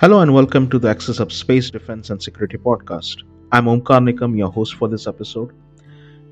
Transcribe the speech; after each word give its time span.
Hello 0.00 0.20
and 0.20 0.32
welcome 0.32 0.66
to 0.70 0.78
the 0.78 0.88
Axis 0.88 1.20
of 1.20 1.30
Space 1.30 1.68
Defense 1.68 2.08
and 2.08 2.22
Security 2.22 2.56
podcast. 2.56 3.22
I'm 3.52 3.66
Omkar 3.66 4.00
Nikam, 4.00 4.34
your 4.34 4.50
host 4.50 4.76
for 4.76 4.88
this 4.88 5.06
episode. 5.06 5.52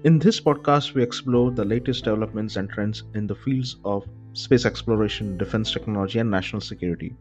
In 0.04 0.18
this 0.18 0.40
podcast, 0.40 0.94
we 0.94 1.02
explore 1.02 1.50
the 1.50 1.66
latest 1.66 2.04
developments 2.04 2.56
and 2.56 2.70
trends 2.70 3.02
in 3.12 3.26
the 3.26 3.34
fields 3.34 3.76
of 3.84 4.08
space 4.32 4.64
exploration, 4.64 5.36
defense 5.36 5.70
technology, 5.70 6.18
and 6.18 6.30
national 6.30 6.62
security. 6.62 7.14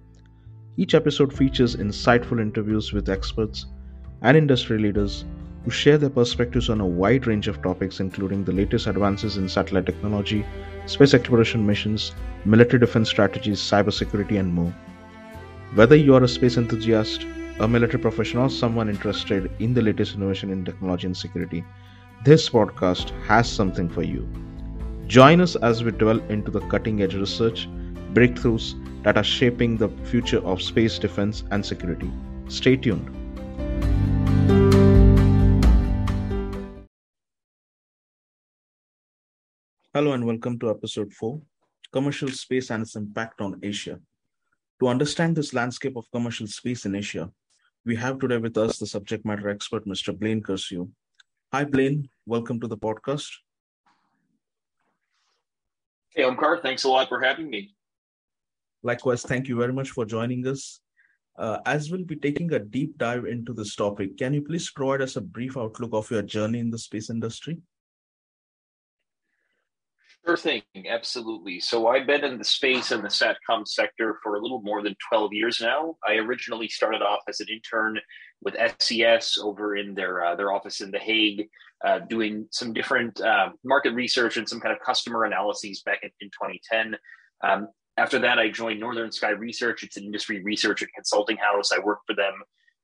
Each 0.77 0.95
episode 0.95 1.33
features 1.33 1.75
insightful 1.75 2.39
interviews 2.39 2.93
with 2.93 3.09
experts 3.09 3.65
and 4.21 4.37
industry 4.37 4.79
leaders 4.79 5.25
who 5.65 5.69
share 5.69 5.97
their 5.97 6.09
perspectives 6.09 6.69
on 6.69 6.79
a 6.79 6.87
wide 6.87 7.27
range 7.27 7.49
of 7.49 7.61
topics, 7.61 7.99
including 7.99 8.45
the 8.45 8.53
latest 8.53 8.87
advances 8.87 9.35
in 9.35 9.49
satellite 9.49 9.85
technology, 9.85 10.45
space 10.85 11.13
exploration 11.13 11.67
missions, 11.67 12.13
military 12.45 12.79
defense 12.79 13.09
strategies, 13.09 13.59
cybersecurity, 13.59 14.39
and 14.39 14.53
more. 14.53 14.73
Whether 15.73 15.97
you 15.97 16.15
are 16.15 16.23
a 16.23 16.29
space 16.29 16.55
enthusiast, 16.55 17.23
a 17.59 17.67
military 17.67 17.99
professional, 17.99 18.45
or 18.45 18.49
someone 18.49 18.87
interested 18.87 19.51
in 19.59 19.73
the 19.73 19.81
latest 19.81 20.15
innovation 20.15 20.49
in 20.49 20.63
technology 20.63 21.07
and 21.07 21.15
security, 21.15 21.61
this 22.23 22.49
podcast 22.49 23.09
has 23.25 23.51
something 23.51 23.89
for 23.89 24.01
you. 24.01 24.27
Join 25.07 25.41
us 25.41 25.57
as 25.57 25.83
we 25.83 25.91
delve 25.91 26.31
into 26.31 26.51
the 26.51 26.61
cutting 26.61 27.01
edge 27.01 27.15
research, 27.15 27.67
breakthroughs 28.13 28.81
that 29.03 29.17
are 29.17 29.25
shaping 29.25 29.75
the 29.75 29.89
future 30.05 30.39
of 30.47 30.61
space 30.61 30.97
defense 30.97 31.43
and 31.51 31.65
security. 31.65 32.09
Stay 32.47 32.77
tuned. 32.77 33.13
Hello 39.93 40.13
and 40.13 40.25
welcome 40.25 40.57
to 40.59 40.69
episode 40.69 41.11
4 41.11 41.41
Commercial 41.91 42.29
Space 42.29 42.71
and 42.71 42.83
its 42.83 42.95
Impact 42.95 43.41
on 43.41 43.59
Asia. 43.61 43.99
To 44.79 44.87
understand 44.87 45.35
this 45.35 45.53
landscape 45.53 45.95
of 45.97 46.05
commercial 46.11 46.45
space 46.45 46.85
in 46.85 46.93
Asia, 46.95 47.31
we 47.83 47.95
have 47.95 48.19
today 48.19 48.37
with 48.37 48.57
us 48.57 48.77
the 48.77 48.85
subject 48.85 49.25
matter 49.25 49.49
expert, 49.49 49.85
Mr. 49.87 50.17
Blaine 50.17 50.41
Curcio, 50.41 50.89
Hi, 51.53 51.63
Blaine. 51.63 52.09
Welcome 52.25 52.59
to 52.59 52.67
the 52.67 52.77
podcast. 52.77 53.29
Hey, 56.13 56.23
Omkar. 56.23 56.61
Thanks 56.61 56.83
a 56.83 56.89
lot 56.89 57.07
for 57.07 57.21
having 57.21 57.49
me. 57.49 57.73
Likewise, 58.83 59.23
thank 59.23 59.47
you 59.47 59.55
very 59.55 59.71
much 59.71 59.91
for 59.91 60.05
joining 60.05 60.45
us. 60.45 60.81
Uh, 61.39 61.59
as 61.65 61.89
we'll 61.89 62.03
be 62.03 62.17
taking 62.17 62.51
a 62.51 62.59
deep 62.59 62.97
dive 62.97 63.25
into 63.25 63.53
this 63.53 63.75
topic, 63.75 64.17
can 64.17 64.33
you 64.33 64.41
please 64.41 64.69
provide 64.69 65.01
us 65.01 65.15
a 65.15 65.21
brief 65.21 65.55
outlook 65.55 65.91
of 65.93 66.11
your 66.11 66.21
journey 66.21 66.59
in 66.59 66.69
the 66.69 66.77
space 66.77 67.09
industry? 67.09 67.57
Sure 70.27 70.35
thing, 70.35 70.61
absolutely. 70.89 71.61
So 71.61 71.87
I've 71.87 72.05
been 72.05 72.25
in 72.25 72.37
the 72.37 72.43
space 72.43 72.91
and 72.91 73.01
the 73.01 73.07
SATCOM 73.07 73.65
sector 73.65 74.19
for 74.21 74.35
a 74.35 74.41
little 74.41 74.61
more 74.61 74.83
than 74.83 74.93
12 75.07 75.31
years 75.31 75.61
now. 75.61 75.95
I 76.05 76.15
originally 76.15 76.67
started 76.67 77.01
off 77.01 77.21
as 77.29 77.39
an 77.39 77.47
intern 77.49 77.97
with 78.41 78.57
SES 78.79 79.37
over 79.41 79.77
in 79.77 79.93
their 79.93 80.25
uh, 80.25 80.35
their 80.35 80.51
office 80.51 80.81
in 80.81 80.91
The 80.91 80.99
Hague, 80.99 81.47
uh, 81.85 81.99
doing 81.99 82.45
some 82.51 82.73
different 82.73 83.21
uh, 83.21 83.51
market 83.63 83.93
research 83.93 84.35
and 84.35 84.49
some 84.49 84.59
kind 84.59 84.75
of 84.75 84.81
customer 84.85 85.23
analyses 85.23 85.81
back 85.83 85.99
in, 86.03 86.09
in 86.19 86.27
2010. 86.27 86.97
Um, 87.41 87.69
after 87.95 88.19
that, 88.19 88.37
I 88.37 88.49
joined 88.49 88.81
Northern 88.81 89.13
Sky 89.13 89.29
Research. 89.29 89.83
It's 89.83 89.95
an 89.95 90.03
industry 90.03 90.43
research 90.43 90.81
and 90.81 90.91
consulting 90.93 91.37
house. 91.37 91.71
I 91.71 91.79
worked 91.79 92.03
for 92.05 92.17
them 92.17 92.33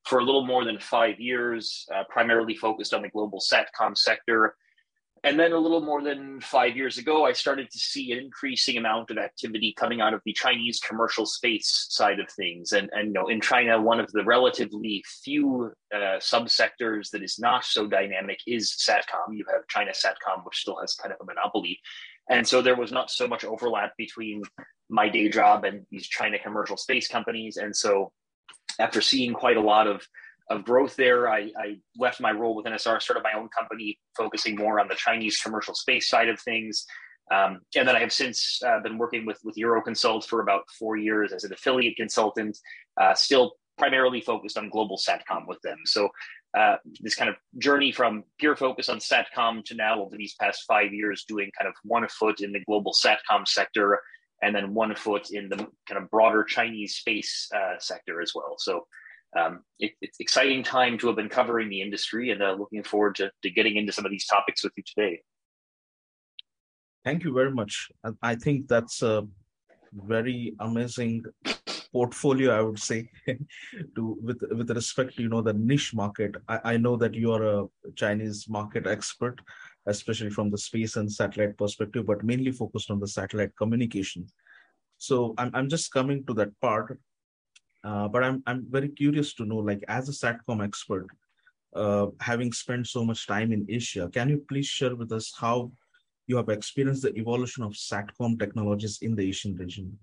for 0.05 0.19
a 0.19 0.23
little 0.23 0.45
more 0.45 0.64
than 0.64 0.80
five 0.80 1.19
years, 1.19 1.86
uh, 1.94 2.03
primarily 2.09 2.55
focused 2.55 2.94
on 2.94 3.02
the 3.02 3.09
global 3.09 3.41
SATCOM 3.41 3.97
sector. 3.97 4.55
And 5.26 5.40
then 5.40 5.54
a 5.54 5.58
little 5.58 5.80
more 5.80 6.02
than 6.02 6.42
five 6.42 6.76
years 6.76 6.98
ago, 6.98 7.26
I 7.26 7.32
started 7.32 7.72
to 7.72 7.80
see 7.80 8.12
an 8.12 8.20
increasing 8.20 8.76
amount 8.76 9.10
of 9.10 9.18
activity 9.18 9.74
coming 9.78 10.02
out 10.02 10.14
of 10.14 10.20
the 10.26 10.34
Chinese 10.34 10.82
commercial 10.82 11.26
space 11.26 11.88
side 11.90 12.20
of 12.20 12.30
things. 12.30 12.74
And, 12.74 12.90
and 12.92 13.08
you 13.08 13.14
know, 13.14 13.28
in 13.28 13.40
China, 13.40 13.82
one 13.82 14.02
of 14.02 14.12
the 14.12 14.26
relatively 14.26 15.02
few 15.23 15.72
uh, 15.95 16.20
subsectors 16.20 17.10
that 17.12 17.23
is 17.23 17.39
not 17.39 17.64
so 17.64 17.88
dynamic 17.88 18.39
is 18.45 18.72
SATCOM. 18.72 19.33
You 19.33 19.45
have 19.50 19.66
China 19.70 19.92
SATCOM, 19.92 20.44
which 20.44 20.58
still 20.58 20.78
has 20.82 20.94
kind 20.95 21.14
of 21.14 21.20
a 21.22 21.26
monopoly. 21.26 21.80
And 22.30 22.45
so 22.45 22.62
there 22.62 22.76
was 22.76 22.92
not 22.92 23.10
so 23.10 23.26
much 23.26 23.45
overlap 23.45 23.94
between 23.98 24.44
my 24.89 25.08
day 25.08 25.30
job 25.30 25.64
and 25.64 25.86
these 25.89 26.06
China 26.06 26.38
commercial 26.38 26.76
space 26.76 27.08
companies. 27.08 27.56
And 27.56 27.73
so 27.73 28.12
after 28.78 29.00
seeing 29.00 29.33
quite 29.33 29.58
a 29.58 29.62
lot 29.62 29.88
of 29.88 30.06
of 30.53 30.65
growth 30.65 30.95
there. 30.95 31.30
I, 31.30 31.52
I, 31.58 31.77
left 31.97 32.21
my 32.21 32.31
role 32.31 32.55
with 32.55 32.65
NSR, 32.65 33.02
started 33.02 33.23
my 33.23 33.33
own 33.39 33.49
company 33.49 33.99
focusing 34.15 34.55
more 34.55 34.80
on 34.80 34.87
the 34.87 34.95
Chinese 34.95 35.37
commercial 35.37 35.73
space 35.73 36.09
side 36.09 36.30
of 36.30 36.39
things. 36.39 36.86
Um, 37.31 37.61
and 37.75 37.87
then 37.87 37.95
I 37.95 37.99
have 37.99 38.11
since 38.11 38.61
uh, 38.65 38.80
been 38.81 38.97
working 38.97 39.25
with, 39.25 39.39
with 39.43 39.55
Euroconsult 39.55 40.25
for 40.25 40.41
about 40.41 40.64
four 40.77 40.97
years 40.97 41.31
as 41.31 41.43
an 41.43 41.53
affiliate 41.53 41.95
consultant, 41.95 42.58
uh, 42.99 43.14
still 43.14 43.53
primarily 43.77 44.21
focused 44.21 44.58
on 44.58 44.69
global 44.69 44.97
SATCOM 44.97 45.47
with 45.47 45.61
them. 45.61 45.77
So 45.86 46.09
uh, 46.58 46.75
this 46.99 47.15
kind 47.15 47.30
of 47.30 47.35
journey 47.58 47.91
from 47.91 48.23
pure 48.39 48.55
focus 48.55 48.89
on 48.89 48.99
SATCOM 48.99 49.64
to 49.65 49.75
now 49.75 50.02
over 50.02 50.15
these 50.15 50.35
past 50.39 50.64
five 50.67 50.93
years 50.93 51.25
doing 51.27 51.49
kind 51.58 51.67
of 51.67 51.73
one 51.83 52.08
foot 52.08 52.41
in 52.41 52.52
the 52.52 52.64
global 52.65 52.93
SATCOM 52.93 53.47
sector 53.47 53.99
and 54.43 54.53
then 54.53 54.73
one 54.73 54.93
foot 54.93 55.31
in 55.31 55.49
the 55.49 55.55
kind 55.87 56.02
of 56.02 56.09
broader 56.11 56.43
Chinese 56.43 56.95
space 56.95 57.49
uh, 57.55 57.75
sector 57.80 58.21
as 58.21 58.33
well. 58.35 58.55
So 58.59 58.85
um, 59.39 59.64
it, 59.80 59.92
it's 60.02 60.20
exciting 60.20 60.64
time 60.64 60.98
to 60.99 61.08
have 61.08 61.16
been 61.16 61.30
covering 61.30 61.70
the 61.70 61.82
industry 61.82 62.32
and 62.32 62.42
uh, 62.42 62.54
looking 62.54 62.83
forward 62.83 63.16
to, 63.16 63.32
to 63.42 63.49
getting 63.49 63.77
into 63.77 63.92
some 63.92 64.05
of 64.05 64.11
these 64.11 64.26
topics 64.26 64.64
with 64.64 64.73
you 64.77 64.83
today. 64.86 65.21
Thank 67.04 67.23
you 67.23 67.33
very 67.33 67.52
much. 67.52 67.89
I 68.21 68.36
think 68.36 68.67
that's 68.67 69.02
a 69.02 69.27
very 69.94 70.55
amazing 70.60 71.23
portfolio, 71.92 72.58
I 72.58 72.61
would 72.61 72.80
say, 72.80 73.10
to 73.95 74.17
with 74.21 74.42
with 74.52 74.71
respect 74.71 75.16
to 75.16 75.23
you 75.23 75.30
know 75.30 75.42
the 75.42 75.54
niche 75.54 75.94
market. 75.94 76.36
I, 76.48 76.60
I 76.64 76.77
know 76.77 76.95
that 76.98 77.14
you 77.14 77.32
are 77.33 77.44
a 77.44 77.67
Chinese 77.95 78.48
market 78.50 78.88
expert, 78.88 79.39
especially 79.86 80.30
from 80.30 80.50
the 80.50 80.58
space 80.58 80.95
and 80.95 81.11
satellite 81.11 81.58
perspective, 81.58 82.05
but 82.05 82.23
mainly 82.23 82.52
focused 82.52 82.89
on 82.89 83.00
the 83.00 83.08
satellite 83.08 83.55
communication. 83.58 84.26
So 84.98 85.33
I'm 85.38 85.52
I'm 85.54 85.70
just 85.70 85.92
coming 85.92 86.26
to 86.26 86.33
that 86.36 86.60
part 86.61 86.98
uh, 87.83 88.08
but 88.08 88.23
I'm 88.23 88.44
I'm 88.45 88.66
very 88.70 88.89
curious 88.89 89.33
to 89.36 89.45
know, 89.45 89.58
like 89.58 89.83
as 89.88 90.10
a 90.10 90.11
satcom 90.11 90.64
expert, 90.64 91.08
uh, 91.76 92.08
having 92.20 92.52
spent 92.52 92.88
so 92.88 93.04
much 93.04 93.27
time 93.27 93.52
in 93.52 93.66
Asia, 93.70 94.10
can 94.14 94.30
you 94.30 94.44
please 94.48 94.67
share 94.67 94.95
with 94.95 95.11
us 95.11 95.33
how 95.38 95.71
you 96.27 96.38
have 96.38 96.49
experienced 96.49 97.02
the 97.02 97.16
evolution 97.17 97.64
of 97.64 97.73
satcom 97.73 98.39
technologies 98.39 98.99
in 99.02 99.16
the 99.16 99.27
Asian 99.27 99.55
region? 99.55 99.98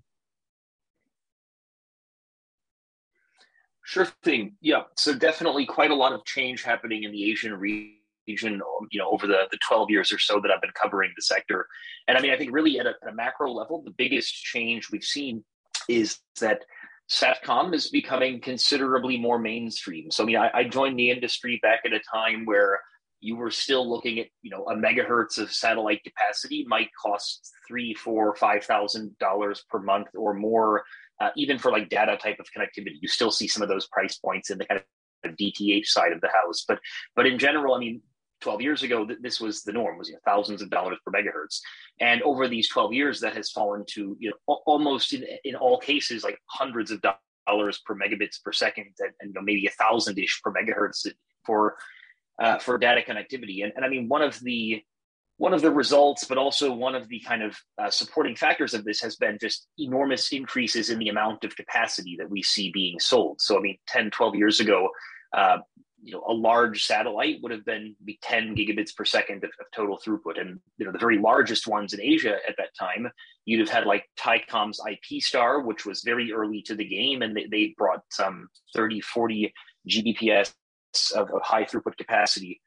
Sure 3.83 4.07
thing. 4.23 4.55
Yeah. 4.61 4.83
So 4.95 5.13
definitely 5.13 5.65
quite 5.65 5.91
a 5.91 5.95
lot 5.95 6.13
of 6.13 6.23
change 6.23 6.61
happening 6.63 7.03
in 7.03 7.11
the 7.11 7.29
Asian 7.31 7.53
region 7.55 7.97
you 8.27 8.99
know 8.99 9.09
over 9.11 9.27
the, 9.27 9.47
the 9.51 9.57
12 9.67 9.89
years 9.89 10.13
or 10.13 10.19
so 10.19 10.39
that 10.39 10.51
i've 10.51 10.61
been 10.61 10.71
covering 10.79 11.11
the 11.15 11.21
sector 11.21 11.67
and 12.07 12.17
i 12.17 12.21
mean 12.21 12.31
i 12.31 12.37
think 12.37 12.53
really 12.53 12.79
at 12.79 12.85
a, 12.85 12.93
at 13.01 13.11
a 13.11 13.15
macro 13.15 13.51
level 13.51 13.81
the 13.83 13.91
biggest 13.91 14.31
change 14.33 14.89
we've 14.91 15.03
seen 15.03 15.43
is 15.89 16.19
that 16.39 16.63
satcom 17.11 17.73
is 17.73 17.89
becoming 17.89 18.39
considerably 18.39 19.17
more 19.17 19.37
mainstream. 19.37 20.09
So 20.09 20.23
I 20.23 20.25
mean, 20.25 20.37
I, 20.37 20.49
I, 20.53 20.63
joined 20.63 20.97
the 20.97 21.09
industry 21.09 21.59
back 21.61 21.81
at 21.85 21.91
a 21.91 21.99
time 21.99 22.45
where 22.45 22.79
you 23.19 23.35
were 23.35 23.51
still 23.51 23.87
looking 23.87 24.19
at, 24.19 24.27
you 24.41 24.49
know, 24.49 24.63
a 24.63 24.75
megahertz 24.75 25.37
of 25.37 25.51
satellite 25.51 26.03
capacity 26.03 26.65
might 26.67 26.89
cost 26.99 27.51
three, 27.67 27.93
four, 27.93 28.33
five 28.35 28.63
thousand 28.63 29.17
dollars 29.19 29.65
per 29.69 29.79
month 29.79 30.07
or 30.15 30.33
more, 30.33 30.83
uh, 31.19 31.29
even 31.35 31.59
for 31.59 31.69
like 31.69 31.89
data 31.89 32.17
type 32.17 32.39
of 32.39 32.47
connectivity. 32.57 32.95
You 33.01 33.09
still 33.09 33.31
see 33.31 33.47
some 33.47 33.61
of 33.61 33.67
those 33.67 33.87
price 33.87 34.17
points 34.17 34.49
in 34.49 34.57
the 34.57 34.65
kind 34.65 34.81
of 35.25 35.35
DTH 35.35 35.85
side 35.87 36.13
of 36.13 36.21
the 36.21 36.29
house, 36.29 36.63
but 36.65 36.79
but 37.15 37.27
in 37.27 37.37
general, 37.37 37.75
I 37.75 37.79
mean, 37.79 38.01
12 38.41 38.61
years 38.61 38.83
ago, 38.83 39.07
this 39.21 39.39
was 39.39 39.63
the 39.63 39.71
norm, 39.71 39.97
was 39.97 40.09
you 40.09 40.15
know, 40.15 40.19
thousands 40.25 40.61
of 40.61 40.69
dollars 40.69 40.97
per 41.05 41.11
megahertz. 41.11 41.59
And 41.99 42.21
over 42.23 42.47
these 42.47 42.67
12 42.69 42.93
years, 42.93 43.19
that 43.21 43.35
has 43.35 43.51
fallen 43.51 43.85
to 43.91 44.15
you 44.19 44.31
know 44.31 44.55
almost 44.65 45.13
in, 45.13 45.25
in 45.43 45.55
all 45.55 45.79
cases 45.79 46.23
like 46.23 46.39
hundreds 46.47 46.91
of 46.91 47.01
dollars 47.47 47.81
per 47.85 47.95
megabits 47.95 48.41
per 48.43 48.51
second, 48.51 48.87
and, 48.99 49.11
and 49.19 49.29
you 49.29 49.33
know, 49.33 49.41
maybe 49.41 49.65
a 49.67 49.71
thousand 49.71 50.17
ish 50.19 50.41
per 50.43 50.51
megahertz 50.51 51.07
for 51.45 51.77
uh, 52.39 52.57
for 52.57 52.77
data 52.77 53.01
connectivity. 53.07 53.63
And, 53.63 53.71
and 53.75 53.85
I 53.85 53.89
mean, 53.89 54.07
one 54.07 54.21
of 54.21 54.39
the 54.39 54.83
one 55.41 55.55
of 55.55 55.61
the 55.61 55.71
results, 55.71 56.23
but 56.25 56.37
also 56.37 56.71
one 56.71 56.93
of 56.93 57.07
the 57.07 57.19
kind 57.21 57.41
of 57.41 57.57
uh, 57.79 57.89
supporting 57.89 58.35
factors 58.35 58.75
of 58.75 58.85
this 58.85 59.01
has 59.01 59.15
been 59.15 59.39
just 59.41 59.67
enormous 59.79 60.31
increases 60.31 60.91
in 60.91 60.99
the 60.99 61.09
amount 61.09 61.43
of 61.43 61.55
capacity 61.55 62.15
that 62.19 62.29
we 62.29 62.43
see 62.43 62.69
being 62.71 62.99
sold. 62.99 63.41
So, 63.41 63.57
I 63.57 63.61
mean, 63.61 63.77
10, 63.87 64.11
12 64.11 64.35
years 64.35 64.59
ago, 64.59 64.89
uh, 65.35 65.57
you 66.03 66.13
know 66.13 66.23
a 66.27 66.33
large 66.33 66.83
satellite 66.83 67.37
would 67.41 67.51
have 67.51 67.65
been 67.65 67.95
be 68.03 68.17
10 68.21 68.55
gigabits 68.55 68.95
per 68.95 69.05
second 69.05 69.43
of, 69.43 69.51
of, 69.59 69.65
total 69.73 69.97
throughput. 69.97 70.39
And 70.39 70.59
you 70.77 70.85
know 70.85 70.91
the 70.91 70.99
very 70.99 71.17
largest 71.17 71.67
ones 71.67 71.93
in 71.93 72.01
asia 72.01 72.37
at 72.47 72.55
that 72.57 72.75
time 72.77 73.09
you'd 73.45 73.59
have 73.59 73.69
had 73.69 73.85
like 73.85 74.05
Thaicom's 74.19 74.79
ip 74.89 75.21
star 75.21 75.61
which 75.61 75.85
was 75.85 76.03
very 76.03 76.31
early 76.31 76.61
to 76.63 76.75
the 76.75 76.85
game 76.85 77.21
and 77.21 77.35
they, 77.35 77.45
they 77.45 77.75
brought 77.77 78.01
some 78.09 78.49
30 78.75 79.01
40 79.01 79.53
gbps 79.89 80.53
of, 81.15 81.29
of 81.31 81.41
high 81.41 81.63
throughput 81.63 81.97
capacity. 81.97 82.61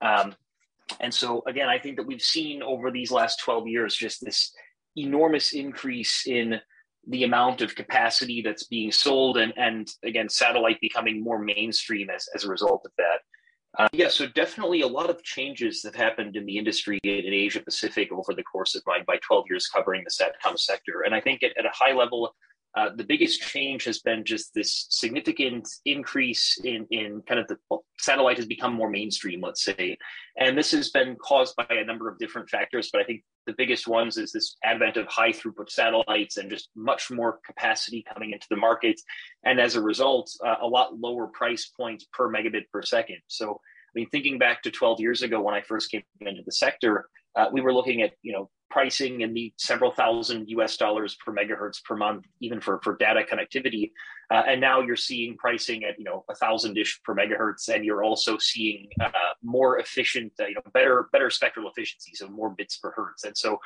Um, 0.00 0.34
and 1.00 1.12
so 1.12 1.42
again 1.46 1.68
i 1.68 1.78
think 1.78 1.96
that 1.96 2.06
we've 2.06 2.22
seen 2.22 2.62
over 2.62 2.90
these 2.90 3.10
last 3.10 3.40
12 3.40 3.68
years 3.68 3.94
just 3.94 4.24
this 4.24 4.52
enormous 4.96 5.52
increase 5.52 6.26
in 6.26 6.60
the 7.08 7.24
amount 7.24 7.62
of 7.62 7.74
capacity 7.74 8.42
that's 8.42 8.64
being 8.64 8.92
sold 8.92 9.38
and, 9.38 9.52
and 9.56 9.90
again 10.04 10.28
satellite 10.28 10.78
becoming 10.80 11.22
more 11.22 11.38
mainstream 11.38 12.10
as, 12.10 12.26
as 12.34 12.44
a 12.44 12.48
result 12.48 12.82
of 12.84 12.92
that. 12.98 13.20
Uh, 13.78 13.88
yeah 13.92 14.08
so 14.08 14.26
definitely 14.26 14.80
a 14.80 14.86
lot 14.86 15.10
of 15.10 15.22
changes 15.22 15.82
have 15.82 15.94
happened 15.94 16.36
in 16.36 16.46
the 16.46 16.56
industry 16.56 16.98
in, 17.04 17.26
in 17.26 17.32
asia 17.34 17.60
pacific 17.60 18.10
over 18.10 18.32
the 18.34 18.42
course 18.42 18.74
of 18.74 18.82
my, 18.86 19.00
my 19.06 19.18
12 19.26 19.44
years 19.50 19.66
covering 19.68 20.02
the 20.04 20.10
satcom 20.10 20.58
sector. 20.58 21.02
And 21.04 21.14
i 21.14 21.20
think 21.20 21.42
at, 21.42 21.56
at 21.58 21.66
a 21.66 21.72
high 21.72 21.92
level 21.92 22.34
uh, 22.76 22.90
the 22.94 23.04
biggest 23.04 23.40
change 23.40 23.84
has 23.84 24.00
been 24.00 24.24
just 24.24 24.52
this 24.54 24.86
significant 24.90 25.66
increase 25.84 26.58
in, 26.62 26.86
in 26.90 27.22
kind 27.26 27.40
of 27.40 27.48
the 27.48 27.56
well, 27.70 27.84
satellite 27.98 28.36
has 28.36 28.46
become 28.46 28.74
more 28.74 28.90
mainstream, 28.90 29.40
let's 29.40 29.64
say. 29.64 29.96
And 30.36 30.56
this 30.56 30.70
has 30.72 30.90
been 30.90 31.16
caused 31.16 31.56
by 31.56 31.66
a 31.70 31.84
number 31.84 32.08
of 32.08 32.18
different 32.18 32.50
factors, 32.50 32.90
but 32.92 33.00
I 33.00 33.04
think 33.04 33.22
the 33.46 33.54
biggest 33.56 33.88
ones 33.88 34.18
is 34.18 34.32
this 34.32 34.56
advent 34.62 34.98
of 34.98 35.06
high 35.06 35.32
throughput 35.32 35.70
satellites 35.70 36.36
and 36.36 36.50
just 36.50 36.68
much 36.76 37.10
more 37.10 37.40
capacity 37.44 38.04
coming 38.12 38.32
into 38.32 38.46
the 38.50 38.56
market. 38.56 39.00
And 39.44 39.58
as 39.58 39.74
a 39.74 39.82
result, 39.82 40.30
uh, 40.46 40.56
a 40.60 40.66
lot 40.66 40.98
lower 40.98 41.26
price 41.28 41.72
points 41.74 42.06
per 42.12 42.30
megabit 42.30 42.68
per 42.70 42.82
second. 42.82 43.18
So, 43.28 43.52
I 43.52 43.92
mean, 43.94 44.08
thinking 44.10 44.38
back 44.38 44.62
to 44.62 44.70
12 44.70 45.00
years 45.00 45.22
ago 45.22 45.40
when 45.40 45.54
I 45.54 45.62
first 45.62 45.90
came 45.90 46.02
into 46.20 46.42
the 46.44 46.52
sector, 46.52 47.08
uh, 47.34 47.46
we 47.50 47.62
were 47.62 47.72
looking 47.72 48.02
at, 48.02 48.12
you 48.22 48.34
know, 48.34 48.50
pricing 48.70 49.22
in 49.22 49.34
the 49.34 49.52
several 49.56 49.90
thousand 49.90 50.48
US 50.48 50.76
dollars 50.76 51.16
per 51.24 51.32
megahertz 51.32 51.82
per 51.82 51.96
month, 51.96 52.26
even 52.40 52.60
for, 52.60 52.80
for 52.82 52.96
data 52.96 53.22
connectivity. 53.30 53.92
Uh, 54.30 54.42
and 54.46 54.60
now 54.60 54.80
you're 54.80 54.96
seeing 54.96 55.36
pricing 55.36 55.84
at, 55.84 55.98
you 55.98 56.04
know, 56.04 56.24
a 56.28 56.34
thousand 56.34 56.76
ish 56.76 57.00
per 57.02 57.14
megahertz. 57.14 57.68
And 57.68 57.84
you're 57.84 58.04
also 58.04 58.36
seeing 58.38 58.88
uh, 59.00 59.10
more 59.42 59.78
efficient, 59.78 60.32
uh, 60.40 60.46
you 60.46 60.54
know, 60.54 60.62
better, 60.74 61.08
better 61.12 61.30
spectral 61.30 61.68
efficiency. 61.68 62.12
So 62.14 62.28
more 62.28 62.50
bits 62.50 62.76
per 62.78 62.92
hertz. 62.94 63.24
And 63.24 63.36
so 63.36 63.58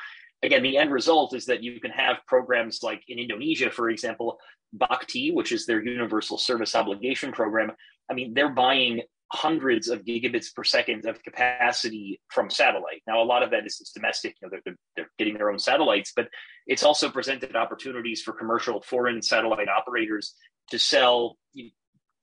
again, 0.43 0.62
the 0.62 0.76
end 0.76 0.93
result 0.93 1.34
is 1.34 1.46
that 1.46 1.62
you 1.62 1.81
can 1.81 1.90
have 1.90 2.19
programs 2.26 2.82
like 2.82 3.02
in 3.08 3.19
Indonesia, 3.19 3.70
for 3.70 3.90
example, 3.90 4.38
Bakti, 4.72 5.32
which 5.32 5.52
is 5.52 5.66
their 5.66 5.82
universal 5.82 6.38
service 6.38 6.75
obligation 6.75 7.32
program. 7.32 7.72
I 8.10 8.14
mean, 8.14 8.34
they're 8.34 8.49
buying 8.49 9.02
hundreds 9.32 9.88
of 9.88 10.05
gigabits 10.05 10.55
per 10.55 10.62
second 10.62 11.06
of 11.06 11.23
capacity 11.23 12.20
from 12.29 12.50
satellite. 12.50 13.02
Now, 13.06 13.23
a 13.23 13.25
lot 13.25 13.43
of 13.43 13.50
that 13.50 13.64
is, 13.64 13.81
is 13.81 13.90
domestic. 13.94 14.37
You 14.40 14.49
know, 14.49 14.58
they're, 14.64 14.76
they're 14.94 15.11
getting 15.19 15.38
their 15.38 15.50
own 15.50 15.58
satellites, 15.58 16.12
but 16.14 16.29
it's 16.67 16.82
also 16.82 17.11
presented 17.11 17.56
opportunities 17.56 18.20
for 18.20 18.32
commercial 18.32 18.82
foreign 18.82 19.23
satellite 19.23 19.69
operators 19.69 20.34
to 20.70 20.79
sell 20.79 21.38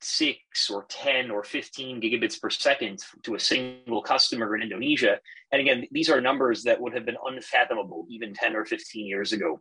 six 0.01 0.69
or 0.69 0.85
10 0.89 1.31
or 1.31 1.43
15 1.43 1.99
gigabits 1.99 2.39
per 2.39 2.49
second 2.49 2.99
to 3.23 3.35
a 3.35 3.39
single 3.39 4.01
customer 4.01 4.55
in 4.55 4.61
Indonesia. 4.61 5.19
And 5.51 5.61
again, 5.61 5.87
these 5.91 6.09
are 6.09 6.21
numbers 6.21 6.63
that 6.63 6.79
would 6.79 6.93
have 6.93 7.05
been 7.05 7.17
unfathomable 7.25 8.05
even 8.09 8.33
10 8.33 8.55
or 8.55 8.65
15 8.65 9.05
years 9.05 9.33
ago. 9.33 9.59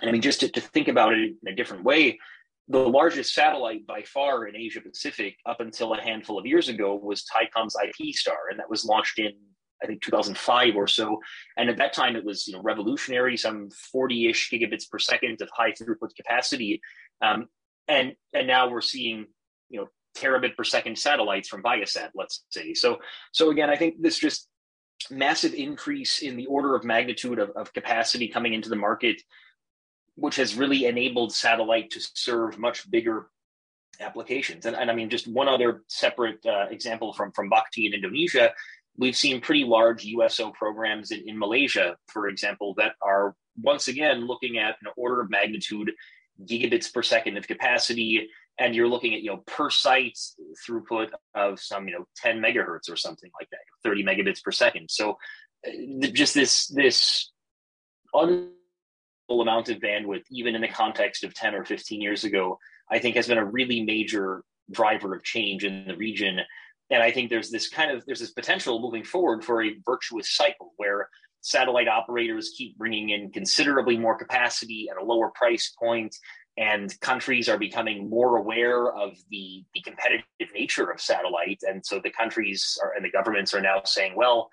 And 0.00 0.08
I 0.08 0.12
mean, 0.12 0.22
just 0.22 0.40
to, 0.40 0.48
to 0.48 0.60
think 0.60 0.88
about 0.88 1.14
it 1.14 1.34
in 1.42 1.52
a 1.52 1.56
different 1.56 1.84
way, 1.84 2.18
the 2.68 2.78
largest 2.78 3.34
satellite 3.34 3.86
by 3.86 4.02
far 4.02 4.46
in 4.46 4.56
Asia 4.56 4.80
Pacific 4.80 5.36
up 5.46 5.60
until 5.60 5.92
a 5.92 6.00
handful 6.00 6.38
of 6.38 6.46
years 6.46 6.68
ago 6.68 6.94
was 6.94 7.24
Thaicom's 7.24 7.76
IP 7.82 8.14
Star, 8.14 8.48
and 8.50 8.58
that 8.58 8.70
was 8.70 8.84
launched 8.84 9.18
in 9.18 9.32
I 9.82 9.86
think 9.86 10.02
2005 10.02 10.76
or 10.76 10.86
so. 10.86 11.20
And 11.58 11.68
at 11.68 11.76
that 11.76 11.92
time, 11.92 12.16
it 12.16 12.24
was 12.24 12.46
you 12.46 12.54
know 12.54 12.62
revolutionary, 12.62 13.36
some 13.36 13.68
40-ish 13.94 14.50
gigabits 14.50 14.88
per 14.88 14.98
second 14.98 15.42
of 15.42 15.48
high 15.52 15.72
throughput 15.72 16.14
capacity, 16.16 16.80
um, 17.22 17.48
and 17.88 18.14
and 18.32 18.46
now 18.46 18.68
we're 18.68 18.80
seeing 18.80 19.26
you 19.68 19.80
know 19.80 19.88
terabit 20.16 20.56
per 20.56 20.64
second 20.64 20.98
satellites 20.98 21.48
from 21.48 21.62
Viasat, 21.62 22.10
let's 22.14 22.44
say. 22.48 22.72
So 22.72 22.98
so 23.32 23.50
again, 23.50 23.68
I 23.68 23.76
think 23.76 24.00
this 24.00 24.18
just 24.18 24.48
massive 25.10 25.52
increase 25.52 26.20
in 26.20 26.36
the 26.36 26.46
order 26.46 26.74
of 26.74 26.84
magnitude 26.84 27.38
of, 27.38 27.50
of 27.50 27.72
capacity 27.74 28.28
coming 28.28 28.54
into 28.54 28.70
the 28.70 28.76
market 28.76 29.20
which 30.16 30.36
has 30.36 30.54
really 30.54 30.86
enabled 30.86 31.32
satellite 31.32 31.90
to 31.90 32.00
serve 32.14 32.58
much 32.58 32.90
bigger 32.90 33.28
applications. 34.00 34.66
And, 34.66 34.76
and 34.76 34.90
I 34.90 34.94
mean, 34.94 35.10
just 35.10 35.26
one 35.26 35.48
other 35.48 35.82
separate 35.88 36.44
uh, 36.46 36.66
example 36.70 37.12
from, 37.12 37.32
from 37.32 37.48
Bakti 37.48 37.86
in 37.86 37.94
Indonesia, 37.94 38.52
we've 38.96 39.16
seen 39.16 39.40
pretty 39.40 39.64
large 39.64 40.04
USO 40.04 40.50
programs 40.52 41.10
in, 41.10 41.28
in 41.28 41.38
Malaysia, 41.38 41.96
for 42.08 42.28
example, 42.28 42.74
that 42.78 42.92
are 43.02 43.34
once 43.60 43.88
again 43.88 44.26
looking 44.26 44.58
at 44.58 44.76
an 44.82 44.88
order 44.96 45.20
of 45.20 45.30
magnitude 45.30 45.92
gigabits 46.44 46.92
per 46.92 47.02
second 47.02 47.36
of 47.36 47.46
capacity. 47.46 48.28
And 48.58 48.74
you're 48.74 48.88
looking 48.88 49.14
at, 49.14 49.22
you 49.22 49.30
know, 49.30 49.42
per 49.46 49.68
site 49.70 50.18
throughput 50.66 51.10
of 51.34 51.58
some, 51.58 51.88
you 51.88 51.94
know, 51.94 52.06
10 52.16 52.40
megahertz 52.40 52.90
or 52.90 52.96
something 52.96 53.30
like 53.40 53.48
that, 53.50 53.58
30 53.82 54.04
megabits 54.04 54.42
per 54.42 54.52
second. 54.52 54.90
So 54.90 55.18
uh, 55.66 56.06
just 56.12 56.34
this, 56.34 56.68
this 56.68 57.32
un- 58.14 58.50
amount 59.28 59.68
of 59.68 59.78
bandwidth, 59.78 60.24
even 60.30 60.54
in 60.54 60.60
the 60.60 60.68
context 60.68 61.24
of 61.24 61.34
10 61.34 61.54
or 61.54 61.64
15 61.64 62.00
years 62.00 62.24
ago, 62.24 62.58
I 62.90 62.98
think 62.98 63.16
has 63.16 63.28
been 63.28 63.38
a 63.38 63.44
really 63.44 63.82
major 63.82 64.44
driver 64.70 65.14
of 65.14 65.22
change 65.22 65.64
in 65.64 65.86
the 65.86 65.96
region. 65.96 66.40
And 66.90 67.02
I 67.02 67.10
think 67.10 67.30
there's 67.30 67.50
this 67.50 67.68
kind 67.68 67.90
of 67.90 68.04
there's 68.06 68.20
this 68.20 68.32
potential 68.32 68.80
moving 68.80 69.04
forward 69.04 69.44
for 69.44 69.62
a 69.62 69.76
virtuous 69.84 70.34
cycle 70.34 70.72
where 70.76 71.08
satellite 71.40 71.88
operators 71.88 72.54
keep 72.56 72.76
bringing 72.78 73.10
in 73.10 73.30
considerably 73.30 73.98
more 73.98 74.16
capacity 74.16 74.88
at 74.90 75.00
a 75.00 75.04
lower 75.04 75.30
price 75.34 75.74
point 75.78 76.14
and 76.56 76.98
countries 77.00 77.48
are 77.48 77.58
becoming 77.58 78.08
more 78.08 78.36
aware 78.36 78.92
of 78.92 79.12
the, 79.30 79.64
the 79.74 79.80
competitive 79.82 80.24
nature 80.54 80.90
of 80.90 81.00
satellite 81.00 81.58
and 81.68 81.84
so 81.84 82.00
the 82.02 82.10
countries 82.10 82.78
are, 82.82 82.94
and 82.94 83.04
the 83.04 83.10
governments 83.10 83.52
are 83.52 83.60
now 83.60 83.82
saying 83.84 84.14
well 84.16 84.48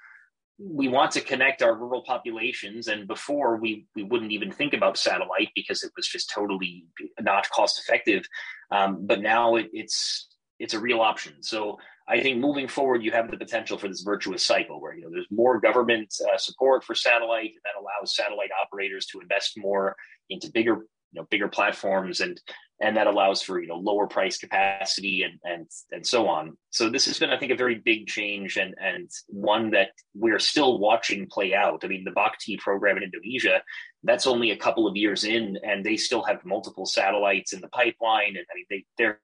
we 0.64 0.88
want 0.88 1.12
to 1.12 1.22
connect 1.22 1.64
our 1.64 1.76
rural 1.76 2.04
populations 2.04 2.88
and 2.88 3.08
before 3.08 3.58
we 3.58 3.88
we 3.96 4.04
wouldn't 4.04 4.32
even 4.32 4.52
think 4.52 4.74
about 4.74 4.98
satellite 4.98 5.50
because 5.56 5.84
it 5.84 5.92
was 5.96 6.08
just 6.08 6.32
totally 6.34 6.86
not 7.20 7.50
cost 7.50 7.80
effective. 7.80 8.26
Um, 8.72 9.06
but 9.06 9.22
now 9.22 9.56
it, 9.56 9.70
it's 9.74 10.28
it's 10.60 10.74
a 10.74 10.80
real 10.80 11.02
option. 11.02 11.42
So 11.42 11.78
i 12.08 12.20
think 12.20 12.40
moving 12.40 12.68
forward 12.68 13.04
you 13.04 13.12
have 13.12 13.30
the 13.30 13.38
potential 13.38 13.78
for 13.78 13.88
this 13.88 14.02
virtuous 14.02 14.44
cycle 14.44 14.82
where 14.82 14.96
you 14.96 15.04
know 15.04 15.12
there's 15.12 15.28
more 15.30 15.60
government 15.60 16.12
uh, 16.28 16.36
support 16.36 16.84
for 16.84 16.96
satellite 16.96 17.54
that 17.64 17.80
allows 17.80 18.16
satellite 18.16 18.50
operators 18.60 19.06
to 19.06 19.20
invest 19.20 19.54
more 19.56 19.96
into 20.28 20.50
bigger 20.52 20.80
you 21.12 21.22
know 21.22 21.28
bigger 21.30 21.48
platforms. 21.48 22.20
And 22.22 22.40
and 22.82 22.98
that 22.98 23.08
allows 23.08 23.42
for 23.42 23.62
you 23.62 23.68
know 23.68 23.78
lower 23.78 24.08
price 24.08 24.38
capacity 24.38 25.24
and 25.24 25.40
and 25.44 25.68
and 25.92 26.06
so 26.06 26.28
on. 26.28 26.58
So 26.72 26.90
this 26.90 27.06
has 27.06 27.20
been, 27.20 27.30
I 27.30 27.38
think, 27.38 27.52
a 27.52 27.56
very 27.56 27.76
big 27.76 28.08
change 28.08 28.58
and 28.58 28.74
and 28.80 29.10
one 29.28 29.72
that 29.72 29.90
we're 30.16 30.40
still 30.40 30.80
watching 30.80 31.28
play 31.28 31.54
out. 31.54 31.84
I 31.84 31.88
mean, 31.88 32.04
the 32.04 32.12
Bakti 32.12 32.58
program 32.58 32.98
in 32.98 33.04
Indonesia, 33.04 33.62
that's 34.04 34.28
only 34.28 34.52
a 34.52 34.58
couple 34.58 34.88
of 34.88 34.98
years 34.98 35.24
in, 35.24 35.58
and 35.64 35.86
they 35.86 35.96
still 35.96 36.24
have 36.24 36.44
multiple 36.44 36.86
satellites 36.86 37.54
in 37.54 37.62
the 37.62 37.70
pipeline, 37.70 38.36
and 38.36 38.46
I 38.52 38.56
mean 38.56 38.66
they 38.70 38.86
they're 38.98 39.20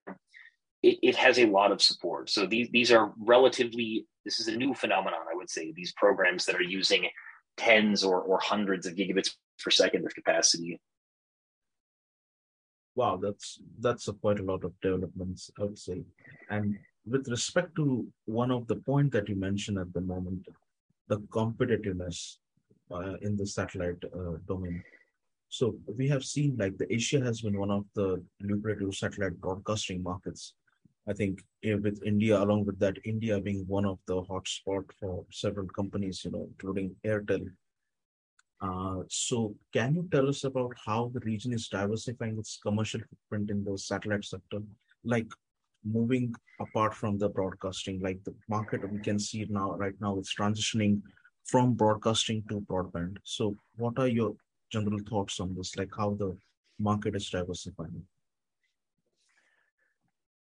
it, 0.84 1.00
it 1.02 1.16
has 1.16 1.40
a 1.40 1.46
lot 1.46 1.72
of 1.72 1.82
support. 1.82 2.30
So 2.30 2.46
these 2.46 2.70
these 2.72 2.92
are 2.92 3.14
relatively 3.20 4.06
this 4.24 4.40
is 4.40 4.48
a 4.48 4.56
new 4.56 4.74
phenomenon, 4.74 5.22
I 5.32 5.36
would 5.36 5.50
say. 5.50 5.72
These 5.72 5.94
programs 5.94 6.46
that 6.46 6.56
are 6.56 6.62
using 6.62 7.08
tens 7.58 8.04
or 8.04 8.22
or 8.22 8.40
hundreds 8.40 8.86
of 8.86 8.94
gigabits 8.96 9.32
per 9.64 9.72
second 9.72 10.06
of 10.06 10.14
capacity 10.14 10.80
wow, 12.98 13.16
that's 13.16 13.60
that's 13.80 14.10
quite 14.22 14.40
a 14.40 14.48
lot 14.52 14.64
of 14.64 14.74
developments, 14.82 15.52
I 15.60 15.64
would 15.64 15.78
say. 15.78 16.04
And 16.50 16.78
with 17.06 17.28
respect 17.30 17.76
to 17.76 18.06
one 18.26 18.52
of 18.52 18.68
the 18.68 18.78
point 18.92 19.12
that 19.14 19.30
you 19.30 19.36
mentioned 19.36 19.78
at 19.78 19.94
the 19.94 20.02
moment, 20.02 20.46
the 21.08 21.20
competitiveness 21.38 22.38
uh, 22.92 23.16
in 23.22 23.38
the 23.38 23.46
satellite 23.46 24.04
uh, 24.14 24.38
domain. 24.48 24.84
So 25.50 25.76
we 25.98 26.10
have 26.10 26.26
seen 26.26 26.58
like 26.58 26.78
the 26.78 26.92
Asia 26.94 27.22
has 27.22 27.42
been 27.42 27.58
one 27.58 27.72
of 27.72 27.86
the 27.96 28.22
lucrative 28.42 28.94
satellite 28.96 29.40
broadcasting 29.40 30.04
markets. 30.04 30.54
I 31.10 31.14
think 31.14 31.42
eh, 31.64 31.76
with 31.76 32.02
India, 32.06 32.38
along 32.38 32.66
with 32.66 32.80
that, 32.80 32.98
India 33.06 33.40
being 33.40 33.64
one 33.68 33.86
of 33.86 34.00
the 34.08 34.22
hotspot 34.24 34.84
for 35.00 35.24
several 35.32 35.68
companies, 35.68 36.26
you 36.26 36.32
know, 36.32 36.48
including 36.52 36.96
Airtel 37.06 37.48
uh, 38.62 39.04
so 39.08 39.56
can 39.72 39.96
you 39.96 40.08
tell 40.12 40.28
us 40.28 40.44
about 40.44 40.74
how 40.86 41.12
the 41.14 41.20
region 41.22 41.54
is 41.54 41.68
diversifying 41.68 42.38
its 42.38 42.60
commercial 42.62 43.02
footprint 43.02 43.50
in 43.52 43.64
the 43.64 43.78
satellite 43.78 44.26
sector? 44.26 44.60
Like 45.04 45.28
moving 45.86 46.34
apart 46.60 46.94
from 46.94 47.18
the 47.18 47.30
broadcasting, 47.30 48.00
like 48.00 48.24
the 48.24 48.34
market 48.50 48.90
we 48.92 49.00
can 49.00 49.20
see 49.20 49.46
now, 49.50 49.76
right 49.76 49.94
now, 50.02 50.18
it's 50.18 50.34
transitioning 50.34 51.02
from 51.46 51.74
broadcasting 51.74 52.44
to 52.50 52.62
broadband. 52.62 53.18
So 53.24 53.56
what 53.78 54.00
are 54.00 54.08
your 54.08 54.36
general 54.72 55.00
thoughts 55.08 55.40
on 55.40 55.56
this, 55.56 55.76
like 55.78 55.92
how 55.96 56.16
the 56.16 56.36
market 56.80 57.16
is 57.16 57.30
diversifying? 57.30 58.04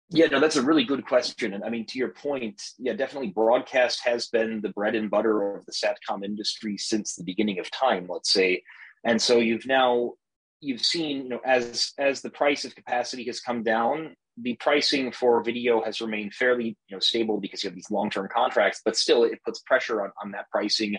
Yeah, 0.09 0.27
no, 0.27 0.39
that's 0.39 0.55
a 0.55 0.61
really 0.61 0.83
good 0.83 1.05
question. 1.05 1.53
And 1.53 1.63
I 1.63 1.69
mean, 1.69 1.85
to 1.87 1.97
your 1.97 2.09
point, 2.09 2.61
yeah, 2.77 2.93
definitely 2.93 3.29
broadcast 3.29 4.01
has 4.05 4.27
been 4.27 4.61
the 4.61 4.69
bread 4.69 4.93
and 4.93 5.09
butter 5.09 5.55
of 5.55 5.65
the 5.65 5.71
SATCOM 5.71 6.23
industry 6.23 6.77
since 6.77 7.15
the 7.15 7.23
beginning 7.23 7.59
of 7.59 7.71
time, 7.71 8.05
let's 8.07 8.31
say. 8.31 8.61
And 9.03 9.19
so 9.21 9.39
you've 9.39 9.65
now 9.65 10.13
you've 10.61 10.85
seen, 10.85 11.23
you 11.23 11.29
know, 11.29 11.41
as 11.43 11.93
as 11.97 12.21
the 12.21 12.29
price 12.29 12.65
of 12.65 12.75
capacity 12.75 13.23
has 13.25 13.39
come 13.39 13.63
down, 13.63 14.15
the 14.37 14.55
pricing 14.55 15.11
for 15.11 15.43
video 15.43 15.83
has 15.83 16.01
remained 16.01 16.33
fairly, 16.33 16.77
you 16.87 16.95
know, 16.95 16.99
stable 16.99 17.39
because 17.39 17.63
you 17.63 17.69
have 17.69 17.75
these 17.75 17.91
long-term 17.91 18.29
contracts, 18.31 18.81
but 18.85 18.95
still 18.95 19.23
it 19.23 19.43
puts 19.43 19.59
pressure 19.61 20.03
on, 20.03 20.11
on 20.21 20.31
that 20.31 20.49
pricing 20.51 20.97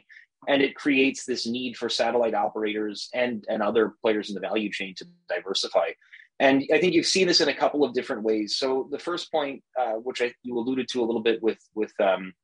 and 0.48 0.62
it 0.62 0.74
creates 0.74 1.24
this 1.24 1.46
need 1.46 1.76
for 1.76 1.88
satellite 1.88 2.34
operators 2.34 3.08
and 3.14 3.44
and 3.48 3.62
other 3.62 3.94
players 4.02 4.28
in 4.28 4.34
the 4.34 4.40
value 4.40 4.70
chain 4.70 4.94
to 4.96 5.06
diversify. 5.28 5.90
And 6.38 6.64
I 6.72 6.78
think 6.78 6.92
you've 6.92 7.06
seen 7.06 7.26
this 7.26 7.40
in 7.40 7.48
a 7.48 7.54
couple 7.54 7.82
of 7.82 7.94
different 7.94 8.22
ways. 8.22 8.56
So 8.56 8.88
the 8.90 8.98
first 8.98 9.32
point, 9.32 9.62
uh, 9.78 9.94
which 9.94 10.20
I, 10.20 10.34
you 10.42 10.58
alluded 10.58 10.88
to 10.88 11.02
a 11.02 11.06
little 11.06 11.22
bit 11.22 11.42
with 11.42 11.58
with 11.74 11.92
um, 12.00 12.34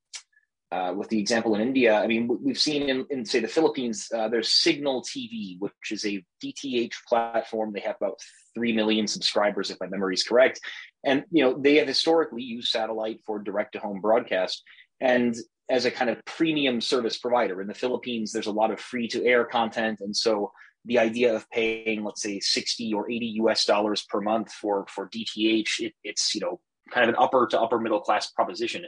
uh, 0.73 0.95
with 0.97 1.11
the 1.11 1.19
example 1.19 1.55
in 1.55 1.61
India, 1.61 1.95
I 1.95 2.07
mean, 2.07 2.39
we've 2.43 2.59
seen 2.59 2.89
in, 2.89 3.07
in 3.11 3.27
say 3.27 3.41
the 3.41 3.49
Philippines, 3.49 4.09
uh, 4.17 4.29
there's 4.29 4.49
Cignal 4.49 5.05
TV, 5.05 5.59
which 5.59 5.91
is 5.91 6.07
a 6.07 6.25
DTH 6.43 6.95
platform. 7.07 7.73
They 7.73 7.81
have 7.81 7.97
about 8.01 8.19
three 8.55 8.73
million 8.73 9.07
subscribers, 9.07 9.71
if 9.71 9.79
my 9.81 9.87
memory 9.87 10.15
is 10.15 10.23
correct, 10.23 10.61
and 11.05 11.25
you 11.31 11.45
know 11.45 11.59
they 11.59 11.77
have 11.77 11.89
historically 11.89 12.43
used 12.43 12.69
satellite 12.69 13.21
for 13.27 13.39
direct 13.39 13.73
to 13.73 13.81
home 13.81 14.01
broadcast. 14.01 14.63
And 15.01 15.37
as 15.69 15.85
a 15.85 15.91
kind 15.91 16.09
of 16.09 16.25
premium 16.25 16.81
service 16.81 17.19
provider 17.19 17.61
in 17.61 17.69
the 17.69 17.75
Philippines, 17.75 18.33
there's 18.33 18.47
a 18.47 18.53
lot 18.53 18.71
of 18.71 18.81
free 18.81 19.09
to 19.09 19.25
air 19.27 19.45
content, 19.45 20.01
and 20.01 20.17
so 20.17 20.53
the 20.85 20.99
idea 20.99 21.35
of 21.35 21.49
paying, 21.51 22.05
let's 22.05 22.23
say, 22.23 22.41
60 22.41 22.93
or 22.95 23.11
80 23.11 23.27
US 23.43 23.65
dollars 23.65 24.03
per 24.03 24.21
month 24.21 24.53
for 24.53 24.87
for 24.89 25.09
DTH, 25.09 25.81
it, 25.81 25.95
it's 26.03 26.35
you 26.35 26.41
know 26.41 26.61
kind 26.91 27.09
of 27.09 27.15
an 27.15 27.23
upper 27.23 27.47
to 27.49 27.61
upper 27.61 27.79
middle 27.79 28.01
class 28.01 28.31
proposition. 28.31 28.85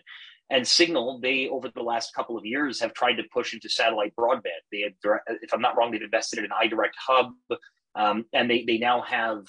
And 0.51 0.65
Cignal, 0.65 1.23
they 1.23 1.49
over 1.49 1.71
the 1.75 1.83
last 1.83 2.15
couple 2.15 2.37
of 2.37 2.45
years 2.45 2.81
have 2.81 2.93
tried 2.93 3.15
to 3.15 3.23
push 3.33 3.55
into 3.55 3.69
satellite 3.69 4.15
broadband. 4.17 4.63
They 4.71 4.83
had, 4.83 4.95
if 5.43 5.55
I'm 5.55 5.63
not 5.63 5.77
wrong, 5.77 5.91
they've 5.91 6.03
invested 6.03 6.39
in 6.39 6.47
an 6.47 6.51
iDirect 6.51 6.93
hub, 6.99 7.33
um, 7.95 8.27
and 8.33 8.51
they 8.51 8.65
they 8.65 8.79
now 8.79 9.01
have 9.03 9.45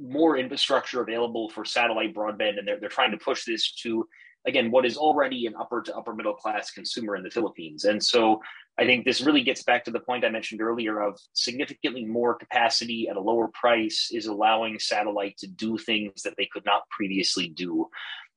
more 0.00 0.36
infrastructure 0.36 1.00
available 1.00 1.50
for 1.50 1.64
satellite 1.64 2.14
broadband, 2.14 2.58
and 2.58 2.68
they're 2.68 2.78
they're 2.78 2.88
trying 2.88 3.10
to 3.10 3.16
push 3.16 3.44
this 3.44 3.72
to 3.82 4.06
again 4.46 4.70
what 4.70 4.86
is 4.86 4.96
already 4.96 5.46
an 5.46 5.54
upper 5.58 5.82
to 5.82 5.96
upper 5.96 6.14
middle 6.14 6.34
class 6.34 6.70
consumer 6.70 7.16
in 7.16 7.22
the 7.22 7.30
Philippines. 7.30 7.84
And 7.84 8.02
so 8.02 8.40
I 8.78 8.84
think 8.84 9.04
this 9.04 9.20
really 9.20 9.42
gets 9.42 9.62
back 9.62 9.84
to 9.84 9.90
the 9.90 10.00
point 10.00 10.24
I 10.24 10.30
mentioned 10.30 10.62
earlier 10.62 11.00
of 11.00 11.18
significantly 11.32 12.04
more 12.04 12.34
capacity 12.34 13.08
at 13.08 13.16
a 13.16 13.20
lower 13.20 13.48
price 13.48 14.10
is 14.12 14.26
allowing 14.26 14.78
satellite 14.78 15.36
to 15.38 15.48
do 15.48 15.76
things 15.76 16.22
that 16.22 16.34
they 16.36 16.48
could 16.52 16.64
not 16.64 16.88
previously 16.90 17.48
do. 17.48 17.88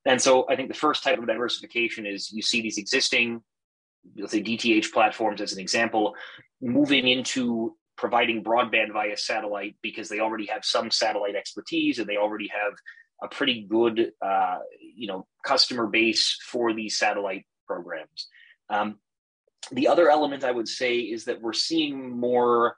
And 0.05 0.19
so 0.19 0.47
I 0.49 0.55
think 0.55 0.69
the 0.69 0.73
first 0.73 1.03
type 1.03 1.19
of 1.19 1.27
diversification 1.27 2.07
is 2.07 2.31
you 2.31 2.41
see 2.41 2.61
these 2.61 2.79
existing, 2.79 3.43
let's 4.17 4.31
say 4.31 4.41
DTH 4.41 4.91
platforms 4.91 5.41
as 5.41 5.53
an 5.53 5.59
example, 5.59 6.15
moving 6.59 7.07
into 7.07 7.75
providing 7.97 8.43
broadband 8.43 8.91
via 8.93 9.15
satellite 9.15 9.75
because 9.83 10.09
they 10.09 10.19
already 10.19 10.47
have 10.47 10.65
some 10.65 10.89
satellite 10.89 11.35
expertise 11.35 11.99
and 11.99 12.07
they 12.07 12.17
already 12.17 12.47
have 12.47 12.73
a 13.21 13.27
pretty 13.27 13.61
good, 13.61 14.11
uh, 14.21 14.59
you 14.79 15.07
know, 15.07 15.27
customer 15.45 15.87
base 15.87 16.37
for 16.45 16.73
these 16.73 16.97
satellite 16.97 17.45
programs. 17.67 18.27
Um, 18.69 18.99
the 19.71 19.87
other 19.87 20.09
element 20.09 20.43
I 20.43 20.51
would 20.51 20.67
say 20.67 20.99
is 20.99 21.25
that 21.25 21.41
we're 21.41 21.53
seeing 21.53 22.17
more 22.17 22.75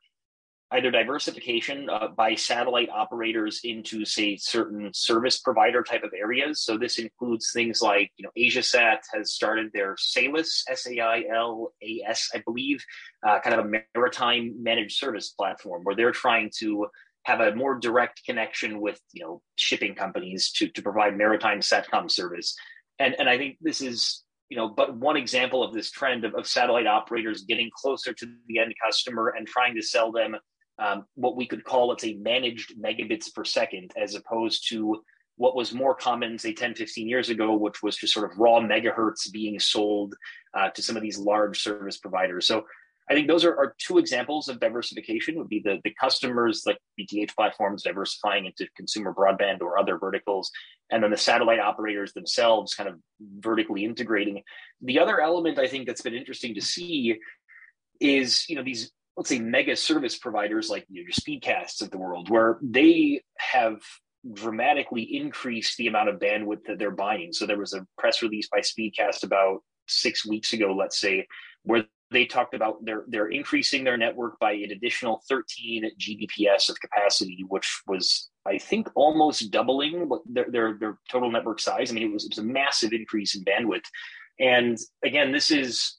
either 0.73 0.89
diversification 0.89 1.87
uh, 1.89 2.07
by 2.07 2.33
satellite 2.33 2.89
operators 2.89 3.61
into 3.63 4.03
say 4.05 4.35
certain 4.35 4.91
service 4.93 5.39
provider 5.39 5.83
type 5.83 6.03
of 6.03 6.11
areas 6.17 6.61
so 6.61 6.77
this 6.77 6.97
includes 6.97 7.51
things 7.53 7.81
like 7.81 8.11
you 8.17 8.23
know 8.23 8.31
asiasat 8.37 8.97
has 9.13 9.31
started 9.31 9.69
their 9.71 9.95
SAILAS 9.97 10.63
s-a-i-l-a-s 10.67 12.29
i 12.33 12.37
believe 12.39 12.83
uh, 13.25 13.39
kind 13.41 13.59
of 13.59 13.65
a 13.65 13.83
maritime 13.95 14.55
managed 14.61 14.97
service 14.97 15.29
platform 15.29 15.83
where 15.83 15.95
they're 15.95 16.11
trying 16.11 16.49
to 16.57 16.87
have 17.23 17.39
a 17.39 17.55
more 17.55 17.75
direct 17.75 18.21
connection 18.25 18.79
with 18.81 18.99
you 19.13 19.23
know 19.23 19.41
shipping 19.55 19.95
companies 19.95 20.51
to, 20.51 20.67
to 20.69 20.81
provide 20.81 21.17
maritime 21.17 21.59
satcom 21.59 22.09
service. 22.09 22.55
And 22.99 23.15
and 23.19 23.29
i 23.29 23.37
think 23.37 23.57
this 23.61 23.81
is 23.81 24.23
you 24.49 24.57
know 24.57 24.69
but 24.69 24.95
one 24.95 25.17
example 25.17 25.63
of 25.63 25.73
this 25.73 25.89
trend 25.89 26.25
of, 26.25 26.35
of 26.35 26.47
satellite 26.47 26.87
operators 26.87 27.43
getting 27.43 27.71
closer 27.75 28.13
to 28.13 28.25
the 28.47 28.59
end 28.59 28.73
customer 28.83 29.33
and 29.35 29.47
trying 29.47 29.75
to 29.75 29.81
sell 29.81 30.11
them 30.11 30.35
um, 30.79 31.05
what 31.15 31.35
we 31.35 31.47
could 31.47 31.63
call 31.63 31.87
let's 31.87 32.03
say 32.03 32.13
managed 32.13 32.75
megabits 32.79 33.33
per 33.33 33.43
second 33.43 33.91
as 33.95 34.15
opposed 34.15 34.69
to 34.69 35.01
what 35.37 35.55
was 35.55 35.73
more 35.73 35.95
common 35.95 36.37
say 36.37 36.53
10 36.53 36.75
15 36.75 37.09
years 37.09 37.29
ago 37.29 37.55
which 37.55 37.81
was 37.81 37.95
just 37.95 38.13
sort 38.13 38.31
of 38.31 38.37
raw 38.37 38.59
megahertz 38.59 39.31
being 39.31 39.59
sold 39.59 40.13
uh, 40.53 40.69
to 40.69 40.83
some 40.83 40.95
of 40.95 41.01
these 41.01 41.17
large 41.17 41.61
service 41.61 41.97
providers. 41.97 42.47
So 42.47 42.65
I 43.09 43.13
think 43.13 43.27
those 43.27 43.43
are, 43.43 43.55
are 43.55 43.75
two 43.77 43.97
examples 43.97 44.47
of 44.47 44.59
diversification 44.59 45.35
would 45.35 45.49
be 45.49 45.61
the, 45.63 45.79
the 45.83 45.93
customers 45.99 46.63
like 46.65 46.77
DTH 46.99 47.35
platforms 47.35 47.83
diversifying 47.83 48.45
into 48.45 48.67
consumer 48.75 49.13
broadband 49.13 49.61
or 49.61 49.77
other 49.77 49.97
verticals, 49.97 50.51
and 50.89 51.03
then 51.03 51.11
the 51.11 51.17
satellite 51.17 51.59
operators 51.59 52.13
themselves 52.13 52.73
kind 52.73 52.89
of 52.89 52.95
vertically 53.39 53.83
integrating. 53.83 54.41
The 54.81 54.99
other 54.99 55.19
element 55.19 55.59
I 55.59 55.67
think 55.67 55.87
that's 55.87 56.01
been 56.01 56.13
interesting 56.13 56.55
to 56.55 56.61
see 56.61 57.19
is, 57.99 58.45
you 58.49 58.55
know, 58.55 58.63
these 58.63 58.91
let's 59.15 59.29
say 59.29 59.39
mega 59.39 59.75
service 59.75 60.17
providers 60.17 60.69
like 60.69 60.85
you 60.89 61.03
know, 61.03 61.07
your 61.07 61.13
speedcasts 61.13 61.81
of 61.81 61.91
the 61.91 61.97
world, 61.97 62.29
where 62.29 62.57
they 62.61 63.21
have 63.37 63.81
dramatically 64.31 65.01
increased 65.01 65.77
the 65.77 65.87
amount 65.87 66.09
of 66.09 66.19
bandwidth 66.19 66.65
that 66.65 66.79
they're 66.79 66.91
buying. 66.91 67.33
So 67.33 67.45
there 67.45 67.57
was 67.57 67.73
a 67.73 67.85
press 67.97 68.21
release 68.21 68.47
by 68.49 68.59
Speedcast 68.59 69.23
about 69.23 69.59
six 69.87 70.25
weeks 70.25 70.53
ago, 70.53 70.73
let's 70.73 70.99
say, 70.99 71.27
where 71.63 71.85
they 72.13 72.25
talked 72.25 72.53
about 72.53 72.83
they're 72.85 73.03
they're 73.07 73.27
increasing 73.27 73.83
their 73.83 73.97
network 73.97 74.39
by 74.39 74.53
an 74.53 74.71
additional 74.71 75.21
13 75.27 75.91
Gbps 75.99 76.69
of 76.69 76.79
capacity, 76.79 77.43
which 77.49 77.81
was 77.87 78.29
I 78.45 78.57
think 78.57 78.89
almost 78.95 79.51
doubling 79.51 80.09
their 80.25 80.45
their, 80.49 80.77
their 80.79 80.97
total 81.09 81.31
network 81.31 81.59
size. 81.59 81.91
I 81.91 81.93
mean, 81.93 82.09
it 82.09 82.13
was, 82.13 82.25
it 82.25 82.31
was 82.31 82.37
a 82.37 82.43
massive 82.43 82.93
increase 82.93 83.35
in 83.35 83.43
bandwidth. 83.43 83.85
And 84.39 84.77
again, 85.03 85.31
this 85.31 85.51
is 85.51 85.97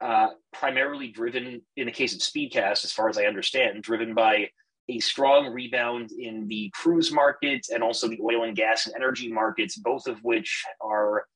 uh, 0.00 0.28
primarily 0.52 1.08
driven 1.08 1.60
in 1.76 1.86
the 1.86 1.92
case 1.92 2.14
of 2.14 2.20
Speedcast, 2.20 2.84
as 2.84 2.92
far 2.92 3.08
as 3.08 3.18
I 3.18 3.24
understand, 3.24 3.82
driven 3.82 4.14
by 4.14 4.48
a 4.88 4.98
strong 4.98 5.52
rebound 5.52 6.10
in 6.10 6.48
the 6.48 6.70
cruise 6.74 7.12
market 7.12 7.66
and 7.72 7.82
also 7.82 8.08
the 8.08 8.20
oil 8.22 8.44
and 8.44 8.56
gas 8.56 8.86
and 8.86 8.94
energy 8.96 9.30
markets, 9.30 9.76
both 9.76 10.06
of 10.06 10.18
which 10.22 10.64
are 10.80 11.26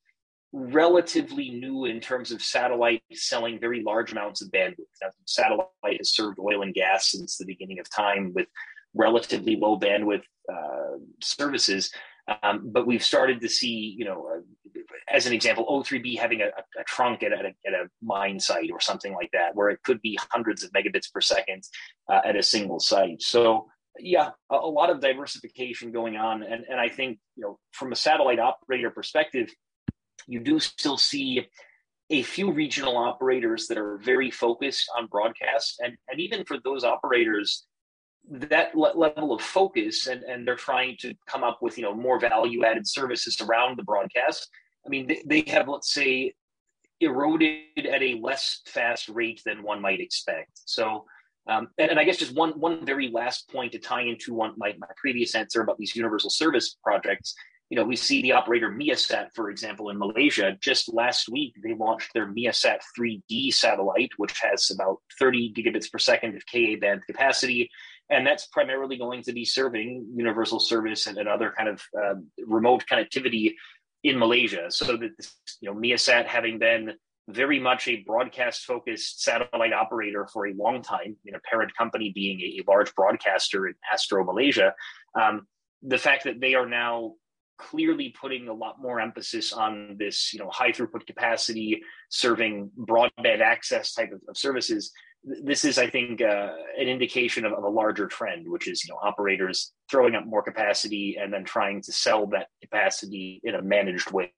relatively 0.55 1.49
new 1.49 1.83
in 1.83 1.99
terms 1.99 2.31
of 2.31 2.41
satellite 2.41 3.03
selling 3.11 3.59
very 3.59 3.83
large 3.83 4.13
amounts 4.13 4.41
of 4.41 4.49
bandwidth. 4.51 4.87
Now, 5.01 5.09
satellite 5.25 5.97
has 5.97 6.13
served 6.13 6.39
oil 6.39 6.61
and 6.61 6.73
gas 6.73 7.11
since 7.11 7.37
the 7.37 7.45
beginning 7.45 7.79
of 7.79 7.89
time 7.89 8.31
with 8.33 8.47
relatively 8.93 9.57
low 9.57 9.77
bandwidth 9.77 10.23
uh, 10.51 10.97
services. 11.21 11.91
Um, 12.41 12.71
but 12.71 12.87
we've 12.87 13.03
started 13.03 13.41
to 13.41 13.49
see, 13.49 13.95
you 13.97 14.05
know, 14.05 14.29
uh, 14.33 14.79
as 15.13 15.27
an 15.27 15.33
example, 15.33 15.65
O3B 15.69 16.17
having 16.17 16.41
a, 16.41 16.47
a 16.79 16.83
trunk 16.85 17.21
at 17.21 17.33
a, 17.33 17.37
at 17.37 17.73
a, 17.73 17.89
mine 18.01 18.39
site 18.39 18.71
or 18.71 18.79
something 18.79 19.13
like 19.13 19.29
that, 19.33 19.55
where 19.55 19.69
it 19.69 19.83
could 19.83 20.01
be 20.01 20.17
hundreds 20.31 20.63
of 20.63 20.71
megabits 20.71 21.11
per 21.11 21.19
second 21.19 21.63
uh, 22.09 22.21
at 22.23 22.37
a 22.37 22.41
single 22.41 22.79
site. 22.79 23.21
So, 23.21 23.67
yeah, 23.99 24.29
a, 24.49 24.55
a 24.55 24.71
lot 24.71 24.89
of 24.89 25.01
diversification 25.01 25.91
going 25.91 26.15
on, 26.15 26.43
and 26.43 26.65
and 26.67 26.79
I 26.79 26.89
think 26.89 27.19
you 27.35 27.43
know, 27.43 27.59
from 27.71 27.91
a 27.91 27.95
satellite 27.95 28.39
operator 28.39 28.89
perspective, 28.89 29.53
you 30.27 30.39
do 30.39 30.59
still 30.59 30.97
see 30.97 31.47
a 32.09 32.21
few 32.21 32.51
regional 32.51 32.97
operators 32.97 33.67
that 33.67 33.77
are 33.77 33.97
very 33.97 34.29
focused 34.29 34.89
on 34.97 35.07
broadcast. 35.07 35.81
And, 35.83 35.97
and 36.07 36.19
even 36.19 36.45
for 36.45 36.57
those 36.63 36.83
operators 36.83 37.65
that 38.29 38.75
le- 38.75 38.97
level 38.97 39.33
of 39.33 39.41
focus 39.41 40.07
and, 40.07 40.23
and 40.23 40.47
they're 40.47 40.55
trying 40.55 40.97
to 40.99 41.13
come 41.27 41.43
up 41.43 41.59
with 41.61 41.77
you 41.77 41.83
know 41.83 41.93
more 41.93 42.19
value 42.19 42.65
added 42.65 42.87
services 42.87 43.39
around 43.39 43.77
the 43.77 43.83
broadcast 43.83 44.49
i 44.83 44.89
mean 44.89 45.05
they, 45.05 45.21
they 45.27 45.51
have 45.51 45.67
let's 45.67 45.93
say 45.93 46.33
eroded 47.01 47.85
at 47.85 48.01
a 48.01 48.19
less 48.21 48.61
fast 48.67 49.09
rate 49.09 49.41
than 49.45 49.63
one 49.63 49.81
might 49.81 49.99
expect. 49.99 50.51
So 50.65 51.05
um, 51.47 51.67
and, 51.77 51.91
and, 51.91 51.99
I 51.99 52.05
guess 52.05 52.17
just 52.17 52.35
one 52.35 52.59
one 52.59 52.83
very 52.85 53.09
last 53.09 53.49
point 53.51 53.71
to 53.73 53.79
tie 53.79 54.01
into 54.01 54.33
one 54.33 54.53
my, 54.57 54.73
my 54.79 54.87
previous 54.97 55.35
answer 55.35 55.61
about 55.61 55.77
these 55.77 55.95
universal 55.95 56.31
service 56.31 56.75
projects 56.83 57.35
you 57.69 57.77
know, 57.77 57.83
we 57.83 57.95
see 57.95 58.21
the 58.21 58.33
operator 58.33 58.69
MEASAT, 58.69 59.29
for 59.33 59.49
example, 59.49 59.89
in 59.89 59.97
Malaysia. 59.97 60.55
Just 60.61 60.93
last 60.93 61.29
week, 61.29 61.55
they 61.63 61.73
launched 61.73 62.13
their 62.13 62.27
MEASAT 62.27 62.79
3D 62.97 63.53
satellite, 63.53 64.11
which 64.17 64.39
has 64.39 64.69
about 64.69 64.97
30 65.19 65.53
gigabits 65.53 65.91
per 65.91 65.97
second 65.97 66.35
of 66.35 66.43
Ka 66.45 66.75
band 66.79 67.01
capacity. 67.07 67.69
And 68.09 68.25
that's 68.25 68.45
primarily 68.47 68.97
going 68.97 69.23
to 69.23 69.33
be 69.33 69.45
serving 69.45 70.07
universal 70.15 70.59
service 70.59 71.07
and, 71.07 71.17
other 71.27 71.53
kind 71.57 71.69
of 71.69 71.81
uh, 71.99 72.13
remote 72.45 72.83
connectivity 72.89 73.55
in 74.03 74.19
Malaysia. 74.19 74.69
So 74.69 74.97
that, 74.97 75.11
you 75.59 75.73
know, 75.73 75.79
MEASAT 75.79 76.27
having 76.27 76.59
been 76.59 76.93
very 77.27 77.59
much 77.59 77.87
a 77.87 78.03
broadcast 78.03 78.65
focused 78.65 79.23
satellite 79.23 79.73
operator 79.73 80.27
for 80.31 80.45
a 80.45 80.53
long 80.53 80.83
time, 80.83 81.17
you 81.23 81.31
know, 81.31 81.39
parent 81.49 81.75
company 81.75 82.11
being 82.13 82.39
a, 82.41 82.61
a 82.61 82.71
large 82.71 82.93
broadcaster 82.93 83.67
in 83.67 83.73
Astro 83.91 84.23
Malaysia. 84.23 84.75
Um, 85.19 85.47
the 85.81 85.97
fact 85.97 86.25
that 86.25 86.39
they 86.39 86.53
are 86.53 86.67
now 86.67 87.13
clearly 87.57 88.13
putting 88.19 88.47
a 88.47 88.53
lot 88.53 88.81
more 88.81 88.99
emphasis 88.99 89.53
on 89.53 89.95
this, 89.97 90.33
you 90.33 90.39
know, 90.39 90.49
high 90.49 90.71
throughput 90.71 91.05
capacity, 91.05 91.81
serving 92.09 92.71
broadband 92.77 93.41
access 93.41 93.93
type 93.93 94.11
of, 94.11 94.21
of 94.27 94.37
services. 94.37 94.91
This 95.23 95.65
is, 95.65 95.77
I 95.77 95.89
think, 95.89 96.21
uh, 96.21 96.53
an 96.77 96.87
indication 96.87 97.45
of, 97.45 97.53
of, 97.53 97.63
a 97.63 97.69
larger 97.69 98.07
trend, 98.07 98.47
which 98.47 98.67
is, 98.67 98.83
you 98.83 98.93
know, 98.93 98.99
operators 99.01 99.73
throwing 99.89 100.15
up 100.15 100.25
more 100.25 100.43
capacity 100.43 101.17
and 101.19 101.33
then 101.33 101.43
trying 101.43 101.81
to 101.83 101.91
sell 101.91 102.27
that 102.27 102.47
capacity 102.61 103.41
in 103.43 103.55
a 103.55 103.61
managed 103.61 104.11
way. 104.11 104.31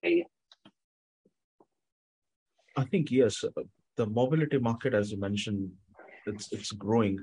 I 2.78 2.86
think 2.86 3.12
yes, 3.12 3.44
the 3.98 4.06
mobility 4.06 4.60
market, 4.60 4.94
as 4.94 5.12
you 5.12 5.20
mentioned, 5.20 5.72
it's 6.26 6.52
it's 6.54 6.72
growing. 6.72 7.20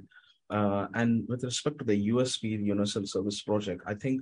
Uh, 0.50 0.86
and 0.94 1.24
with 1.28 1.42
respect 1.44 1.78
to 1.78 1.84
the 1.84 2.08
USB 2.08 2.42
Universal 2.50 3.06
Service 3.06 3.40
Project, 3.42 3.82
I 3.86 3.94
think 3.94 4.20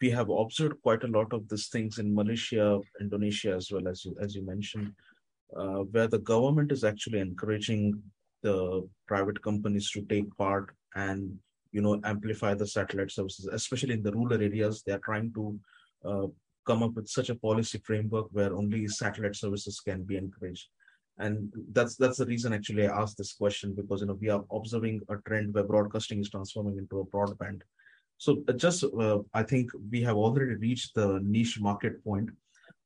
we 0.00 0.10
have 0.10 0.28
observed 0.30 0.80
quite 0.82 1.04
a 1.04 1.08
lot 1.08 1.32
of 1.32 1.48
these 1.48 1.68
things 1.68 1.98
in 1.98 2.14
Malaysia, 2.14 2.80
Indonesia, 3.00 3.54
as 3.54 3.70
well 3.70 3.88
as 3.88 4.04
you, 4.04 4.14
as 4.20 4.34
you 4.34 4.44
mentioned, 4.44 4.92
uh, 5.56 5.80
where 5.92 6.08
the 6.08 6.18
government 6.18 6.72
is 6.72 6.84
actually 6.84 7.20
encouraging 7.20 8.02
the 8.42 8.86
private 9.06 9.42
companies 9.42 9.90
to 9.90 10.02
take 10.02 10.36
part 10.36 10.74
and 10.94 11.36
you 11.72 11.80
know 11.80 12.00
amplify 12.04 12.54
the 12.54 12.66
satellite 12.66 13.10
services, 13.10 13.46
especially 13.46 13.94
in 13.94 14.02
the 14.02 14.12
rural 14.12 14.42
areas. 14.42 14.82
They 14.82 14.92
are 14.92 15.04
trying 15.04 15.32
to 15.34 15.58
uh, 16.04 16.26
come 16.66 16.82
up 16.82 16.94
with 16.94 17.08
such 17.08 17.30
a 17.30 17.34
policy 17.34 17.78
framework 17.84 18.26
where 18.32 18.54
only 18.54 18.86
satellite 18.88 19.36
services 19.36 19.80
can 19.80 20.02
be 20.02 20.16
encouraged 20.16 20.68
and 21.18 21.50
that's 21.72 21.96
that's 21.96 22.18
the 22.18 22.26
reason 22.26 22.52
actually 22.52 22.86
i 22.86 23.00
asked 23.00 23.16
this 23.16 23.32
question 23.32 23.74
because 23.74 24.00
you 24.00 24.06
know 24.06 24.18
we 24.20 24.28
are 24.28 24.44
observing 24.52 25.00
a 25.08 25.16
trend 25.26 25.54
where 25.54 25.64
broadcasting 25.64 26.20
is 26.20 26.28
transforming 26.28 26.76
into 26.76 27.00
a 27.00 27.06
broadband 27.06 27.60
so 28.18 28.42
uh, 28.48 28.52
just 28.52 28.84
uh, 28.84 29.18
i 29.34 29.42
think 29.42 29.70
we 29.90 30.02
have 30.02 30.16
already 30.16 30.54
reached 30.54 30.94
the 30.94 31.20
niche 31.22 31.60
market 31.60 32.02
point 32.04 32.30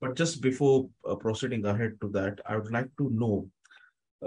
but 0.01 0.17
just 0.17 0.41
before 0.41 0.89
uh, 1.09 1.15
proceeding 1.15 1.65
ahead 1.67 1.93
to 2.01 2.09
that 2.09 2.41
i 2.47 2.57
would 2.57 2.73
like 2.73 2.91
to 2.99 3.11
know 3.11 3.49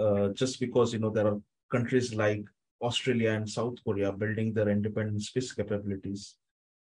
uh, 0.00 0.28
just 0.28 0.60
because 0.60 0.92
you 0.92 0.98
know 0.98 1.10
there 1.10 1.26
are 1.26 1.40
countries 1.70 2.14
like 2.14 2.44
australia 2.82 3.32
and 3.32 3.48
south 3.48 3.74
korea 3.84 4.12
building 4.12 4.52
their 4.52 4.68
independent 4.68 5.22
space 5.22 5.52
capabilities 5.52 6.36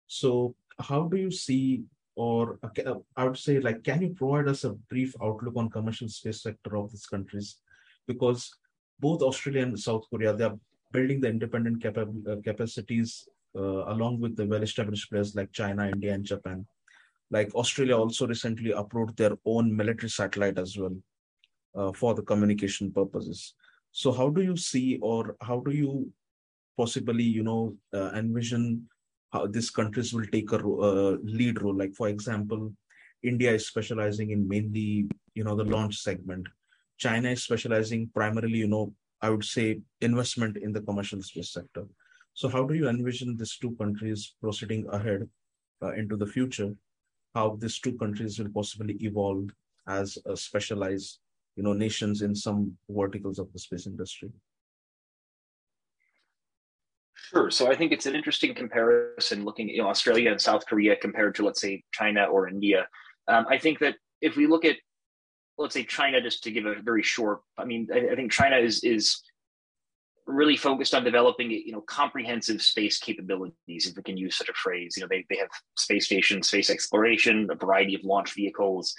so 0.06 0.54
how 0.78 1.02
do 1.08 1.16
you 1.16 1.30
see 1.30 1.84
or 2.16 2.58
uh, 2.62 2.94
I 3.16 3.24
would 3.24 3.36
say, 3.36 3.60
like, 3.60 3.84
can 3.84 4.00
you 4.00 4.08
provide 4.08 4.48
us 4.48 4.64
a 4.64 4.70
brief 4.70 5.14
outlook 5.22 5.54
on 5.56 5.68
commercial 5.68 6.08
space 6.08 6.42
sector 6.42 6.76
of 6.76 6.90
these 6.90 7.06
countries? 7.06 7.58
Because 8.06 8.50
both 8.98 9.20
Australia 9.20 9.62
and 9.62 9.78
South 9.78 10.04
Korea, 10.10 10.32
they 10.32 10.44
are 10.44 10.58
building 10.92 11.20
the 11.20 11.28
independent 11.28 11.82
capa- 11.82 12.08
uh, 12.30 12.36
capacities 12.42 13.28
uh, 13.28 13.35
along 13.56 14.20
with 14.20 14.36
the 14.36 14.46
well-established 14.46 15.10
players 15.10 15.34
like 15.34 15.52
China, 15.52 15.88
India, 15.88 16.12
and 16.12 16.24
Japan. 16.24 16.66
Like 17.30 17.54
Australia 17.54 17.96
also 17.96 18.26
recently 18.26 18.70
approved 18.70 19.16
their 19.16 19.36
own 19.44 19.74
military 19.74 20.10
satellite 20.10 20.58
as 20.58 20.76
well 20.78 20.96
uh, 21.74 21.92
for 21.92 22.14
the 22.14 22.22
communication 22.22 22.92
purposes. 22.92 23.54
So, 23.90 24.12
how 24.12 24.28
do 24.28 24.42
you 24.42 24.56
see, 24.56 24.98
or 25.00 25.36
how 25.40 25.60
do 25.60 25.72
you 25.72 26.12
possibly, 26.76 27.24
you 27.24 27.42
know, 27.42 27.76
uh, 27.94 28.10
envision 28.14 28.86
how 29.32 29.46
these 29.46 29.70
countries 29.70 30.12
will 30.12 30.26
take 30.26 30.52
a 30.52 30.56
uh, 30.56 31.16
lead 31.22 31.62
role. 31.62 31.76
Like 31.76 31.94
for 31.94 32.08
example, 32.08 32.72
India 33.22 33.52
is 33.52 33.66
specializing 33.66 34.30
in 34.30 34.46
mainly 34.46 35.08
you 35.34 35.44
know 35.44 35.56
the 35.56 35.64
launch 35.64 35.96
segment. 35.96 36.46
China 36.98 37.30
is 37.30 37.42
specializing 37.42 38.08
primarily, 38.14 38.58
you 38.58 38.68
know, 38.68 38.92
I 39.20 39.30
would 39.30 39.44
say 39.44 39.80
investment 40.00 40.56
in 40.56 40.72
the 40.72 40.80
commercial 40.80 41.22
space 41.22 41.52
sector. 41.52 41.84
So 42.36 42.50
how 42.50 42.64
do 42.64 42.74
you 42.74 42.86
envision 42.86 43.34
these 43.34 43.56
two 43.56 43.74
countries 43.76 44.34
proceeding 44.42 44.86
ahead 44.92 45.26
uh, 45.82 45.94
into 45.94 46.18
the 46.18 46.26
future? 46.26 46.74
How 47.34 47.56
these 47.58 47.78
two 47.80 47.96
countries 47.96 48.38
will 48.38 48.50
possibly 48.50 48.94
evolve 49.00 49.48
as 49.88 50.18
specialized, 50.34 51.18
you 51.56 51.62
know, 51.62 51.72
nations 51.72 52.20
in 52.20 52.34
some 52.34 52.76
verticals 52.90 53.38
of 53.38 53.50
the 53.54 53.58
space 53.58 53.86
industry? 53.86 54.28
Sure. 57.14 57.50
So 57.50 57.70
I 57.70 57.74
think 57.74 57.92
it's 57.92 58.04
an 58.04 58.14
interesting 58.14 58.54
comparison 58.54 59.46
looking 59.46 59.70
you 59.70 59.82
know, 59.82 59.88
Australia 59.88 60.30
and 60.30 60.40
South 60.40 60.66
Korea 60.66 60.94
compared 60.94 61.34
to, 61.36 61.44
let's 61.46 61.62
say, 61.62 61.84
China 61.90 62.24
or 62.24 62.48
India. 62.48 62.86
Um, 63.28 63.46
I 63.48 63.56
think 63.56 63.78
that 63.78 63.96
if 64.20 64.36
we 64.36 64.46
look 64.46 64.66
at, 64.66 64.76
let's 65.56 65.72
say, 65.72 65.84
China, 65.84 66.20
just 66.20 66.44
to 66.44 66.50
give 66.50 66.66
a 66.66 66.74
very 66.82 67.02
short, 67.02 67.40
I 67.56 67.64
mean, 67.64 67.88
I, 67.92 68.12
I 68.12 68.14
think 68.14 68.30
China 68.30 68.58
is 68.58 68.84
is 68.84 69.22
really 70.26 70.56
focused 70.56 70.94
on 70.94 71.04
developing 71.04 71.50
you 71.50 71.72
know 71.72 71.80
comprehensive 71.82 72.60
space 72.60 72.98
capabilities 72.98 73.86
if 73.86 73.96
we 73.96 74.02
can 74.02 74.16
use 74.16 74.36
such 74.36 74.48
a 74.48 74.54
phrase 74.54 74.94
you 74.96 75.02
know 75.02 75.08
they, 75.08 75.24
they 75.30 75.36
have 75.36 75.48
space 75.76 76.06
station 76.06 76.42
space 76.42 76.68
exploration 76.68 77.48
a 77.50 77.54
variety 77.54 77.94
of 77.94 78.02
launch 78.04 78.34
vehicles 78.34 78.94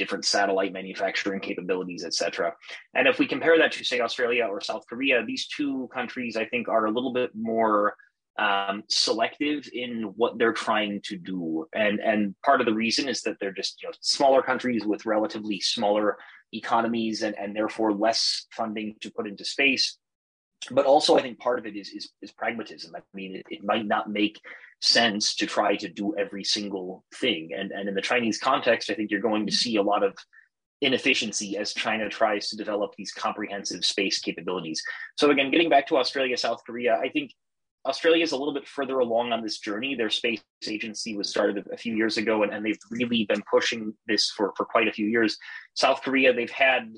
different 0.00 0.24
satellite 0.24 0.72
manufacturing 0.72 1.40
capabilities, 1.40 2.04
et 2.06 2.14
cetera. 2.14 2.54
And 2.94 3.06
if 3.06 3.18
we 3.18 3.26
compare 3.26 3.58
that 3.58 3.70
to, 3.72 3.84
say, 3.84 4.00
Australia 4.00 4.46
or 4.46 4.62
South 4.62 4.84
Korea, 4.88 5.22
these 5.26 5.46
two 5.46 5.90
countries, 5.92 6.36
I 6.36 6.46
think, 6.46 6.68
are 6.68 6.86
a 6.86 6.90
little 6.90 7.12
bit 7.12 7.32
more 7.34 7.94
um, 8.38 8.82
selective 8.88 9.68
in 9.74 10.14
what 10.16 10.38
they're 10.38 10.54
trying 10.54 11.02
to 11.04 11.18
do. 11.18 11.66
And, 11.74 12.00
and 12.00 12.34
part 12.42 12.60
of 12.60 12.66
the 12.66 12.72
reason 12.72 13.10
is 13.10 13.20
that 13.22 13.36
they're 13.38 13.52
just 13.52 13.82
you 13.82 13.88
know, 13.90 13.94
smaller 14.00 14.40
countries 14.40 14.86
with 14.86 15.04
relatively 15.04 15.60
smaller 15.60 16.16
economies 16.54 17.22
and, 17.22 17.38
and 17.38 17.54
therefore 17.54 17.92
less 17.92 18.46
funding 18.52 18.96
to 19.02 19.10
put 19.10 19.28
into 19.28 19.44
space 19.44 19.98
but 20.70 20.86
also 20.86 21.16
I 21.16 21.22
think 21.22 21.38
part 21.38 21.58
of 21.58 21.66
it 21.66 21.76
is 21.76 21.88
is, 21.90 22.10
is 22.22 22.32
pragmatism. 22.32 22.94
I 22.94 23.00
mean, 23.14 23.36
it, 23.36 23.46
it, 23.50 23.64
might 23.64 23.86
not 23.86 24.10
make 24.10 24.40
sense 24.80 25.34
to 25.36 25.46
try 25.46 25.76
to 25.76 25.88
do 25.88 26.14
every 26.18 26.44
single 26.44 27.04
thing, 27.14 27.50
and 27.56 27.70
and 27.70 27.88
in 27.88 27.94
the 27.94 28.02
Chinese 28.02 28.38
context, 28.38 28.90
I 28.90 28.94
think 28.94 29.10
you're 29.10 29.20
going 29.20 29.46
to 29.46 29.52
see 29.52 29.76
a 29.76 29.82
lot 29.82 30.02
of 30.02 30.14
inefficiency 30.82 31.58
as 31.58 31.74
China 31.74 32.08
tries 32.08 32.48
to 32.48 32.56
develop 32.56 32.94
these 32.96 33.12
comprehensive 33.12 33.84
space 33.84 34.18
capabilities. 34.18 34.82
So 35.16 35.30
again, 35.30 35.50
getting 35.50 35.68
back 35.68 35.86
to 35.88 35.98
Australia, 35.98 36.36
South 36.36 36.62
Korea, 36.64 36.96
I 36.96 37.10
think 37.10 37.32
Australia 37.86 38.22
is 38.22 38.32
a 38.32 38.36
little 38.36 38.54
bit 38.54 38.68
further 38.68 38.98
along 38.98 39.32
on 39.32 39.42
this 39.42 39.58
journey. 39.58 39.94
Their 39.94 40.10
space 40.10 40.42
agency 40.66 41.16
was 41.16 41.30
started 41.30 41.66
a 41.72 41.76
few 41.76 41.96
years 41.96 42.18
ago, 42.18 42.42
and, 42.42 42.52
and 42.52 42.64
they've 42.64 42.78
really 42.90 43.24
been 43.24 43.42
pushing 43.50 43.94
this 44.06 44.30
for, 44.30 44.52
for 44.56 44.66
quite 44.66 44.88
a 44.88 44.92
few 44.92 45.06
years. 45.06 45.38
South 45.74 46.02
Korea, 46.02 46.32
they've 46.32 46.50
had 46.50 46.92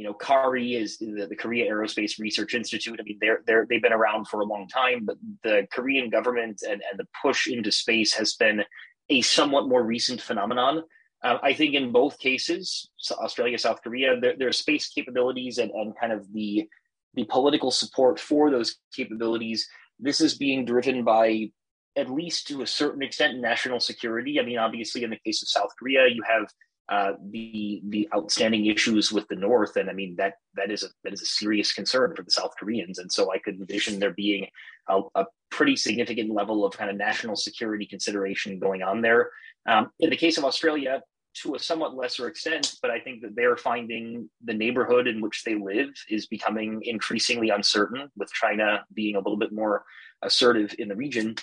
you 0.00 0.06
know, 0.06 0.14
KARI 0.14 0.76
is 0.76 0.96
the, 0.96 1.26
the, 1.28 1.36
Korea 1.36 1.70
Aerospace 1.70 2.18
Research 2.18 2.54
Institute. 2.54 2.98
I 2.98 3.02
mean, 3.02 3.18
they're 3.20 3.42
they're 3.46 3.66
they've 3.68 3.82
been 3.82 3.92
around 3.92 4.28
for 4.28 4.40
a 4.40 4.46
long 4.46 4.66
time, 4.66 5.04
but 5.04 5.18
the 5.42 5.68
Korean 5.70 6.08
government 6.08 6.62
and, 6.62 6.80
and 6.90 6.98
the 6.98 7.04
push 7.20 7.46
into 7.46 7.70
space 7.70 8.14
has 8.14 8.32
been 8.32 8.62
a 9.10 9.20
somewhat 9.20 9.68
more 9.68 9.82
recent 9.82 10.22
phenomenon. 10.22 10.84
Uh, 11.22 11.36
I 11.42 11.52
think 11.52 11.74
in 11.74 11.92
both 11.92 12.18
cases, 12.18 12.88
Australia, 13.12 13.58
South 13.58 13.82
Korea, 13.82 14.18
their, 14.18 14.52
space 14.52 14.88
capabilities 14.88 15.58
and, 15.58 15.70
and 15.72 15.92
kind 16.00 16.14
of 16.14 16.32
the 16.32 16.66
the 17.12 17.24
political 17.24 17.70
support 17.70 18.18
for 18.18 18.50
those 18.50 18.76
capabilities. 18.96 19.68
This 19.98 20.22
is 20.22 20.38
being 20.38 20.64
driven 20.64 21.04
by 21.04 21.50
at 21.94 22.08
least 22.08 22.46
to 22.46 22.62
a 22.62 22.66
certain 22.66 23.02
extent 23.02 23.38
national 23.38 23.80
security. 23.80 24.40
I 24.40 24.46
mean, 24.46 24.56
obviously, 24.56 25.04
in 25.04 25.10
the 25.10 25.20
case 25.26 25.42
of 25.42 25.48
South 25.48 25.72
Korea, 25.78 26.06
you 26.08 26.22
have 26.26 26.46
uh, 26.90 27.12
the 27.30 27.80
the 27.88 28.08
outstanding 28.14 28.66
issues 28.66 29.12
with 29.12 29.26
the 29.28 29.36
North, 29.36 29.76
and 29.76 29.88
I 29.88 29.92
mean 29.92 30.16
that 30.16 30.34
that 30.54 30.72
is 30.72 30.82
a 30.82 30.88
that 31.04 31.12
is 31.12 31.22
a 31.22 31.26
serious 31.26 31.72
concern 31.72 32.14
for 32.16 32.24
the 32.24 32.32
South 32.32 32.50
Koreans, 32.58 32.98
and 32.98 33.10
so 33.10 33.32
I 33.32 33.38
could 33.38 33.60
envision 33.60 34.00
there 34.00 34.12
being 34.12 34.48
a, 34.88 35.00
a 35.14 35.24
pretty 35.50 35.76
significant 35.76 36.34
level 36.34 36.64
of 36.64 36.76
kind 36.76 36.90
of 36.90 36.96
national 36.96 37.36
security 37.36 37.86
consideration 37.86 38.58
going 38.58 38.82
on 38.82 39.02
there. 39.02 39.30
Um, 39.68 39.90
in 40.00 40.10
the 40.10 40.16
case 40.16 40.36
of 40.36 40.44
Australia, 40.44 41.00
to 41.42 41.54
a 41.54 41.60
somewhat 41.60 41.94
lesser 41.94 42.26
extent, 42.26 42.74
but 42.82 42.90
I 42.90 42.98
think 42.98 43.22
that 43.22 43.36
they're 43.36 43.56
finding 43.56 44.28
the 44.42 44.54
neighborhood 44.54 45.06
in 45.06 45.20
which 45.20 45.44
they 45.44 45.54
live 45.54 45.90
is 46.08 46.26
becoming 46.26 46.80
increasingly 46.82 47.50
uncertain, 47.50 48.10
with 48.16 48.32
China 48.32 48.84
being 48.92 49.14
a 49.14 49.20
little 49.20 49.38
bit 49.38 49.52
more 49.52 49.84
assertive 50.22 50.74
in 50.80 50.88
the 50.88 50.96
region, 50.96 51.36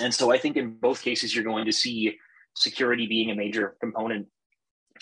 and 0.00 0.12
so 0.12 0.30
I 0.30 0.36
think 0.36 0.58
in 0.58 0.74
both 0.74 1.00
cases 1.00 1.34
you're 1.34 1.44
going 1.44 1.64
to 1.64 1.72
see 1.72 2.18
security 2.54 3.06
being 3.06 3.30
a 3.30 3.34
major 3.34 3.76
component 3.80 4.26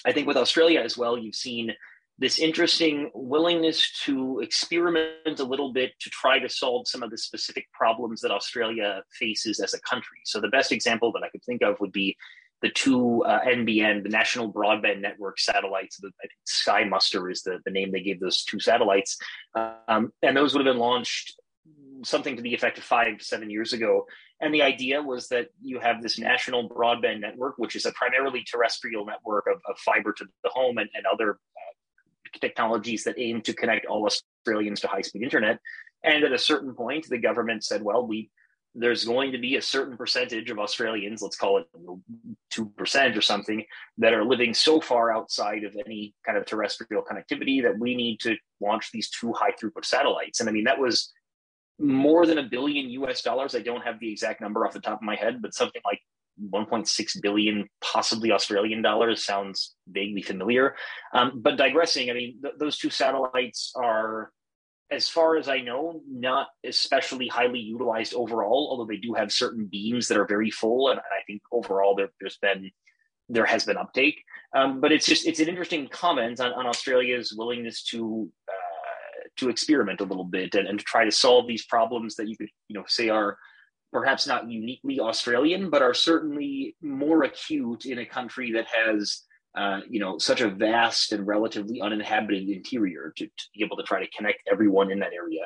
I 0.04 0.12
think 0.12 0.26
with 0.26 0.36
Australia 0.36 0.80
as 0.80 0.96
well, 0.96 1.18
you've 1.18 1.34
seen 1.34 1.72
this 2.18 2.38
interesting 2.38 3.10
willingness 3.12 3.90
to 4.04 4.38
experiment 4.40 5.40
a 5.40 5.44
little 5.44 5.72
bit 5.72 5.92
to 6.00 6.10
try 6.10 6.38
to 6.38 6.48
solve 6.48 6.86
some 6.86 7.02
of 7.02 7.10
the 7.10 7.18
specific 7.18 7.66
problems 7.72 8.20
that 8.20 8.30
Australia 8.30 9.02
faces 9.18 9.58
as 9.58 9.74
a 9.74 9.80
country. 9.80 10.18
So 10.24 10.40
the 10.40 10.48
best 10.48 10.70
example 10.70 11.10
that 11.12 11.24
I 11.24 11.28
could 11.30 11.42
think 11.42 11.62
of 11.62 11.80
would 11.80 11.90
be 11.90 12.16
the 12.62 12.70
two 12.70 13.22
uh, 13.24 13.40
NBN, 13.40 14.04
the 14.04 14.08
National 14.08 14.50
Broadband 14.50 15.00
Network 15.00 15.40
satellites. 15.40 15.98
The, 15.98 16.08
I 16.08 16.22
think 16.22 16.32
Sky 16.44 16.84
Muster 16.84 17.28
is 17.28 17.42
the, 17.42 17.58
the 17.64 17.70
name 17.70 17.90
they 17.90 18.00
gave 18.00 18.20
those 18.20 18.44
two 18.44 18.60
satellites. 18.60 19.18
Um, 19.54 20.12
and 20.22 20.36
those 20.36 20.54
would 20.54 20.64
have 20.64 20.72
been 20.72 20.80
launched 20.80 21.34
something 22.04 22.36
to 22.36 22.42
the 22.42 22.54
effect 22.54 22.78
of 22.78 22.84
five 22.84 23.18
to 23.18 23.24
seven 23.24 23.50
years 23.50 23.72
ago. 23.72 24.06
And 24.40 24.52
the 24.52 24.62
idea 24.62 25.02
was 25.02 25.28
that 25.28 25.48
you 25.62 25.78
have 25.80 26.02
this 26.02 26.18
national 26.18 26.68
broadband 26.68 27.20
network, 27.20 27.54
which 27.56 27.76
is 27.76 27.86
a 27.86 27.92
primarily 27.92 28.44
terrestrial 28.44 29.06
network 29.06 29.46
of, 29.46 29.60
of 29.68 29.78
fiber 29.78 30.12
to 30.12 30.26
the 30.42 30.50
home 30.50 30.78
and, 30.78 30.88
and 30.94 31.06
other 31.06 31.30
uh, 31.32 32.38
technologies 32.40 33.04
that 33.04 33.18
aim 33.18 33.40
to 33.42 33.54
connect 33.54 33.86
all 33.86 34.04
Australians 34.04 34.80
to 34.80 34.88
high 34.88 35.02
speed 35.02 35.22
internet. 35.22 35.60
And 36.02 36.24
at 36.24 36.32
a 36.32 36.38
certain 36.38 36.74
point, 36.74 37.08
the 37.08 37.18
government 37.18 37.64
said, 37.64 37.82
well, 37.82 38.06
we 38.06 38.30
there's 38.74 39.04
going 39.04 39.32
to 39.32 39.38
be 39.38 39.56
a 39.56 39.62
certain 39.62 39.96
percentage 39.96 40.50
of 40.50 40.58
Australians, 40.58 41.22
let's 41.22 41.36
call 41.36 41.58
it 41.58 41.66
2% 42.52 43.16
or 43.16 43.20
something, 43.20 43.64
that 43.98 44.12
are 44.12 44.24
living 44.24 44.52
so 44.52 44.80
far 44.80 45.14
outside 45.14 45.62
of 45.62 45.76
any 45.86 46.12
kind 46.26 46.36
of 46.36 46.44
terrestrial 46.44 47.04
connectivity 47.04 47.62
that 47.62 47.78
we 47.78 47.94
need 47.94 48.18
to 48.18 48.36
launch 48.60 48.90
these 48.90 49.10
two 49.10 49.32
high 49.32 49.52
throughput 49.52 49.84
satellites. 49.84 50.40
And 50.40 50.48
I 50.48 50.52
mean, 50.52 50.64
that 50.64 50.78
was 50.78 51.12
more 51.78 52.26
than 52.26 52.38
a 52.38 52.42
billion 52.42 52.90
US 52.90 53.22
dollars. 53.22 53.54
I 53.54 53.60
don't 53.60 53.82
have 53.82 54.00
the 54.00 54.10
exact 54.10 54.40
number 54.40 54.66
off 54.66 54.72
the 54.72 54.80
top 54.80 54.98
of 54.98 55.02
my 55.02 55.16
head, 55.16 55.42
but 55.42 55.54
something 55.54 55.82
like 55.84 56.00
1.6 56.52 57.22
billion, 57.22 57.68
possibly 57.80 58.32
Australian 58.32 58.82
dollars. 58.82 59.24
Sounds 59.24 59.74
vaguely 59.88 60.22
familiar. 60.22 60.74
Um, 61.12 61.40
but 61.42 61.56
digressing, 61.56 62.10
I 62.10 62.14
mean, 62.14 62.38
th- 62.42 62.54
those 62.58 62.78
two 62.78 62.90
satellites 62.90 63.72
are, 63.76 64.32
as 64.90 65.08
far 65.08 65.36
as 65.36 65.48
I 65.48 65.60
know, 65.60 66.00
not 66.08 66.48
especially 66.64 67.28
highly 67.28 67.60
utilized 67.60 68.14
overall, 68.14 68.68
although 68.70 68.86
they 68.86 68.98
do 68.98 69.14
have 69.14 69.32
certain 69.32 69.66
beams 69.66 70.08
that 70.08 70.18
are 70.18 70.26
very 70.26 70.50
full. 70.50 70.90
And 70.90 71.00
I 71.00 71.22
think 71.26 71.42
overall 71.52 71.96
there, 71.96 72.10
has 72.22 72.36
been 72.36 72.70
there 73.28 73.46
has 73.46 73.64
been 73.64 73.76
uptake. 73.76 74.22
Um, 74.54 74.80
but 74.80 74.92
it's 74.92 75.06
just 75.06 75.26
it's 75.26 75.40
an 75.40 75.48
interesting 75.48 75.88
comment 75.88 76.40
on, 76.40 76.52
on 76.52 76.66
Australia's 76.66 77.34
willingness 77.36 77.82
to 77.84 78.30
uh, 78.48 78.63
to 79.36 79.48
experiment 79.48 80.00
a 80.00 80.04
little 80.04 80.24
bit 80.24 80.54
and, 80.54 80.68
and 80.68 80.78
to 80.78 80.84
try 80.84 81.04
to 81.04 81.10
solve 81.10 81.46
these 81.46 81.64
problems 81.66 82.14
that 82.16 82.28
you 82.28 82.36
could 82.36 82.48
you 82.68 82.74
know 82.74 82.84
say 82.86 83.08
are 83.08 83.36
perhaps 83.94 84.26
not 84.26 84.50
uniquely 84.50 84.98
Australian, 84.98 85.70
but 85.70 85.80
are 85.80 85.94
certainly 85.94 86.76
more 86.82 87.22
acute 87.22 87.86
in 87.86 88.00
a 88.00 88.04
country 88.04 88.50
that 88.50 88.66
has, 88.66 89.22
uh, 89.56 89.80
you 89.88 90.00
know, 90.00 90.18
such 90.18 90.40
a 90.40 90.50
vast 90.50 91.12
and 91.12 91.24
relatively 91.24 91.80
uninhabited 91.80 92.48
interior 92.48 93.12
to, 93.16 93.24
to, 93.24 93.44
be 93.54 93.64
able 93.64 93.76
to 93.76 93.84
try 93.84 94.04
to 94.04 94.10
connect 94.10 94.42
everyone 94.50 94.90
in 94.90 94.98
that 94.98 95.12
area. 95.12 95.42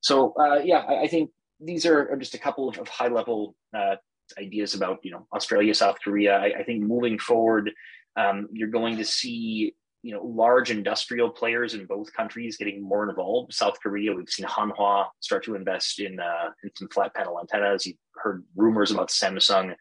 So, 0.00 0.34
uh, 0.34 0.62
yeah, 0.64 0.78
I, 0.78 1.02
I, 1.02 1.06
think 1.06 1.30
these 1.60 1.86
are, 1.86 2.16
just 2.16 2.34
a 2.34 2.38
couple 2.38 2.68
of, 2.68 2.76
of 2.78 2.88
high 2.88 3.06
level 3.06 3.54
uh, 3.72 3.96
ideas 4.36 4.74
about, 4.74 4.98
you 5.04 5.12
know, 5.12 5.28
Australia, 5.32 5.76
South 5.76 5.98
Korea. 6.02 6.36
I, 6.36 6.58
I 6.58 6.64
think 6.64 6.82
moving 6.82 7.20
forward, 7.20 7.70
um, 8.16 8.48
you're 8.52 8.68
going 8.68 8.96
to 8.96 9.04
see 9.04 9.76
you 10.04 10.12
know 10.12 10.22
large 10.22 10.70
industrial 10.70 11.30
players 11.30 11.72
in 11.72 11.86
both 11.86 12.12
countries 12.12 12.58
getting 12.58 12.82
more 12.82 13.08
involved. 13.08 13.54
South 13.54 13.80
Korea, 13.82 14.12
we've 14.12 14.28
seen 14.28 14.44
Hanwha 14.44 15.06
start 15.20 15.42
to 15.44 15.54
invest 15.54 15.98
in 15.98 16.20
uh, 16.20 16.50
in 16.62 16.70
some 16.76 16.88
flat 16.88 17.14
panel 17.14 17.40
antennas. 17.40 17.86
You've 17.86 17.96
heard 18.14 18.44
rumors 18.54 18.90
about 18.90 19.08
Samsung 19.08 19.74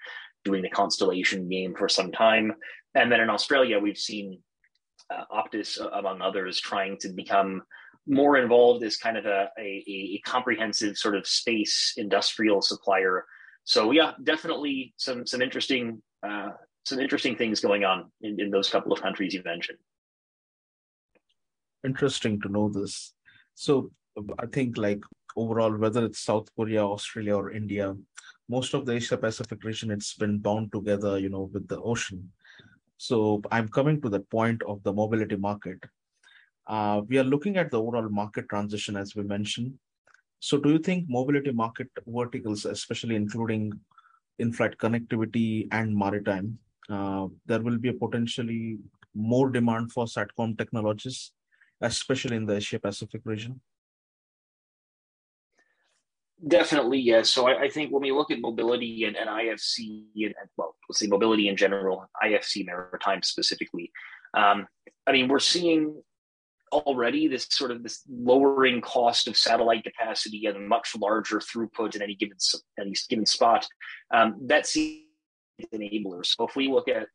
doing 0.46 0.62
the 0.64 0.70
constellation 0.70 1.50
game 1.50 1.76
for 1.76 1.90
some 1.90 2.10
time, 2.10 2.54
and 2.96 3.12
then 3.12 3.20
in 3.20 3.30
Australia, 3.30 3.80
we've 3.80 3.98
seen 3.98 4.40
uh, 5.10 5.26
Optus, 5.30 5.80
uh, 5.80 5.90
among 5.90 6.22
others, 6.22 6.58
trying 6.58 6.98
to 7.00 7.10
become 7.10 7.62
more 8.08 8.38
involved 8.38 8.84
as 8.86 8.96
kind 8.96 9.18
of 9.18 9.26
a, 9.26 9.50
a, 9.60 9.84
a 9.88 10.22
comprehensive 10.26 10.98
sort 10.98 11.16
of 11.18 11.28
space 11.28 11.94
industrial 11.98 12.62
supplier. 12.62 13.26
So 13.66 13.92
yeah, 13.92 14.14
definitely 14.24 14.94
some 14.96 15.28
some 15.28 15.42
interesting 15.42 16.02
uh, 16.26 16.52
some 16.86 17.02
interesting 17.02 17.36
things 17.36 17.60
going 17.60 17.84
on 17.84 18.10
in, 18.22 18.40
in 18.40 18.52
those 18.52 18.70
couple 18.70 18.94
of 18.94 19.02
countries 19.02 19.34
you 19.34 19.42
mentioned 19.44 19.80
interesting 21.84 22.40
to 22.42 22.50
know 22.50 22.70
this. 22.70 23.14
So 23.56 23.92
I 24.40 24.46
think 24.48 24.78
like 24.78 25.02
overall, 25.36 25.76
whether 25.76 26.06
it's 26.06 26.20
South 26.20 26.48
Korea, 26.56 26.84
Australia, 26.86 27.36
or 27.36 27.52
India, 27.52 27.96
most 28.50 28.74
of 28.74 28.86
the 28.86 28.94
Asia 28.94 29.18
Pacific 29.18 29.64
region, 29.64 29.92
it's 29.92 30.14
been 30.14 30.38
bound 30.38 30.72
together, 30.72 31.18
you 31.18 31.30
know, 31.30 31.50
with 31.54 31.68
the 31.68 31.80
ocean. 31.82 32.32
So 32.98 33.42
I'm 33.52 33.68
coming 33.68 34.02
to 34.02 34.10
the 34.10 34.20
point 34.20 34.62
of 34.64 34.84
the 34.84 34.94
mobility 34.94 35.36
market. 35.36 35.80
Uh, 36.68 37.02
we 37.08 37.18
are 37.18 37.24
looking 37.24 37.58
at 37.58 37.72
the 37.72 37.82
overall 37.82 38.10
market 38.10 38.48
transition, 38.50 38.96
as 38.96 39.16
we 39.16 39.24
mentioned. 39.24 39.74
So 40.40 40.58
do 40.58 40.70
you 40.70 40.80
think 40.80 41.06
mobility 41.10 41.52
market 41.52 41.90
verticals, 42.06 42.66
especially 42.66 43.16
including 43.16 43.74
in-flight 44.40 44.78
connectivity 44.78 45.68
and 45.72 45.96
maritime, 45.96 46.58
uh, 46.90 47.28
there 47.46 47.62
will 47.62 47.78
be 47.78 47.90
a 47.90 47.94
potentially 47.94 48.78
more 49.16 49.50
demand 49.50 49.92
for 49.92 50.06
SATCOM 50.06 50.58
technologies 50.58 51.32
especially 51.82 52.38
in 52.38 52.46
the 52.46 52.56
Asia 52.58 52.80
Pacific 52.80 53.22
region? 53.26 53.62
Definitely, 56.46 57.00
yes. 57.00 57.30
So 57.30 57.48
I, 57.48 57.64
I, 57.64 57.70
think 57.70 57.92
when 57.92 58.02
we 58.02 58.12
look 58.12 58.30
at 58.30 58.42
mobility 58.42 59.06
and, 59.06 59.16
and 59.16 59.30
IFC, 59.30 60.04
and 60.16 60.34
well, 60.58 60.76
let's 60.90 61.00
say 61.00 61.08
mobility 61.08 61.48
in 61.48 61.56
general, 61.56 62.06
IFC 62.22 62.66
maritime 62.66 63.22
specifically, 63.24 63.92
um, 64.34 64.68
I 65.08 65.14
mean, 65.14 65.30
we're 65.30 65.40
seeing 65.40 66.02
already 66.74 67.28
this 67.28 67.48
sort 67.50 67.72
of 67.72 67.84
this 67.84 68.02
lowering 68.10 68.82
cost 68.82 69.28
of 69.28 69.38
satellite 69.38 69.84
capacity 69.84 70.48
and 70.48 70.68
much 70.68 70.96
larger 71.00 71.40
throughput 71.40 71.96
in 71.96 72.02
any 72.02 72.16
given 72.16 72.38
any 72.80 72.94
given 73.10 73.26
spot. 73.26 73.66
Um, 74.14 74.36
that 74.48 74.66
seems 74.66 75.04
enabler. 75.74 76.26
So 76.26 76.46
if 76.46 76.56
we 76.56 76.68
look 76.68 76.90
at, 76.90 77.08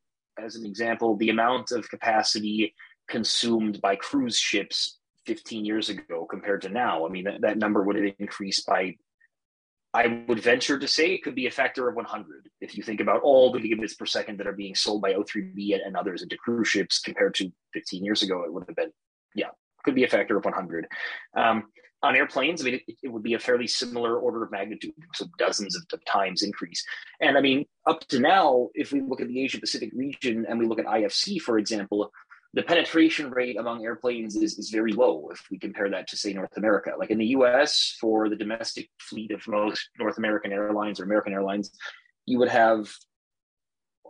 as 0.42 0.54
an 0.54 0.64
example, 0.64 1.16
the 1.16 1.30
amount 1.30 1.72
of 1.72 1.90
capacity 1.90 2.74
consumed 3.08 3.80
by 3.80 3.96
cruise 3.96 4.38
ships 4.38 4.98
15 5.26 5.64
years 5.64 5.88
ago 5.88 6.26
compared 6.28 6.62
to 6.62 6.68
now. 6.68 7.06
I 7.06 7.10
mean, 7.10 7.24
that, 7.24 7.40
that 7.42 7.58
number 7.58 7.82
would 7.82 7.96
have 7.96 8.14
increased 8.18 8.66
by, 8.66 8.96
I 9.92 10.24
would 10.26 10.40
venture 10.40 10.78
to 10.78 10.88
say 10.88 11.12
it 11.12 11.22
could 11.22 11.34
be 11.34 11.46
a 11.46 11.50
factor 11.50 11.88
of 11.88 11.96
100. 11.96 12.48
If 12.60 12.76
you 12.76 12.82
think 12.82 13.00
about 13.00 13.22
all 13.22 13.52
the 13.52 13.58
gigabits 13.58 13.98
per 13.98 14.06
second 14.06 14.38
that 14.38 14.46
are 14.46 14.52
being 14.52 14.74
sold 14.74 15.02
by 15.02 15.14
O3B 15.14 15.78
and 15.84 15.96
others 15.96 16.22
into 16.22 16.36
cruise 16.36 16.68
ships 16.68 17.00
compared 17.00 17.34
to 17.36 17.50
15 17.74 18.04
years 18.04 18.22
ago, 18.22 18.42
it 18.44 18.52
would 18.52 18.64
have 18.68 18.76
been, 18.76 18.92
yeah, 19.34 19.48
could 19.84 19.94
be 19.94 20.04
a 20.04 20.08
factor 20.08 20.36
of 20.36 20.44
100. 20.44 20.86
Um, 21.36 21.64
on 22.02 22.14
airplanes, 22.14 22.60
I 22.60 22.64
mean, 22.64 22.74
it, 22.74 22.94
it, 23.02 23.08
would 23.08 23.24
be 23.24 23.34
a 23.34 23.38
fairly 23.38 23.66
similar 23.66 24.18
order 24.18 24.44
of 24.44 24.52
magnitude, 24.52 24.92
so 25.14 25.26
dozens 25.36 25.74
of, 25.76 25.82
of, 25.92 26.04
times 26.04 26.42
increase. 26.42 26.84
And 27.20 27.36
I 27.36 27.40
mean, 27.40 27.64
up 27.86 28.06
to 28.08 28.20
now, 28.20 28.68
if 28.74 28.92
we 28.92 29.00
look 29.00 29.20
at 29.20 29.26
the 29.26 29.42
Asia 29.42 29.58
Pacific 29.58 29.90
region 29.94 30.46
and 30.48 30.60
we 30.60 30.66
look 30.66 30.78
at 30.78 30.86
IFC, 30.86 31.40
for 31.40 31.58
example, 31.58 32.12
the 32.54 32.62
penetration 32.62 33.30
rate 33.30 33.58
among 33.58 33.84
airplanes 33.84 34.34
is, 34.36 34.58
is 34.58 34.70
very 34.70 34.92
low 34.92 35.28
if 35.30 35.46
we 35.50 35.58
compare 35.58 35.90
that 35.90 36.08
to 36.08 36.16
say 36.16 36.32
North 36.32 36.56
America. 36.56 36.92
Like 36.98 37.10
in 37.10 37.18
the 37.18 37.26
US, 37.26 37.96
for 38.00 38.28
the 38.28 38.36
domestic 38.36 38.88
fleet 38.98 39.30
of 39.32 39.46
most 39.46 39.90
North 39.98 40.18
American 40.18 40.52
airlines 40.52 40.98
or 40.98 41.04
American 41.04 41.32
airlines, 41.32 41.70
you 42.24 42.38
would 42.38 42.48
have 42.48 42.88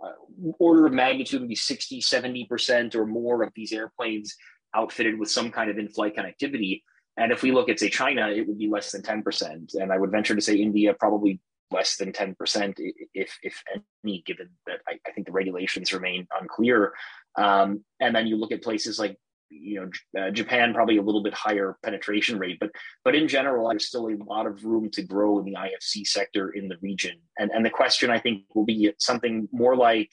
uh, 0.02 0.12
order 0.58 0.86
of 0.86 0.92
magnitude 0.92 1.40
would 1.40 1.48
be 1.48 1.56
60, 1.56 2.00
70% 2.00 2.94
or 2.94 3.06
more 3.06 3.42
of 3.42 3.52
these 3.56 3.72
airplanes 3.72 4.36
outfitted 4.74 5.18
with 5.18 5.30
some 5.30 5.50
kind 5.50 5.70
of 5.70 5.78
in-flight 5.78 6.16
connectivity. 6.16 6.82
And 7.16 7.32
if 7.32 7.42
we 7.42 7.50
look 7.50 7.68
at 7.68 7.80
say 7.80 7.88
China, 7.88 8.28
it 8.28 8.46
would 8.46 8.58
be 8.58 8.68
less 8.68 8.92
than 8.92 9.02
10%. 9.02 9.74
And 9.74 9.92
I 9.92 9.98
would 9.98 10.12
venture 10.12 10.36
to 10.36 10.40
say 10.40 10.56
India 10.56 10.94
probably 10.94 11.40
less 11.70 11.96
than 11.96 12.12
10% 12.12 12.74
if, 13.14 13.38
if 13.42 13.62
any, 14.04 14.22
given 14.24 14.50
that 14.66 14.80
I, 14.88 14.98
I 15.06 15.12
think 15.12 15.26
the 15.26 15.32
regulations 15.32 15.92
remain 15.92 16.26
unclear. 16.40 16.92
Um, 17.38 17.84
and 18.00 18.14
then 18.14 18.26
you 18.26 18.36
look 18.36 18.52
at 18.52 18.62
places 18.62 18.98
like 18.98 19.16
you 19.50 19.80
know 20.14 20.20
uh, 20.20 20.30
Japan 20.30 20.74
probably 20.74 20.98
a 20.98 21.02
little 21.02 21.22
bit 21.22 21.32
higher 21.32 21.78
penetration 21.84 22.38
rate, 22.38 22.58
but 22.60 22.70
but 23.04 23.14
in 23.14 23.28
general, 23.28 23.68
there's 23.68 23.86
still 23.86 24.08
a 24.08 24.16
lot 24.24 24.46
of 24.46 24.64
room 24.64 24.90
to 24.90 25.02
grow 25.02 25.38
in 25.38 25.44
the 25.44 25.54
IFC 25.54 26.06
sector 26.06 26.50
in 26.50 26.68
the 26.68 26.76
region. 26.82 27.16
And 27.38 27.50
and 27.50 27.64
the 27.64 27.70
question 27.70 28.10
I 28.10 28.18
think 28.18 28.44
will 28.54 28.64
be 28.64 28.92
something 28.98 29.48
more 29.52 29.76
like, 29.76 30.10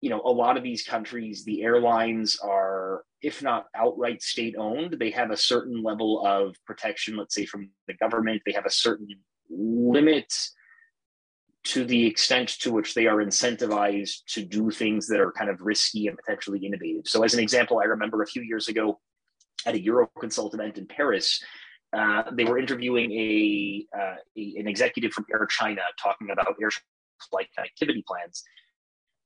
you 0.00 0.10
know, 0.10 0.20
a 0.24 0.30
lot 0.30 0.56
of 0.56 0.62
these 0.62 0.82
countries, 0.82 1.44
the 1.44 1.62
airlines 1.62 2.38
are, 2.42 3.04
if 3.22 3.42
not 3.42 3.66
outright 3.74 4.20
state 4.20 4.56
owned, 4.58 4.96
they 4.98 5.10
have 5.10 5.30
a 5.30 5.36
certain 5.36 5.82
level 5.82 6.26
of 6.26 6.56
protection. 6.66 7.16
Let's 7.16 7.34
say 7.34 7.46
from 7.46 7.70
the 7.86 7.94
government, 7.94 8.42
they 8.44 8.52
have 8.52 8.66
a 8.66 8.70
certain 8.70 9.08
limit 9.48 10.32
to 11.64 11.84
the 11.84 12.06
extent 12.06 12.48
to 12.48 12.72
which 12.72 12.94
they 12.94 13.06
are 13.06 13.18
incentivized 13.18 14.24
to 14.26 14.44
do 14.44 14.70
things 14.70 15.06
that 15.06 15.20
are 15.20 15.32
kind 15.32 15.48
of 15.48 15.60
risky 15.60 16.08
and 16.08 16.16
potentially 16.16 16.58
innovative. 16.58 17.06
So, 17.06 17.22
as 17.22 17.34
an 17.34 17.40
example, 17.40 17.78
I 17.78 17.84
remember 17.84 18.22
a 18.22 18.26
few 18.26 18.42
years 18.42 18.68
ago 18.68 19.00
at 19.64 19.74
a 19.74 19.78
Euroconsult 19.78 20.54
event 20.54 20.78
in 20.78 20.86
Paris, 20.86 21.40
uh, 21.96 22.24
they 22.32 22.44
were 22.44 22.58
interviewing 22.58 23.12
a, 23.12 23.86
uh, 23.96 24.14
a, 24.36 24.54
an 24.58 24.66
executive 24.66 25.12
from 25.12 25.26
Air 25.32 25.46
China 25.46 25.82
talking 26.02 26.30
about 26.30 26.56
air 26.60 26.70
flight 27.30 27.46
connectivity 27.56 28.04
plans. 28.04 28.42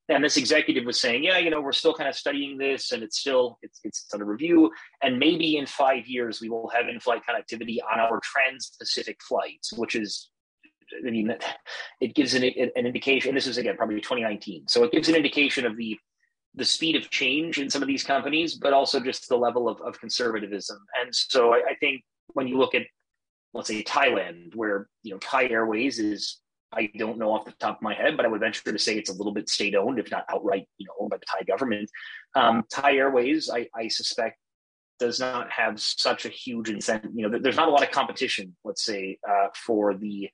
And 0.09 0.23
this 0.23 0.37
executive 0.37 0.85
was 0.85 1.01
saying, 1.01 1.25
"Yeah, 1.25 1.39
you 1.39 1.51
know, 1.51 1.61
we're 1.61 1.73
still 1.73 1.95
kind 1.95 2.09
of 2.09 2.15
studying 2.15 2.59
this, 2.59 2.93
and 2.93 3.03
it's 3.03 3.19
still 3.19 3.59
it's 3.63 3.81
it's 3.83 4.07
under 4.13 4.25
review. 4.25 4.71
And 5.03 5.19
maybe 5.19 5.57
in 5.57 5.67
five 5.67 6.07
years 6.07 6.41
we 6.41 6.49
will 6.49 6.69
have 6.69 6.89
in-flight 6.89 7.23
connectivity 7.29 7.79
on 7.93 7.99
our 7.99 8.21
trans-Pacific 8.23 9.19
flights, 9.27 9.73
which 9.73 9.97
is 9.97 10.31
I 11.07 11.11
mean, 11.11 11.35
it 12.01 12.15
gives 12.15 12.35
an, 12.35 12.45
an 12.45 12.87
indication. 12.87 13.35
this 13.35 13.47
is 13.47 13.59
again 13.59 13.77
probably 13.77 13.97
2019, 13.97 14.69
so 14.69 14.85
it 14.85 14.93
gives 14.93 15.09
an 15.09 15.15
indication 15.15 15.67
of 15.67 15.77
the 15.77 15.99
the 16.55 16.65
speed 16.65 16.97
of 16.97 17.11
change 17.11 17.59
in 17.59 17.69
some 17.69 17.83
of 17.83 17.89
these 17.89 18.03
companies, 18.03 18.55
but 18.55 18.73
also 18.73 18.99
just 18.99 19.29
the 19.29 19.37
level 19.37 19.69
of, 19.69 19.79
of 19.83 20.01
conservatism. 20.01 20.79
And 21.03 21.15
so 21.15 21.53
I, 21.53 21.59
I 21.71 21.75
think 21.81 22.03
when 22.33 22.49
you 22.49 22.57
look 22.57 22.75
at 22.75 22.83
let's 23.53 23.69
say 23.69 23.83
Thailand, 23.83 24.55
where 24.55 24.89
you 25.03 25.13
know 25.13 25.19
Thai 25.19 25.49
Airways 25.49 25.99
is 25.99 26.41
I 26.73 26.91
don't 26.99 27.19
know 27.19 27.33
off 27.33 27.45
the 27.45 27.53
top 27.53 27.77
of 27.77 27.83
my 27.83 27.95
head, 27.95 28.17
but 28.17 28.27
I 28.27 28.29
would 28.29 28.41
venture 28.41 28.73
to 28.73 28.79
say 28.79 28.97
it's 28.97 29.11
a 29.11 29.15
little 29.15 29.33
bit 29.33 29.49
state 29.49 29.75
owned, 29.75 29.99
if 29.99 30.11
not 30.11 30.25
outright, 30.29 30.69
you 30.79 30.87
know, 30.87 30.93
owned 31.01 31.11
by 31.11 31.17
the 31.17 31.27
Thai 31.27 31.45
government. 31.45 31.91
Um, 32.35 32.65
Thai 32.71 32.97
Airways, 32.97 33.49
I, 33.51 33.69
I, 33.75 33.89
suspect, 33.89 34.37
does 34.99 35.21
not 35.21 35.51
have 35.51 35.81
such 35.81 36.27
a 36.27 36.29
huge 36.29 36.69
incentive. 36.69 37.13
You 37.15 37.29
know, 37.29 37.39
there's 37.39 37.57
not 37.57 37.69
a 37.69 37.71
lot 37.71 37.83
of 37.83 37.93
competition, 37.93 38.57
let's 38.65 38.85
say, 38.85 39.19
uh, 39.29 39.49
for 39.55 39.95
the 39.95 40.29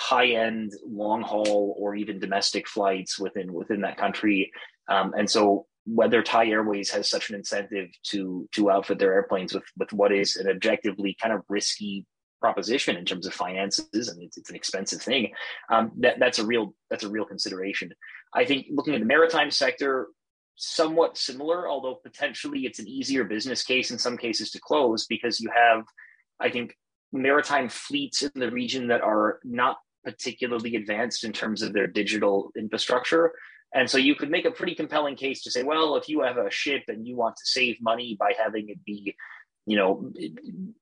high 0.00 0.28
end 0.28 0.72
long 0.86 1.22
haul 1.22 1.76
or 1.78 1.94
even 1.94 2.18
domestic 2.18 2.66
flights 2.66 3.18
within 3.18 3.52
within 3.52 3.82
that 3.82 3.98
country 3.98 4.50
um, 4.88 5.12
and 5.16 5.30
so 5.30 5.66
whether 5.86 6.22
Thai 6.22 6.46
Airways 6.46 6.90
has 6.90 7.08
such 7.08 7.30
an 7.30 7.36
incentive 7.36 7.88
to 8.04 8.48
to 8.52 8.70
outfit 8.70 8.98
their 8.98 9.12
airplanes 9.12 9.54
with 9.54 9.64
with 9.78 9.92
what 9.92 10.12
is 10.12 10.36
an 10.36 10.48
objectively 10.48 11.16
kind 11.20 11.32
of 11.34 11.42
risky 11.48 12.06
proposition 12.40 12.96
in 12.96 13.04
terms 13.04 13.26
of 13.26 13.34
finances, 13.34 14.08
and 14.08 14.22
it's, 14.22 14.38
it's 14.38 14.50
an 14.50 14.56
expensive 14.56 15.02
thing. 15.02 15.32
Um, 15.70 15.92
that 15.98 16.18
that's 16.18 16.38
a 16.38 16.46
real 16.46 16.74
that's 16.90 17.04
a 17.04 17.10
real 17.10 17.24
consideration. 17.24 17.92
I 18.34 18.44
think 18.44 18.66
looking 18.70 18.94
at 18.94 19.00
the 19.00 19.06
maritime 19.06 19.50
sector, 19.50 20.08
somewhat 20.56 21.16
similar, 21.16 21.68
although 21.68 21.96
potentially 21.96 22.60
it's 22.60 22.78
an 22.78 22.88
easier 22.88 23.24
business 23.24 23.62
case 23.62 23.90
in 23.90 23.98
some 23.98 24.16
cases 24.16 24.50
to 24.52 24.60
close 24.60 25.06
because 25.06 25.40
you 25.40 25.50
have, 25.54 25.84
I 26.38 26.50
think, 26.50 26.76
maritime 27.12 27.68
fleets 27.68 28.22
in 28.22 28.32
the 28.34 28.50
region 28.50 28.88
that 28.88 29.00
are 29.00 29.40
not 29.44 29.78
particularly 30.04 30.76
advanced 30.76 31.24
in 31.24 31.32
terms 31.32 31.62
of 31.62 31.72
their 31.72 31.86
digital 31.86 32.50
infrastructure. 32.56 33.32
And 33.74 33.88
so 33.88 33.98
you 33.98 34.14
could 34.14 34.30
make 34.30 34.44
a 34.44 34.50
pretty 34.50 34.74
compelling 34.74 35.16
case 35.16 35.42
to 35.42 35.50
say, 35.50 35.62
well, 35.62 35.96
if 35.96 36.08
you 36.08 36.22
have 36.22 36.38
a 36.38 36.50
ship 36.50 36.84
and 36.88 37.06
you 37.06 37.16
want 37.16 37.36
to 37.36 37.42
save 37.44 37.76
money 37.80 38.16
by 38.18 38.32
having 38.42 38.68
it 38.68 38.84
be, 38.84 39.14
you 39.66 39.76
know, 39.76 40.12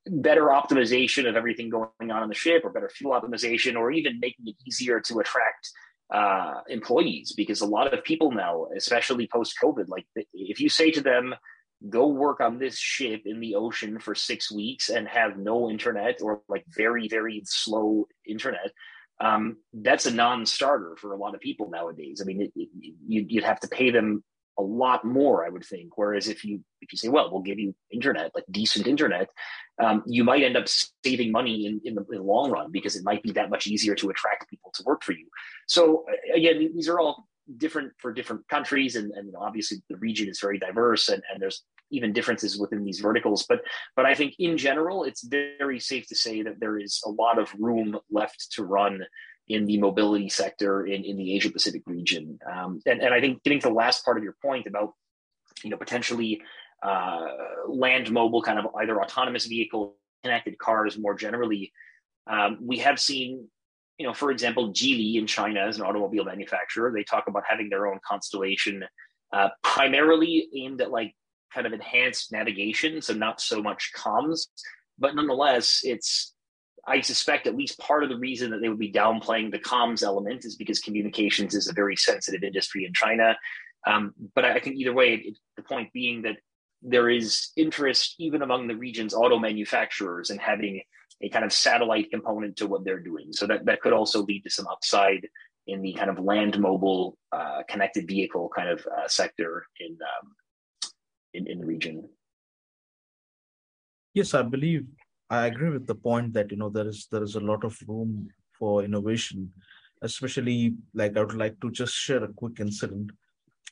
better 0.06 0.46
optimization 0.46 1.28
of 1.28 1.36
everything 1.36 1.68
going 1.68 2.10
on 2.10 2.22
in 2.22 2.28
the 2.28 2.34
ship 2.34 2.62
or 2.64 2.70
better 2.70 2.88
fuel 2.88 3.12
optimization 3.12 3.76
or 3.76 3.90
even 3.90 4.18
making 4.20 4.46
it 4.46 4.56
easier 4.66 5.00
to 5.00 5.18
attract 5.18 5.70
uh, 6.10 6.60
employees 6.68 7.34
because 7.36 7.60
a 7.60 7.66
lot 7.66 7.92
of 7.92 8.02
people 8.04 8.30
now, 8.30 8.68
especially 8.74 9.28
post 9.30 9.54
COVID, 9.62 9.88
like 9.88 10.06
if 10.32 10.58
you 10.60 10.70
say 10.70 10.90
to 10.90 11.02
them, 11.02 11.34
go 11.88 12.08
work 12.08 12.40
on 12.40 12.58
this 12.58 12.76
ship 12.76 13.22
in 13.24 13.40
the 13.40 13.54
ocean 13.54 13.98
for 13.98 14.14
six 14.14 14.50
weeks 14.50 14.88
and 14.88 15.06
have 15.06 15.38
no 15.38 15.70
internet 15.70 16.20
or 16.22 16.42
like 16.48 16.64
very, 16.68 17.08
very 17.08 17.42
slow 17.44 18.06
internet, 18.26 18.72
um, 19.20 19.56
that's 19.72 20.06
a 20.06 20.10
non-starter 20.10 20.96
for 20.96 21.12
a 21.12 21.16
lot 21.16 21.34
of 21.34 21.40
people 21.40 21.70
nowadays. 21.70 22.20
I 22.22 22.24
mean, 22.24 22.42
it, 22.42 22.52
it, 22.54 22.68
you'd, 23.06 23.30
you'd 23.30 23.44
have 23.44 23.60
to 23.60 23.68
pay 23.68 23.90
them 23.90 24.22
a 24.58 24.62
lot 24.62 25.04
more, 25.04 25.46
I 25.46 25.48
would 25.48 25.64
think. 25.64 25.96
Whereas 25.96 26.28
if 26.28 26.44
you 26.44 26.60
if 26.80 26.92
you 26.92 26.98
say, 26.98 27.08
well, 27.08 27.30
we'll 27.30 27.42
give 27.42 27.58
you 27.58 27.74
internet, 27.92 28.32
like 28.34 28.44
decent 28.50 28.86
internet, 28.86 29.28
um, 29.82 30.02
you 30.06 30.24
might 30.24 30.42
end 30.42 30.56
up 30.56 30.66
saving 31.04 31.30
money 31.32 31.66
in, 31.66 31.80
in 31.84 31.94
the, 31.94 32.04
in, 32.10 32.18
the, 32.18 32.22
long 32.22 32.50
run 32.50 32.70
because 32.72 32.96
it 32.96 33.04
might 33.04 33.22
be 33.22 33.32
that 33.32 33.50
much 33.50 33.66
easier 33.66 33.94
to 33.94 34.10
attract 34.10 34.50
people 34.50 34.72
to 34.74 34.82
work 34.84 35.04
for 35.04 35.12
you. 35.12 35.26
So 35.66 36.04
again, 36.34 36.70
these 36.74 36.88
are 36.88 36.98
all 36.98 37.28
different 37.56 37.92
for 37.98 38.12
different 38.12 38.46
countries, 38.48 38.96
and, 38.96 39.12
and 39.12 39.34
obviously 39.40 39.78
the 39.88 39.96
region 39.96 40.28
is 40.28 40.40
very 40.40 40.58
diverse, 40.58 41.08
and, 41.08 41.22
and 41.32 41.40
there's 41.40 41.62
even 41.90 42.12
differences 42.12 42.58
within 42.58 42.84
these 42.84 43.00
verticals. 43.00 43.44
But 43.48 43.60
but 43.96 44.06
I 44.06 44.14
think 44.14 44.34
in 44.38 44.56
general, 44.56 45.04
it's 45.04 45.24
very 45.24 45.80
safe 45.80 46.06
to 46.08 46.14
say 46.14 46.42
that 46.42 46.60
there 46.60 46.78
is 46.78 47.00
a 47.04 47.10
lot 47.10 47.38
of 47.38 47.52
room 47.58 47.98
left 48.10 48.52
to 48.52 48.64
run 48.64 49.04
in 49.48 49.64
the 49.64 49.78
mobility 49.78 50.28
sector 50.28 50.86
in, 50.86 51.04
in 51.04 51.16
the 51.16 51.34
Asia 51.34 51.50
Pacific 51.50 51.82
region. 51.86 52.38
Um, 52.50 52.80
and, 52.84 53.00
and 53.00 53.14
I 53.14 53.20
think 53.20 53.42
getting 53.42 53.60
to 53.60 53.68
the 53.68 53.74
last 53.74 54.04
part 54.04 54.18
of 54.18 54.24
your 54.24 54.36
point 54.42 54.66
about 54.66 54.92
you 55.62 55.70
know 55.70 55.76
potentially 55.76 56.42
uh, 56.82 57.26
land 57.68 58.10
mobile 58.10 58.42
kind 58.42 58.58
of 58.58 58.66
either 58.76 59.00
autonomous 59.00 59.46
vehicle 59.46 59.96
connected 60.22 60.58
cars 60.58 60.98
more 60.98 61.14
generally 61.14 61.72
um, 62.26 62.58
we 62.60 62.78
have 62.78 63.00
seen 63.00 63.48
you 63.98 64.06
know 64.06 64.12
for 64.12 64.30
example 64.30 64.72
geely 64.72 65.16
in 65.16 65.26
china 65.26 65.60
as 65.60 65.78
an 65.78 65.84
automobile 65.84 66.24
manufacturer 66.24 66.92
they 66.94 67.02
talk 67.02 67.24
about 67.26 67.42
having 67.48 67.68
their 67.68 67.86
own 67.86 67.98
constellation 68.06 68.84
uh, 69.32 69.48
primarily 69.62 70.48
aimed 70.54 70.80
at 70.80 70.90
like 70.90 71.14
kind 71.52 71.66
of 71.66 71.72
enhanced 71.72 72.32
navigation, 72.32 73.00
so 73.00 73.12
not 73.12 73.40
so 73.40 73.62
much 73.62 73.92
comms, 73.96 74.48
but 74.98 75.14
nonetheless, 75.14 75.80
it's 75.84 76.34
I 76.86 77.02
suspect 77.02 77.46
at 77.46 77.56
least 77.56 77.78
part 77.78 78.02
of 78.02 78.08
the 78.08 78.16
reason 78.16 78.50
that 78.50 78.60
they 78.62 78.68
would 78.68 78.78
be 78.78 78.92
downplaying 78.92 79.50
the 79.50 79.58
comms 79.58 80.02
element 80.02 80.44
is 80.44 80.56
because 80.56 80.80
communications 80.80 81.54
is 81.54 81.68
a 81.68 81.74
very 81.74 81.96
sensitive 81.96 82.42
industry 82.42 82.86
in 82.86 82.94
China. 82.94 83.36
Um, 83.86 84.14
but 84.34 84.44
I 84.44 84.58
think 84.58 84.76
either 84.76 84.94
way, 84.94 85.14
it, 85.14 85.38
the 85.56 85.62
point 85.62 85.92
being 85.92 86.22
that 86.22 86.36
there 86.82 87.10
is 87.10 87.50
interest 87.56 88.14
even 88.18 88.42
among 88.42 88.68
the 88.68 88.76
region's 88.76 89.14
auto 89.14 89.38
manufacturers 89.38 90.30
in 90.30 90.38
having 90.38 90.80
a 91.20 91.28
kind 91.28 91.44
of 91.44 91.52
satellite 91.52 92.10
component 92.10 92.56
to 92.56 92.66
what 92.66 92.84
they're 92.84 93.00
doing. 93.00 93.32
So 93.32 93.46
that, 93.46 93.66
that 93.66 93.80
could 93.80 93.92
also 93.92 94.22
lead 94.22 94.44
to 94.44 94.50
some 94.50 94.66
upside 94.68 95.28
in 95.66 95.82
the 95.82 95.92
kind 95.92 96.08
of 96.08 96.18
land 96.18 96.58
mobile 96.58 97.18
uh, 97.32 97.62
connected 97.68 98.06
vehicle 98.06 98.50
kind 98.54 98.68
of 98.68 98.86
uh, 98.86 99.08
sector 99.08 99.66
in 99.80 99.92
um, 99.92 100.34
in, 101.34 101.46
in 101.46 101.60
the 101.60 101.66
region. 101.66 102.08
Yes, 104.14 104.34
I 104.34 104.42
believe 104.42 104.86
I 105.30 105.46
agree 105.46 105.70
with 105.70 105.86
the 105.86 105.94
point 105.94 106.32
that 106.32 106.50
you 106.50 106.56
know 106.56 106.70
there 106.70 106.88
is 106.88 107.06
there 107.12 107.22
is 107.22 107.34
a 107.34 107.40
lot 107.40 107.64
of 107.64 107.78
room 107.86 108.28
for 108.58 108.82
innovation, 108.82 109.52
especially 110.02 110.74
like 110.94 111.16
I 111.16 111.20
would 111.20 111.34
like 111.34 111.60
to 111.60 111.70
just 111.70 111.94
share 111.94 112.24
a 112.24 112.32
quick 112.32 112.60
incident. 112.60 113.10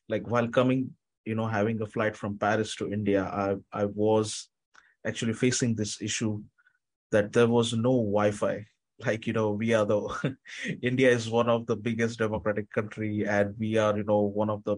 Like 0.08 0.28
while 0.28 0.48
coming, 0.48 0.90
you 1.24 1.34
know, 1.34 1.46
having 1.46 1.80
a 1.80 1.86
flight 1.86 2.16
from 2.16 2.38
Paris 2.38 2.76
to 2.76 2.92
India, 2.92 3.24
I 3.24 3.56
I 3.72 3.86
was 3.86 4.48
actually 5.06 5.32
facing 5.32 5.74
this 5.74 6.00
issue 6.02 6.42
that 7.10 7.32
there 7.32 7.48
was 7.48 7.72
no 7.72 7.92
Wi-Fi. 7.92 8.66
Like 9.04 9.26
you 9.26 9.32
know, 9.32 9.50
we 9.52 9.72
are 9.74 9.86
the 9.86 10.36
India 10.82 11.10
is 11.10 11.30
one 11.30 11.48
of 11.48 11.66
the 11.66 11.76
biggest 11.76 12.18
democratic 12.18 12.70
country, 12.70 13.26
and 13.26 13.54
we 13.58 13.76
are 13.78 13.96
you 13.96 14.04
know 14.04 14.20
one 14.20 14.50
of 14.50 14.62
the 14.64 14.76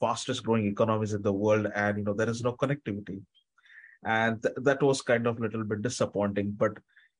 fastest 0.00 0.44
growing 0.44 0.66
economies 0.66 1.14
in 1.14 1.22
the 1.22 1.32
world 1.32 1.66
and 1.74 1.98
you 1.98 2.04
know 2.04 2.14
there 2.14 2.30
is 2.30 2.42
no 2.42 2.52
connectivity. 2.52 3.20
And 4.04 4.42
th- 4.42 4.54
that 4.58 4.82
was 4.82 5.02
kind 5.02 5.26
of 5.26 5.38
a 5.38 5.42
little 5.42 5.64
bit 5.64 5.82
disappointing. 5.82 6.54
But 6.56 6.78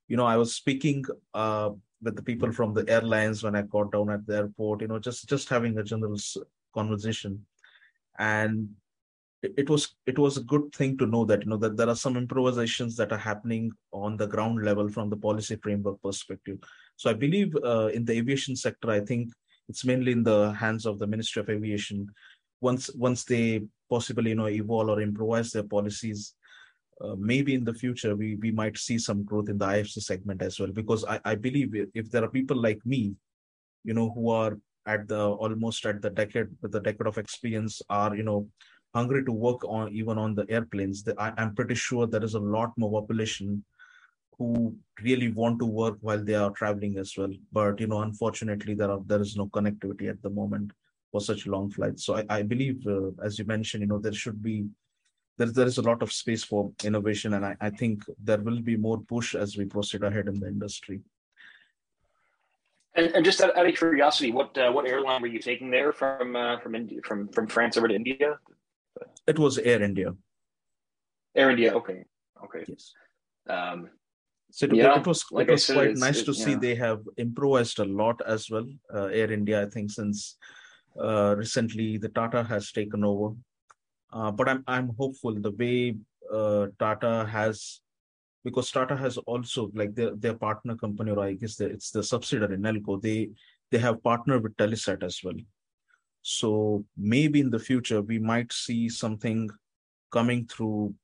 you 0.08 0.16
know 0.16 0.26
i 0.26 0.36
was 0.36 0.54
speaking 0.54 1.04
uh, 1.34 1.70
with 2.02 2.16
the 2.16 2.22
people 2.22 2.52
from 2.52 2.74
the 2.74 2.84
airlines 2.88 3.42
when 3.42 3.56
i 3.56 3.62
got 3.62 3.90
down 3.92 4.10
at 4.10 4.26
the 4.26 4.36
airport 4.36 4.82
you 4.82 4.88
know 4.88 4.98
just 4.98 5.28
just 5.28 5.48
having 5.48 5.78
a 5.78 5.82
general 5.82 6.16
conversation. 6.74 7.44
And 8.18 8.70
it, 9.42 9.68
was 9.68 9.94
it 10.06 10.18
was 10.18 10.36
a 10.36 10.42
good 10.42 10.72
thing 10.74 10.96
to 10.98 11.06
know 11.06 11.24
that 11.24 11.42
you 11.44 11.50
know 11.50 11.58
that 11.58 11.76
there 11.76 11.88
are 11.88 11.96
some 11.96 12.16
improvisations 12.16 12.96
that 12.96 13.12
are 13.12 13.18
happening 13.18 13.70
on 13.92 14.16
the 14.16 14.26
ground 14.26 14.64
level 14.64 14.88
from 14.88 15.10
the 15.10 15.16
policy 15.16 15.56
framework 15.56 16.00
perspective. 16.02 16.58
So 16.96 17.10
i 17.10 17.14
believe 17.14 17.54
uh, 17.56 17.88
in 17.98 18.04
the 18.04 18.14
aviation 18.14 18.56
sector 18.56 18.90
i 18.90 19.00
think 19.00 19.32
it's 19.68 19.84
mainly 19.84 20.12
in 20.12 20.22
the 20.22 20.52
hands 20.52 20.86
of 20.86 20.98
the 20.98 21.06
ministry 21.06 21.40
of 21.42 21.50
aviation 21.50 22.08
once 22.61 22.90
once 22.95 23.25
they 23.25 23.62
possibly 23.90 24.31
you 24.31 24.37
know 24.37 24.49
evolve 24.49 24.88
or 24.88 25.01
improvise 25.01 25.53
their 25.53 25.62
policies 25.62 26.35
uh, 27.01 27.14
maybe 27.19 27.55
in 27.55 27.64
the 27.64 27.75
future 27.75 28.16
we 28.16 28.37
we 28.37 28.51
might 28.51 28.77
see 28.77 28.99
some 28.99 29.23
growth 29.25 29.49
in 29.49 29.59
the 29.59 29.66
ifc 29.66 30.03
segment 30.03 30.42
as 30.42 30.59
well. 30.59 30.73
Because 30.73 31.05
i 31.05 31.21
i 31.25 31.35
believe 31.35 31.75
if 31.95 32.11
there 32.11 32.25
are 32.25 32.37
people 32.38 32.57
like 32.57 32.85
me 32.85 33.14
you 33.85 33.95
know 33.95 34.11
who 34.11 34.31
are 34.31 34.59
at 34.87 35.07
the 35.09 35.23
almost 35.29 35.85
at 35.87 36.01
the 36.01 36.11
decade 36.11 36.49
with 36.62 36.73
the 36.73 36.81
decade 36.81 37.07
of 37.07 37.19
experience 37.19 37.83
are 37.90 38.16
you 38.16 38.23
know 38.23 38.49
hungry 38.95 39.25
to 39.25 39.33
work 39.33 39.64
on 39.64 39.92
even 39.92 40.16
on 40.16 40.35
the 40.35 40.47
airplanes 40.49 41.03
the, 41.03 41.14
I, 41.21 41.33
i'm 41.37 41.55
pretty 41.55 41.75
sure 41.75 42.07
there 42.07 42.25
is 42.25 42.35
a 42.35 42.40
lot 42.40 42.73
more 42.79 42.90
population 43.01 43.64
who 44.38 44.77
really 45.03 45.31
want 45.33 45.59
to 45.59 45.66
work 45.66 45.97
while 46.01 46.23
they 46.23 46.35
are 46.35 46.51
traveling 46.51 46.99
as 46.99 47.14
well. 47.16 47.33
But 47.53 47.81
you 47.81 47.87
know 47.87 48.03
unfortunately 48.03 48.75
there 48.75 48.90
are 48.90 49.01
there 49.07 49.21
is 49.21 49.37
no 49.37 49.47
connectivity 49.47 50.09
at 50.09 50.23
the 50.23 50.31
moment 50.31 50.73
for 51.16 51.24
such 51.24 51.46
long 51.46 51.70
flights. 51.70 52.05
So 52.05 52.16
I, 52.16 52.24
I 52.29 52.42
believe, 52.42 52.87
uh, 52.87 53.11
as 53.24 53.38
you 53.38 53.46
mentioned, 53.46 53.83
you 53.83 53.88
know, 53.88 53.98
there 53.98 54.12
should 54.12 54.42
be 54.42 54.66
there, 55.38 55.50
there 55.50 55.66
is 55.66 55.79
a 55.79 55.83
lot 55.83 56.02
of 56.02 56.12
space 56.12 56.44
for 56.44 56.72
innovation, 56.85 57.35
and 57.35 57.44
I, 57.44 57.57
I 57.61 57.70
think 57.70 58.05
there 58.22 58.38
will 58.38 58.61
be 58.61 58.76
more 58.76 58.98
push 58.98 59.35
as 59.35 59.57
we 59.57 59.64
proceed 59.64 60.02
ahead 60.02 60.29
in 60.29 60.40
the 60.40 60.48
industry. 60.48 61.00
And, 62.94 63.07
and 63.14 63.24
just 63.24 63.40
out, 63.42 63.57
out, 63.57 63.66
of 63.66 63.74
curiosity, 63.74 64.31
what 64.33 64.57
uh, 64.57 64.70
what 64.72 64.87
airline 64.87 65.20
were 65.22 65.35
you 65.37 65.38
taking 65.38 65.70
there 65.70 65.92
from 65.92 66.37
uh, 66.37 66.59
from 66.61 66.74
India 66.74 67.00
from 67.05 67.29
from 67.29 67.46
France 67.46 67.76
over 67.76 67.88
to 67.88 67.94
India? 67.94 68.38
It 69.26 69.38
was 69.38 69.59
Air 69.59 69.83
India. 69.83 70.14
Air 71.35 71.50
India, 71.50 71.74
okay, 71.74 72.05
okay. 72.44 72.64
Yes. 72.66 72.92
Um, 73.48 73.90
so 74.50 74.66
it, 74.66 74.74
yeah, 74.74 74.98
it 74.98 75.07
was 75.07 75.24
like 75.31 75.48
it 75.48 75.52
was 75.52 75.64
said, 75.64 75.76
quite 75.76 75.96
nice 75.96 76.22
to 76.22 76.33
see 76.33 76.55
they 76.55 76.74
have 76.74 77.00
improvised 77.18 77.79
a 77.79 77.85
lot 77.85 78.20
as 78.26 78.48
well. 78.50 78.68
Uh, 78.94 79.09
Air 79.20 79.31
India, 79.33 79.62
I 79.62 79.68
think, 79.68 79.90
since 79.90 80.37
uh, 81.00 81.35
recently, 81.37 81.98
the 81.98 82.09
Tata 82.09 82.42
has 82.44 82.72
taken 82.72 83.04
over, 83.04 83.35
uh, 84.12 84.30
but 84.30 84.48
I'm 84.48 84.64
I'm 84.66 84.90
hopeful 84.98 85.35
the 85.35 85.52
way 85.52 85.96
uh, 86.32 86.66
Tata 86.78 87.26
has, 87.30 87.80
because 88.44 88.70
Tata 88.70 88.96
has 88.96 89.18
also 89.18 89.70
like 89.74 89.94
their 89.94 90.14
their 90.14 90.35
partner 90.35 90.76
company, 90.76 91.11
or 91.11 91.20
I 91.20 91.35
guess 91.35 91.61
it's 91.61 91.90
the 91.90 92.02
subsidiary 92.02 92.56
Nelco. 92.56 93.00
They 93.00 93.30
they 93.70 93.78
have 93.78 94.02
partnered 94.02 94.42
with 94.42 94.56
Telesat 94.56 95.02
as 95.02 95.20
well. 95.24 95.37
So 96.22 96.85
maybe 96.96 97.40
in 97.40 97.50
the 97.50 97.59
future 97.59 98.02
we 98.02 98.18
might 98.18 98.52
see 98.52 98.88
something 98.88 99.48
coming 100.11 100.46
through 100.46 100.94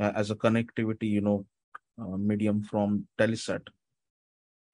uh, 0.00 0.12
as 0.14 0.30
a 0.30 0.34
connectivity, 0.34 1.08
you 1.10 1.20
know, 1.20 1.46
uh, 1.98 2.16
medium 2.16 2.62
from 2.62 3.06
Telesat 3.18 3.62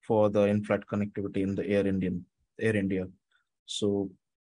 for 0.01 0.29
the 0.29 0.41
in-flight 0.41 0.85
connectivity 0.91 1.37
in 1.37 1.55
the 1.55 1.65
Air 1.65 1.87
Indian 1.87 2.25
Air 2.59 2.75
India. 2.75 3.07
So 3.65 4.09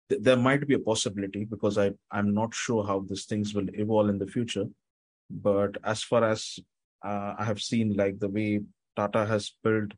th- 0.08 0.22
there 0.22 0.36
might 0.36 0.66
be 0.66 0.74
a 0.74 0.78
possibility 0.78 1.44
because 1.44 1.78
I 1.78 1.92
I'm 2.10 2.34
not 2.34 2.54
sure 2.54 2.84
how 2.86 3.00
these 3.00 3.24
things 3.24 3.54
will 3.54 3.68
evolve 3.74 4.08
in 4.08 4.18
the 4.18 4.26
future. 4.26 4.66
But 5.30 5.76
as 5.84 6.02
far 6.02 6.24
as 6.24 6.58
uh, 7.04 7.34
I 7.38 7.44
have 7.44 7.60
seen, 7.60 7.94
like 7.94 8.18
the 8.18 8.28
way 8.28 8.60
Tata 8.96 9.26
has 9.26 9.52
built 9.62 9.92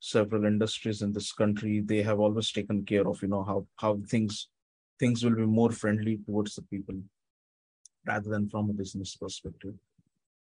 several 0.00 0.44
industries 0.44 1.02
in 1.02 1.12
this 1.12 1.32
country, 1.32 1.80
they 1.80 2.02
have 2.02 2.20
always 2.20 2.52
taken 2.52 2.84
care 2.84 3.08
of 3.08 3.22
you 3.22 3.28
know 3.28 3.44
how 3.44 3.66
how 3.76 3.98
things 4.08 4.48
things 4.98 5.24
will 5.24 5.36
be 5.36 5.46
more 5.46 5.72
friendly 5.72 6.18
towards 6.26 6.54
the 6.54 6.62
people 6.62 6.96
rather 8.06 8.30
than 8.30 8.48
from 8.48 8.70
a 8.70 8.72
business 8.72 9.16
perspective. 9.16 9.74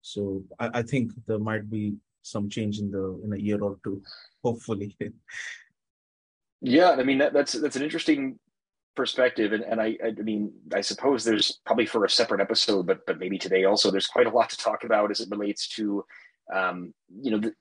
So 0.00 0.42
I, 0.58 0.80
I 0.80 0.82
think 0.82 1.12
there 1.26 1.38
might 1.38 1.70
be 1.70 1.94
some 2.22 2.48
change 2.48 2.78
in 2.78 2.90
the 2.90 3.20
in 3.24 3.32
a 3.32 3.36
year 3.36 3.62
or 3.62 3.76
two, 3.84 4.02
hopefully. 4.42 4.96
yeah, 6.60 6.90
I 6.90 7.02
mean 7.02 7.18
that, 7.18 7.32
that's 7.32 7.52
that's 7.52 7.76
an 7.76 7.82
interesting 7.82 8.38
perspective, 8.94 9.52
and, 9.52 9.64
and 9.64 9.80
I 9.80 9.96
I 10.04 10.10
mean 10.10 10.52
I 10.74 10.80
suppose 10.80 11.24
there's 11.24 11.60
probably 11.64 11.86
for 11.86 12.04
a 12.04 12.10
separate 12.10 12.40
episode, 12.40 12.86
but 12.86 13.06
but 13.06 13.18
maybe 13.18 13.38
today 13.38 13.64
also 13.64 13.90
there's 13.90 14.06
quite 14.06 14.26
a 14.26 14.30
lot 14.30 14.50
to 14.50 14.56
talk 14.56 14.84
about 14.84 15.10
as 15.10 15.20
it 15.20 15.30
relates 15.30 15.68
to 15.76 16.04
um, 16.52 16.92
you 17.20 17.30
know 17.30 17.38
the, 17.38 17.54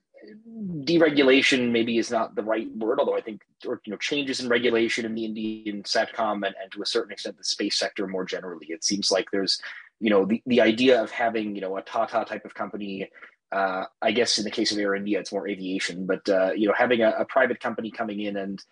deregulation 0.84 1.70
maybe 1.70 1.98
is 1.98 2.10
not 2.10 2.34
the 2.34 2.42
right 2.42 2.68
word, 2.76 2.98
although 2.98 3.16
I 3.16 3.20
think 3.20 3.42
or 3.66 3.80
you 3.84 3.90
know 3.90 3.96
changes 3.96 4.40
in 4.40 4.48
regulation 4.48 5.04
in 5.04 5.14
the 5.14 5.24
Indian 5.24 5.82
satcom 5.82 6.46
and, 6.46 6.54
and 6.60 6.72
to 6.72 6.82
a 6.82 6.86
certain 6.86 7.12
extent 7.12 7.38
the 7.38 7.44
space 7.44 7.78
sector 7.78 8.06
more 8.06 8.24
generally. 8.24 8.66
It 8.68 8.84
seems 8.84 9.10
like 9.10 9.26
there's 9.30 9.60
you 10.00 10.10
know 10.10 10.24
the, 10.24 10.42
the 10.46 10.60
idea 10.60 11.02
of 11.02 11.10
having 11.10 11.54
you 11.54 11.60
know 11.60 11.76
a 11.76 11.82
Tata 11.82 12.24
type 12.26 12.44
of 12.44 12.54
company. 12.54 13.10
Uh, 13.50 13.84
I 14.00 14.12
guess 14.12 14.38
in 14.38 14.44
the 14.44 14.50
case 14.50 14.72
of 14.72 14.78
Air 14.78 14.94
India, 14.94 15.20
it's 15.20 15.32
more 15.32 15.46
aviation, 15.46 16.06
but 16.06 16.26
uh, 16.28 16.52
you 16.54 16.66
know 16.68 16.74
having 16.76 17.02
a, 17.02 17.10
a, 17.18 17.24
private 17.26 17.60
company 17.60 17.90
coming 17.90 18.20
in 18.20 18.38
and 18.38 18.62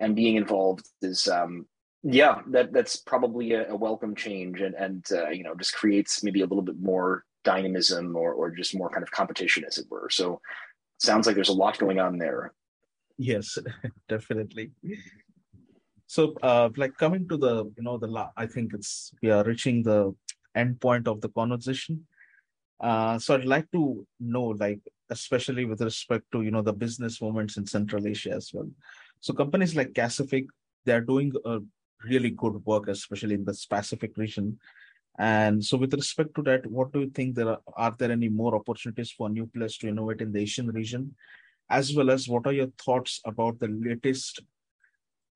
and 0.00 0.16
being 0.16 0.36
involved 0.36 0.88
is 1.02 1.28
um, 1.28 1.66
yeah 2.02 2.40
that 2.48 2.72
that's 2.72 2.96
probably 2.96 3.52
a, 3.52 3.70
a 3.70 3.76
welcome 3.76 4.14
change 4.14 4.60
and 4.60 4.74
and 4.74 5.04
uh, 5.12 5.28
you 5.28 5.42
know 5.42 5.54
just 5.54 5.74
creates 5.74 6.22
maybe 6.22 6.40
a 6.40 6.46
little 6.46 6.62
bit 6.62 6.80
more 6.80 7.24
dynamism 7.44 8.16
or 8.16 8.32
or 8.32 8.50
just 8.50 8.76
more 8.76 8.90
kind 8.90 9.02
of 9.02 9.10
competition 9.10 9.64
as 9.64 9.78
it 9.78 9.86
were. 9.90 10.08
So 10.10 10.40
sounds 10.98 11.26
like 11.26 11.34
there's 11.34 11.48
a 11.48 11.62
lot 11.64 11.78
going 11.78 11.98
on 11.98 12.18
there. 12.18 12.52
Yes, 13.18 13.58
definitely. 14.08 14.72
So, 16.06 16.34
uh, 16.42 16.70
like 16.76 16.96
coming 16.96 17.28
to 17.28 17.36
the, 17.36 17.64
you 17.76 17.82
know, 17.82 17.96
the 17.96 18.08
la- 18.08 18.32
I 18.36 18.46
think 18.46 18.74
it's 18.74 19.12
we 19.22 19.30
are 19.30 19.44
reaching 19.44 19.82
the 19.82 20.14
end 20.54 20.80
point 20.80 21.06
of 21.06 21.20
the 21.20 21.28
conversation. 21.28 22.06
Uh, 22.80 23.18
so 23.18 23.34
I'd 23.34 23.44
like 23.44 23.70
to 23.72 24.06
know, 24.18 24.44
like, 24.44 24.80
especially 25.10 25.66
with 25.66 25.80
respect 25.82 26.24
to 26.32 26.42
you 26.42 26.50
know 26.50 26.62
the 26.62 26.72
business 26.72 27.20
movements 27.20 27.56
in 27.56 27.66
Central 27.66 28.06
Asia 28.06 28.32
as 28.32 28.50
well. 28.52 28.68
So 29.20 29.34
companies 29.34 29.76
like 29.76 29.92
Kacific, 29.92 30.46
they're 30.84 31.02
doing 31.02 31.32
a 31.44 31.58
really 32.04 32.30
good 32.30 32.64
work, 32.64 32.88
especially 32.88 33.34
in 33.34 33.44
the 33.44 33.66
Pacific 33.68 34.16
region. 34.16 34.58
And 35.18 35.64
so, 35.64 35.76
with 35.76 35.92
respect 35.92 36.34
to 36.36 36.42
that, 36.42 36.66
what 36.66 36.92
do 36.92 37.00
you 37.00 37.10
think 37.10 37.34
there 37.34 37.48
are? 37.48 37.60
Are 37.76 37.94
there 37.98 38.10
any 38.10 38.28
more 38.28 38.54
opportunities 38.54 39.10
for 39.10 39.28
new 39.28 39.46
players 39.46 39.76
to 39.78 39.88
innovate 39.88 40.20
in 40.20 40.32
the 40.32 40.40
Asian 40.40 40.68
region, 40.68 41.14
as 41.68 41.94
well 41.94 42.10
as 42.10 42.28
what 42.28 42.46
are 42.46 42.52
your 42.52 42.68
thoughts 42.82 43.20
about 43.24 43.58
the 43.58 43.68
latest 43.68 44.40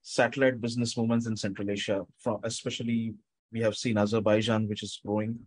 satellite 0.02 0.60
business 0.60 0.96
movements 0.96 1.26
in 1.26 1.36
Central 1.36 1.70
Asia? 1.70 2.02
From 2.18 2.38
especially, 2.44 3.14
we 3.52 3.60
have 3.60 3.76
seen 3.76 3.98
Azerbaijan, 3.98 4.68
which 4.68 4.82
is 4.82 5.00
growing, 5.04 5.38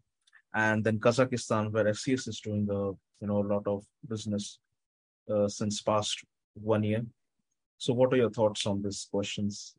and 0.53 0.84
then 0.84 0.99
Kazakhstan, 0.99 1.71
where 1.71 1.91
SES 1.93 2.27
is 2.27 2.39
doing 2.39 2.67
a 2.69 2.91
you 3.21 3.27
know 3.27 3.39
a 3.39 3.49
lot 3.53 3.65
of 3.65 3.84
business 4.08 4.60
uh, 5.34 5.47
since 5.47 5.82
past 5.82 6.23
one 6.53 6.84
year. 6.84 7.03
So, 7.77 7.93
what 7.93 8.13
are 8.13 8.17
your 8.17 8.30
thoughts 8.30 8.65
on 8.65 8.82
these 8.82 9.08
questions? 9.10 9.75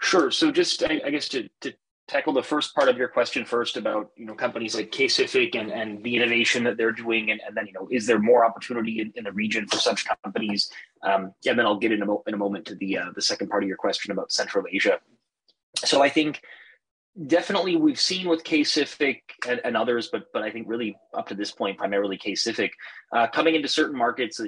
Sure. 0.00 0.30
So, 0.30 0.50
just 0.50 0.82
I, 0.82 1.00
I 1.04 1.10
guess 1.10 1.28
to, 1.30 1.48
to 1.62 1.72
tackle 2.08 2.32
the 2.32 2.42
first 2.42 2.74
part 2.74 2.88
of 2.88 2.96
your 2.96 3.08
question 3.08 3.44
first 3.44 3.76
about 3.76 4.10
you 4.16 4.26
know 4.26 4.34
companies 4.34 4.74
like 4.74 4.92
Kacific 4.92 5.54
and, 5.54 5.70
and 5.72 6.02
the 6.04 6.14
innovation 6.14 6.62
that 6.64 6.76
they're 6.76 6.92
doing, 6.92 7.30
and, 7.30 7.40
and 7.46 7.56
then 7.56 7.66
you 7.66 7.72
know 7.72 7.88
is 7.90 8.06
there 8.06 8.18
more 8.18 8.44
opportunity 8.44 9.00
in, 9.00 9.12
in 9.16 9.24
the 9.24 9.32
region 9.32 9.66
for 9.66 9.78
such 9.78 10.06
companies? 10.22 10.70
Um, 11.02 11.32
and 11.46 11.58
then 11.58 11.66
I'll 11.66 11.78
get 11.78 11.92
in 11.92 12.02
a, 12.02 12.06
mo- 12.06 12.22
in 12.26 12.34
a 12.34 12.38
moment 12.38 12.66
to 12.66 12.74
the 12.74 12.98
uh, 12.98 13.10
the 13.14 13.22
second 13.22 13.48
part 13.48 13.62
of 13.62 13.68
your 13.68 13.78
question 13.78 14.12
about 14.12 14.32
Central 14.32 14.64
Asia. 14.70 15.00
So 15.76 16.02
I 16.02 16.08
think 16.08 16.42
definitely 17.26 17.76
we've 17.76 18.00
seen 18.00 18.28
with 18.28 18.44
Kacific 18.44 19.20
and, 19.48 19.60
and 19.64 19.76
others, 19.76 20.08
but 20.10 20.32
but 20.32 20.42
I 20.42 20.50
think 20.50 20.68
really 20.68 20.96
up 21.14 21.28
to 21.28 21.34
this 21.34 21.50
point 21.50 21.78
primarily 21.78 22.18
Kacific 22.18 22.70
uh, 23.14 23.26
coming 23.28 23.54
into 23.54 23.68
certain 23.68 23.96
markets. 23.96 24.40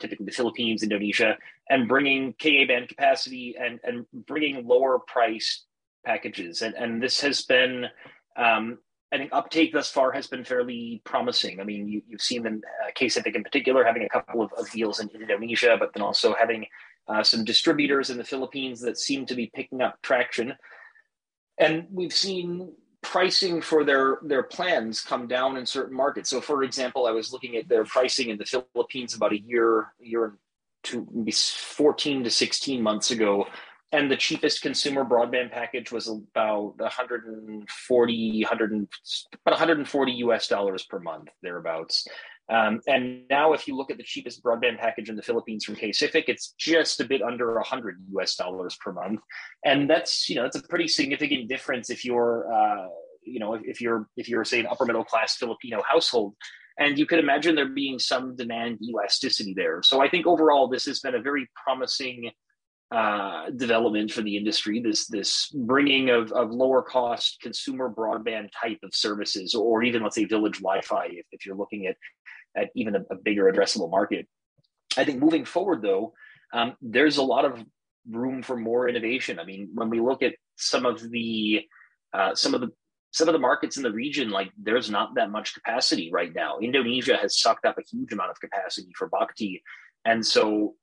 Typically 0.00 0.26
the 0.26 0.32
Philippines, 0.32 0.82
Indonesia, 0.82 1.38
and 1.70 1.88
bringing 1.88 2.34
Ka 2.42 2.66
band 2.66 2.88
capacity 2.88 3.54
and 3.58 3.78
and 3.84 4.06
bringing 4.26 4.66
lower 4.66 4.98
price 4.98 5.64
packages, 6.04 6.62
and 6.62 6.74
and 6.74 7.02
this 7.02 7.20
has 7.20 7.42
been. 7.42 7.86
Um, 8.36 8.78
I 9.12 9.16
think 9.16 9.32
uptake 9.32 9.72
thus 9.72 9.92
far 9.92 10.10
has 10.10 10.26
been 10.26 10.44
fairly 10.44 11.00
promising. 11.04 11.60
I 11.60 11.64
mean, 11.64 11.86
you, 11.86 12.02
have 12.10 12.20
seen 12.20 12.42
them, 12.42 12.62
uh, 12.84 13.06
in 13.32 13.44
particular, 13.44 13.84
having 13.84 14.02
a 14.02 14.08
couple 14.08 14.42
of, 14.42 14.52
of 14.54 14.68
deals 14.72 14.98
in 14.98 15.08
Indonesia, 15.10 15.76
but 15.78 15.92
then 15.94 16.02
also 16.02 16.34
having 16.34 16.66
uh, 17.06 17.22
some 17.22 17.44
distributors 17.44 18.10
in 18.10 18.18
the 18.18 18.24
Philippines 18.24 18.80
that 18.80 18.98
seem 18.98 19.24
to 19.26 19.36
be 19.36 19.52
picking 19.54 19.82
up 19.82 20.02
traction. 20.02 20.54
And 21.58 21.86
we've 21.90 22.12
seen 22.12 22.72
pricing 23.02 23.60
for 23.60 23.84
their 23.84 24.18
their 24.22 24.42
plans 24.42 25.00
come 25.00 25.28
down 25.28 25.56
in 25.56 25.66
certain 25.66 25.96
markets. 25.96 26.30
So, 26.30 26.40
for 26.40 26.62
example, 26.62 27.06
I 27.06 27.10
was 27.10 27.32
looking 27.32 27.56
at 27.56 27.68
their 27.68 27.84
pricing 27.84 28.30
in 28.30 28.38
the 28.38 28.44
Philippines 28.44 29.14
about 29.14 29.32
a 29.32 29.40
year, 29.40 29.92
year 30.00 30.38
to 30.84 31.06
maybe 31.12 31.32
14 31.32 32.24
to 32.24 32.30
16 32.30 32.82
months 32.82 33.10
ago 33.10 33.46
and 33.94 34.10
the 34.10 34.16
cheapest 34.16 34.60
consumer 34.60 35.04
broadband 35.04 35.52
package 35.52 35.92
was 35.92 36.08
about 36.08 36.74
140 36.78 38.42
100 38.42 38.88
about 39.46 39.52
140 39.52 40.12
us 40.12 40.48
dollars 40.48 40.84
per 40.84 40.98
month 40.98 41.28
thereabouts 41.42 42.06
um, 42.50 42.80
and 42.86 43.22
now 43.30 43.52
if 43.52 43.66
you 43.66 43.76
look 43.76 43.90
at 43.90 43.96
the 43.96 44.02
cheapest 44.02 44.42
broadband 44.42 44.78
package 44.78 45.08
in 45.08 45.16
the 45.16 45.22
philippines 45.22 45.64
from 45.64 45.76
Kacific, 45.76 46.24
it's 46.28 46.54
just 46.58 47.00
a 47.00 47.04
bit 47.04 47.22
under 47.22 47.54
100 47.54 48.04
us 48.20 48.36
dollars 48.36 48.76
per 48.76 48.92
month 48.92 49.20
and 49.64 49.88
that's 49.88 50.28
you 50.28 50.36
know 50.36 50.42
that's 50.42 50.56
a 50.56 50.62
pretty 50.62 50.88
significant 50.88 51.48
difference 51.48 51.90
if 51.90 52.04
you're 52.04 52.52
uh, 52.52 52.86
you 53.24 53.40
know 53.40 53.54
if, 53.54 53.62
if 53.64 53.80
you're 53.80 54.08
if 54.16 54.28
you're 54.28 54.44
say 54.44 54.60
an 54.60 54.66
upper 54.66 54.84
middle 54.84 55.04
class 55.04 55.36
filipino 55.36 55.82
household 55.88 56.34
and 56.78 56.98
you 56.98 57.06
could 57.06 57.20
imagine 57.20 57.54
there 57.54 57.68
being 57.68 57.98
some 57.98 58.36
demand 58.36 58.78
elasticity 58.82 59.54
there 59.54 59.80
so 59.82 60.02
i 60.02 60.08
think 60.08 60.26
overall 60.26 60.68
this 60.68 60.84
has 60.84 61.00
been 61.00 61.14
a 61.14 61.20
very 61.20 61.48
promising 61.64 62.30
uh, 62.94 63.50
development 63.50 64.12
for 64.12 64.22
the 64.22 64.36
industry. 64.36 64.80
This 64.80 65.06
this 65.08 65.48
bringing 65.48 66.10
of, 66.10 66.30
of 66.32 66.52
lower 66.52 66.82
cost 66.82 67.38
consumer 67.42 67.90
broadband 67.90 68.50
type 68.60 68.78
of 68.84 68.94
services, 68.94 69.54
or 69.54 69.82
even 69.82 70.02
let's 70.02 70.14
say 70.14 70.26
village 70.26 70.58
Wi-Fi, 70.58 71.06
if, 71.06 71.26
if 71.32 71.44
you're 71.44 71.56
looking 71.56 71.86
at 71.86 71.96
at 72.56 72.70
even 72.74 72.96
a, 72.96 73.00
a, 73.10 73.16
bigger 73.16 73.50
addressable 73.50 73.90
market. 73.90 74.26
I 74.96 75.04
think 75.04 75.20
moving 75.20 75.44
forward, 75.44 75.82
though, 75.82 76.14
um, 76.52 76.76
there's 76.80 77.16
a 77.16 77.22
lot 77.22 77.44
of 77.44 77.64
room 78.08 78.42
for 78.42 78.56
more 78.56 78.88
innovation. 78.88 79.38
I 79.38 79.44
mean, 79.44 79.70
when 79.74 79.90
we 79.90 80.00
look 80.00 80.22
at 80.22 80.34
some 80.56 80.86
of 80.86 81.10
the 81.10 81.62
uh, 82.12 82.34
some 82.34 82.54
of 82.54 82.60
the 82.60 82.70
some 83.10 83.28
of 83.28 83.32
the 83.32 83.40
markets 83.40 83.76
in 83.76 83.82
the 83.82 83.92
region, 83.92 84.30
like 84.30 84.50
there's 84.56 84.90
not 84.90 85.14
that 85.16 85.30
much 85.30 85.54
capacity 85.54 86.10
right 86.12 86.34
now. 86.34 86.58
Indonesia 86.58 87.16
has 87.16 87.38
sucked 87.38 87.64
up 87.64 87.78
a 87.78 87.82
huge 87.82 88.12
amount 88.12 88.30
of 88.30 88.40
capacity 88.40 88.92
for 88.96 89.08
BAKTI, 89.08 89.62
and 90.04 90.24
so 90.24 90.74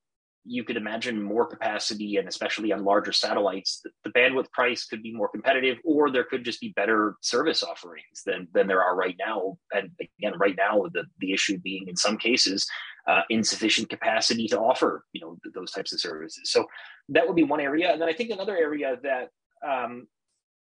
you 0.44 0.64
could 0.64 0.78
imagine 0.78 1.22
more 1.22 1.46
capacity 1.46 2.18
and 2.18 2.28
especially 2.28 2.72
on 2.72 2.84
larger 2.84 3.12
satellites 3.12 3.84
the, 4.04 4.10
bandwidth 4.10 4.52
price 4.52 4.86
could 4.86 5.04
be 5.04 5.14
more 5.14 5.30
competitive 5.30 5.78
or 5.84 6.10
there 6.10 6.24
could 6.24 6.44
just 6.44 6.60
be 6.60 6.74
better 6.76 7.16
service 7.22 7.64
offerings 7.64 8.24
than 8.26 8.48
than 8.54 8.68
there 8.68 8.84
are 8.84 8.96
right 8.96 9.16
now. 9.20 9.58
And 9.72 9.92
again 10.00 10.38
right 10.38 10.56
now 10.58 10.84
the, 10.94 11.06
the 11.20 11.32
issue 11.32 11.60
being 11.60 11.88
in 11.88 11.96
some 11.96 12.18
cases 12.18 12.68
uh, 13.08 13.22
insufficient 13.30 13.90
capacity 13.90 14.48
to 14.48 14.60
offer 14.60 15.06
you 15.14 15.22
know 15.22 15.38
th- 15.44 15.54
those 15.54 15.72
types 15.72 15.94
of 15.94 16.00
services. 16.00 16.52
So 16.52 16.66
that 17.10 17.28
would 17.28 17.36
be 17.36 17.44
one 17.44 17.62
area. 17.62 17.92
And 17.92 18.02
then 18.02 18.10
i 18.10 18.14
think 18.14 18.32
another 18.32 18.58
area 18.58 18.98
that 19.04 19.30
um, 19.68 20.08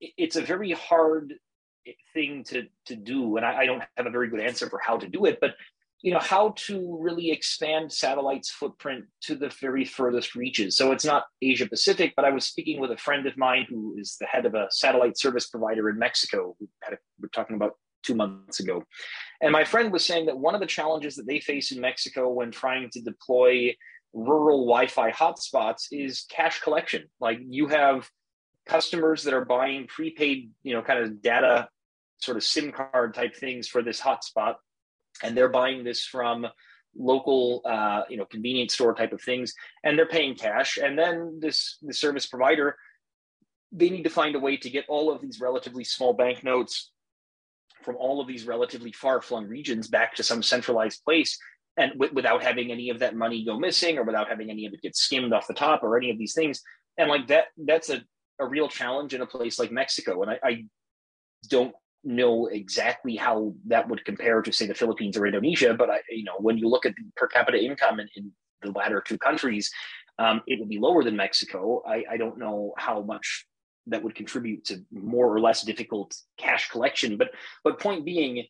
it, 0.00 0.12
it's 0.16 0.36
a 0.36 0.42
very 0.42 0.70
hard 0.72 1.34
thing 2.14 2.44
to 2.44 2.66
to 2.86 2.96
do. 2.96 3.36
And 3.36 3.44
I, 3.44 3.62
I 3.62 3.66
don't 3.66 3.82
have 3.96 4.06
a 4.06 4.10
very 4.10 4.28
good 4.28 4.40
answer 4.40 4.70
for 4.70 4.78
how 4.78 4.98
to 4.98 5.08
do 5.08 5.24
it 5.26 5.38
but 5.40 5.54
you 6.04 6.12
know 6.12 6.18
how 6.18 6.52
to 6.54 6.98
really 7.00 7.30
expand 7.30 7.90
satellite's 7.90 8.50
footprint 8.50 9.06
to 9.22 9.34
the 9.34 9.48
very 9.48 9.86
furthest 9.86 10.34
reaches. 10.34 10.76
So 10.76 10.92
it's 10.92 11.04
not 11.04 11.24
asia 11.40 11.66
pacific 11.66 12.12
but 12.14 12.26
i 12.26 12.30
was 12.30 12.44
speaking 12.44 12.78
with 12.78 12.90
a 12.90 12.96
friend 12.98 13.26
of 13.26 13.38
mine 13.38 13.66
who 13.68 13.96
is 13.98 14.16
the 14.20 14.26
head 14.26 14.44
of 14.44 14.54
a 14.54 14.66
satellite 14.70 15.18
service 15.18 15.48
provider 15.48 15.88
in 15.88 15.98
mexico. 15.98 16.54
Had 16.82 16.94
a, 16.94 16.98
we're 17.20 17.28
talking 17.28 17.56
about 17.56 17.72
two 18.02 18.14
months 18.14 18.60
ago. 18.60 18.84
And 19.40 19.50
my 19.50 19.64
friend 19.64 19.90
was 19.90 20.04
saying 20.04 20.26
that 20.26 20.38
one 20.38 20.54
of 20.54 20.60
the 20.60 20.66
challenges 20.66 21.16
that 21.16 21.26
they 21.26 21.40
face 21.40 21.72
in 21.72 21.80
mexico 21.80 22.28
when 22.28 22.50
trying 22.50 22.90
to 22.90 23.00
deploy 23.00 23.74
rural 24.12 24.66
wi-fi 24.66 25.10
hotspots 25.10 25.86
is 25.90 26.26
cash 26.28 26.60
collection. 26.60 27.04
Like 27.18 27.38
you 27.48 27.68
have 27.68 28.10
customers 28.66 29.22
that 29.22 29.32
are 29.32 29.44
buying 29.46 29.86
prepaid 29.86 30.50
you 30.62 30.74
know 30.74 30.82
kind 30.82 30.98
of 30.98 31.22
data 31.22 31.68
sort 32.18 32.36
of 32.36 32.44
sim 32.44 32.72
card 32.72 33.14
type 33.14 33.34
things 33.34 33.66
for 33.68 33.82
this 33.82 34.00
hotspot 34.00 34.56
and 35.22 35.36
they're 35.36 35.48
buying 35.48 35.84
this 35.84 36.04
from 36.04 36.46
local 36.96 37.60
uh, 37.64 38.02
you 38.08 38.16
know 38.16 38.24
convenience 38.24 38.74
store 38.74 38.94
type 38.94 39.12
of 39.12 39.20
things 39.20 39.54
and 39.82 39.98
they're 39.98 40.06
paying 40.06 40.34
cash. 40.34 40.78
And 40.78 40.98
then 40.98 41.38
this 41.40 41.78
the 41.82 41.94
service 41.94 42.26
provider 42.26 42.76
they 43.76 43.90
need 43.90 44.04
to 44.04 44.10
find 44.10 44.36
a 44.36 44.40
way 44.40 44.56
to 44.56 44.70
get 44.70 44.84
all 44.88 45.10
of 45.10 45.20
these 45.20 45.40
relatively 45.40 45.82
small 45.82 46.12
banknotes 46.12 46.92
from 47.82 47.96
all 47.96 48.20
of 48.20 48.28
these 48.28 48.46
relatively 48.46 48.92
far-flung 48.92 49.46
regions 49.46 49.88
back 49.88 50.14
to 50.14 50.22
some 50.22 50.42
centralized 50.42 51.02
place 51.04 51.36
and 51.76 51.92
w- 51.92 52.12
without 52.14 52.42
having 52.42 52.70
any 52.70 52.88
of 52.88 53.00
that 53.00 53.16
money 53.16 53.44
go 53.44 53.58
missing 53.58 53.98
or 53.98 54.04
without 54.04 54.28
having 54.28 54.48
any 54.48 54.64
of 54.64 54.72
it 54.72 54.80
get 54.80 54.96
skimmed 54.96 55.32
off 55.32 55.48
the 55.48 55.54
top 55.54 55.82
or 55.82 55.96
any 55.96 56.10
of 56.10 56.16
these 56.16 56.34
things. 56.34 56.62
And 56.96 57.10
like 57.10 57.26
that 57.28 57.46
that's 57.58 57.90
a, 57.90 58.02
a 58.38 58.46
real 58.46 58.68
challenge 58.68 59.12
in 59.12 59.20
a 59.20 59.26
place 59.26 59.58
like 59.58 59.72
mexico. 59.72 60.22
And 60.22 60.30
I, 60.30 60.38
I 60.44 60.64
don't 61.48 61.74
know 62.04 62.46
exactly 62.46 63.16
how 63.16 63.54
that 63.66 63.88
would 63.88 64.04
compare 64.04 64.42
to 64.42 64.52
say 64.52 64.66
the 64.66 64.74
Philippines 64.74 65.16
or 65.16 65.26
Indonesia, 65.26 65.74
but 65.74 65.90
I, 65.90 66.00
you 66.10 66.24
know, 66.24 66.36
when 66.38 66.58
you 66.58 66.68
look 66.68 66.86
at 66.86 66.94
the 66.96 67.02
per 67.16 67.26
capita 67.26 67.62
income 67.62 68.00
in, 68.00 68.08
in 68.16 68.32
the 68.62 68.70
latter 68.70 69.00
two 69.00 69.18
countries, 69.18 69.70
um, 70.18 70.42
it 70.46 70.58
will 70.58 70.66
be 70.66 70.78
lower 70.78 71.02
than 71.02 71.16
Mexico. 71.16 71.82
I, 71.86 72.04
I 72.10 72.16
don't 72.16 72.38
know 72.38 72.72
how 72.76 73.02
much 73.02 73.46
that 73.86 74.02
would 74.02 74.14
contribute 74.14 74.64
to 74.66 74.82
more 74.92 75.32
or 75.32 75.40
less 75.40 75.62
difficult 75.62 76.14
cash 76.38 76.70
collection, 76.70 77.16
but 77.16 77.30
but 77.62 77.80
point 77.80 78.04
being, 78.04 78.44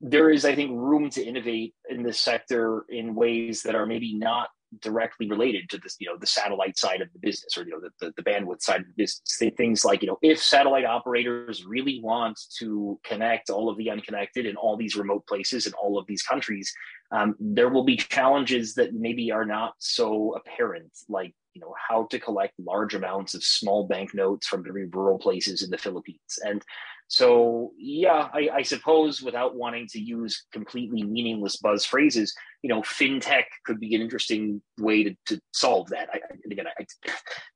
there 0.00 0.30
is 0.30 0.44
I 0.44 0.54
think 0.54 0.70
room 0.72 1.10
to 1.10 1.24
innovate 1.24 1.74
in 1.88 2.02
this 2.02 2.20
sector 2.20 2.84
in 2.88 3.14
ways 3.14 3.62
that 3.62 3.74
are 3.74 3.86
maybe 3.86 4.14
not 4.14 4.48
directly 4.80 5.28
related 5.28 5.68
to 5.70 5.78
this, 5.78 5.96
you 5.98 6.08
know, 6.08 6.16
the 6.18 6.26
satellite 6.26 6.78
side 6.78 7.00
of 7.00 7.12
the 7.12 7.18
business 7.18 7.56
or, 7.56 7.64
you 7.64 7.70
know, 7.70 7.80
the, 7.80 7.90
the, 8.06 8.12
the, 8.16 8.22
bandwidth 8.22 8.62
side 8.62 8.80
of 8.80 8.86
the 8.86 8.92
business. 8.96 9.54
Things 9.56 9.84
like, 9.84 10.02
you 10.02 10.08
know, 10.08 10.18
if 10.22 10.42
satellite 10.42 10.84
operators 10.84 11.64
really 11.64 12.00
want 12.02 12.38
to 12.58 12.98
connect 13.04 13.50
all 13.50 13.68
of 13.68 13.76
the 13.76 13.90
unconnected 13.90 14.46
in 14.46 14.56
all 14.56 14.76
these 14.76 14.96
remote 14.96 15.26
places 15.26 15.66
in 15.66 15.72
all 15.74 15.98
of 15.98 16.06
these 16.06 16.22
countries, 16.22 16.72
um, 17.12 17.34
there 17.38 17.68
will 17.68 17.84
be 17.84 17.96
challenges 17.96 18.74
that 18.74 18.94
maybe 18.94 19.30
are 19.30 19.44
not 19.44 19.74
so 19.78 20.34
apparent, 20.34 20.90
like, 21.08 21.34
you 21.54 21.60
know, 21.60 21.74
how 21.88 22.06
to 22.10 22.18
collect 22.18 22.52
large 22.58 22.94
amounts 22.94 23.34
of 23.34 23.42
small 23.42 23.86
banknotes 23.86 24.46
from 24.46 24.62
very 24.62 24.86
rural 24.86 25.18
places 25.18 25.62
in 25.62 25.70
the 25.70 25.78
Philippines. 25.78 26.38
And 26.44 26.62
so, 27.08 27.72
yeah, 27.78 28.28
I, 28.32 28.48
I, 28.52 28.62
suppose 28.62 29.22
without 29.22 29.54
wanting 29.54 29.86
to 29.92 30.00
use 30.00 30.44
completely 30.52 31.04
meaningless 31.04 31.56
buzz 31.56 31.84
phrases, 31.84 32.34
you 32.62 32.68
know, 32.68 32.82
fintech 32.82 33.44
could 33.64 33.78
be 33.78 33.94
an 33.94 34.00
interesting 34.00 34.60
way 34.78 35.04
to, 35.04 35.16
to 35.26 35.40
solve 35.52 35.88
that. 35.90 36.08
I, 36.12 36.18
again, 36.50 36.66
I, 36.66 36.84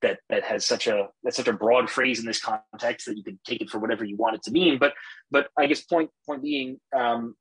that 0.03 0.21
that 0.29 0.45
has 0.45 0.65
such 0.65 0.87
a 0.87 1.09
that's 1.25 1.37
such 1.37 1.49
a 1.49 1.53
broad 1.53 1.91
phrase 1.91 2.21
in 2.21 2.27
this 2.27 2.41
context 2.41 3.07
that 3.07 3.17
you 3.17 3.25
can 3.25 3.41
take 3.45 3.61
it 3.61 3.71
for 3.71 3.81
whatever 3.81 4.05
you 4.05 4.17
want 4.17 4.37
it 4.37 4.43
to 4.45 4.53
mean. 4.53 4.79
But 4.79 4.95
but 5.33 5.49
I 5.59 5.67
guess 5.67 5.81
point 5.81 6.11
point 6.27 6.45
being, 6.45 6.79
um, 6.97 7.35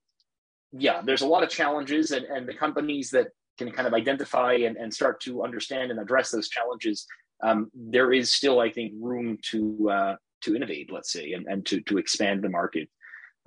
yeah, 0.72 1.02
there's 1.04 1.22
a 1.22 1.28
lot 1.28 1.44
of 1.44 1.50
challenges, 1.50 2.10
and 2.10 2.26
and 2.26 2.48
the 2.48 2.56
companies 2.56 3.12
that 3.12 3.28
can 3.60 3.72
kind 3.72 3.88
of 3.88 3.94
identify 3.94 4.54
and, 4.54 4.78
and 4.78 4.92
start 4.92 5.22
to 5.22 5.44
understand 5.44 5.92
and 5.92 6.00
address 6.00 6.32
those 6.32 6.50
challenges, 6.50 7.06
um, 7.44 7.70
there 7.76 8.14
is 8.14 8.34
still, 8.34 8.60
I 8.60 8.72
think, 8.72 8.94
room 9.00 9.38
to 9.52 9.90
uh, 9.92 10.16
to 10.42 10.56
innovate, 10.56 10.92
let's 10.92 11.12
say, 11.12 11.34
and, 11.34 11.46
and 11.48 11.66
to, 11.68 11.82
to 11.82 11.98
expand 11.98 12.44
the 12.44 12.50
market. 12.50 12.90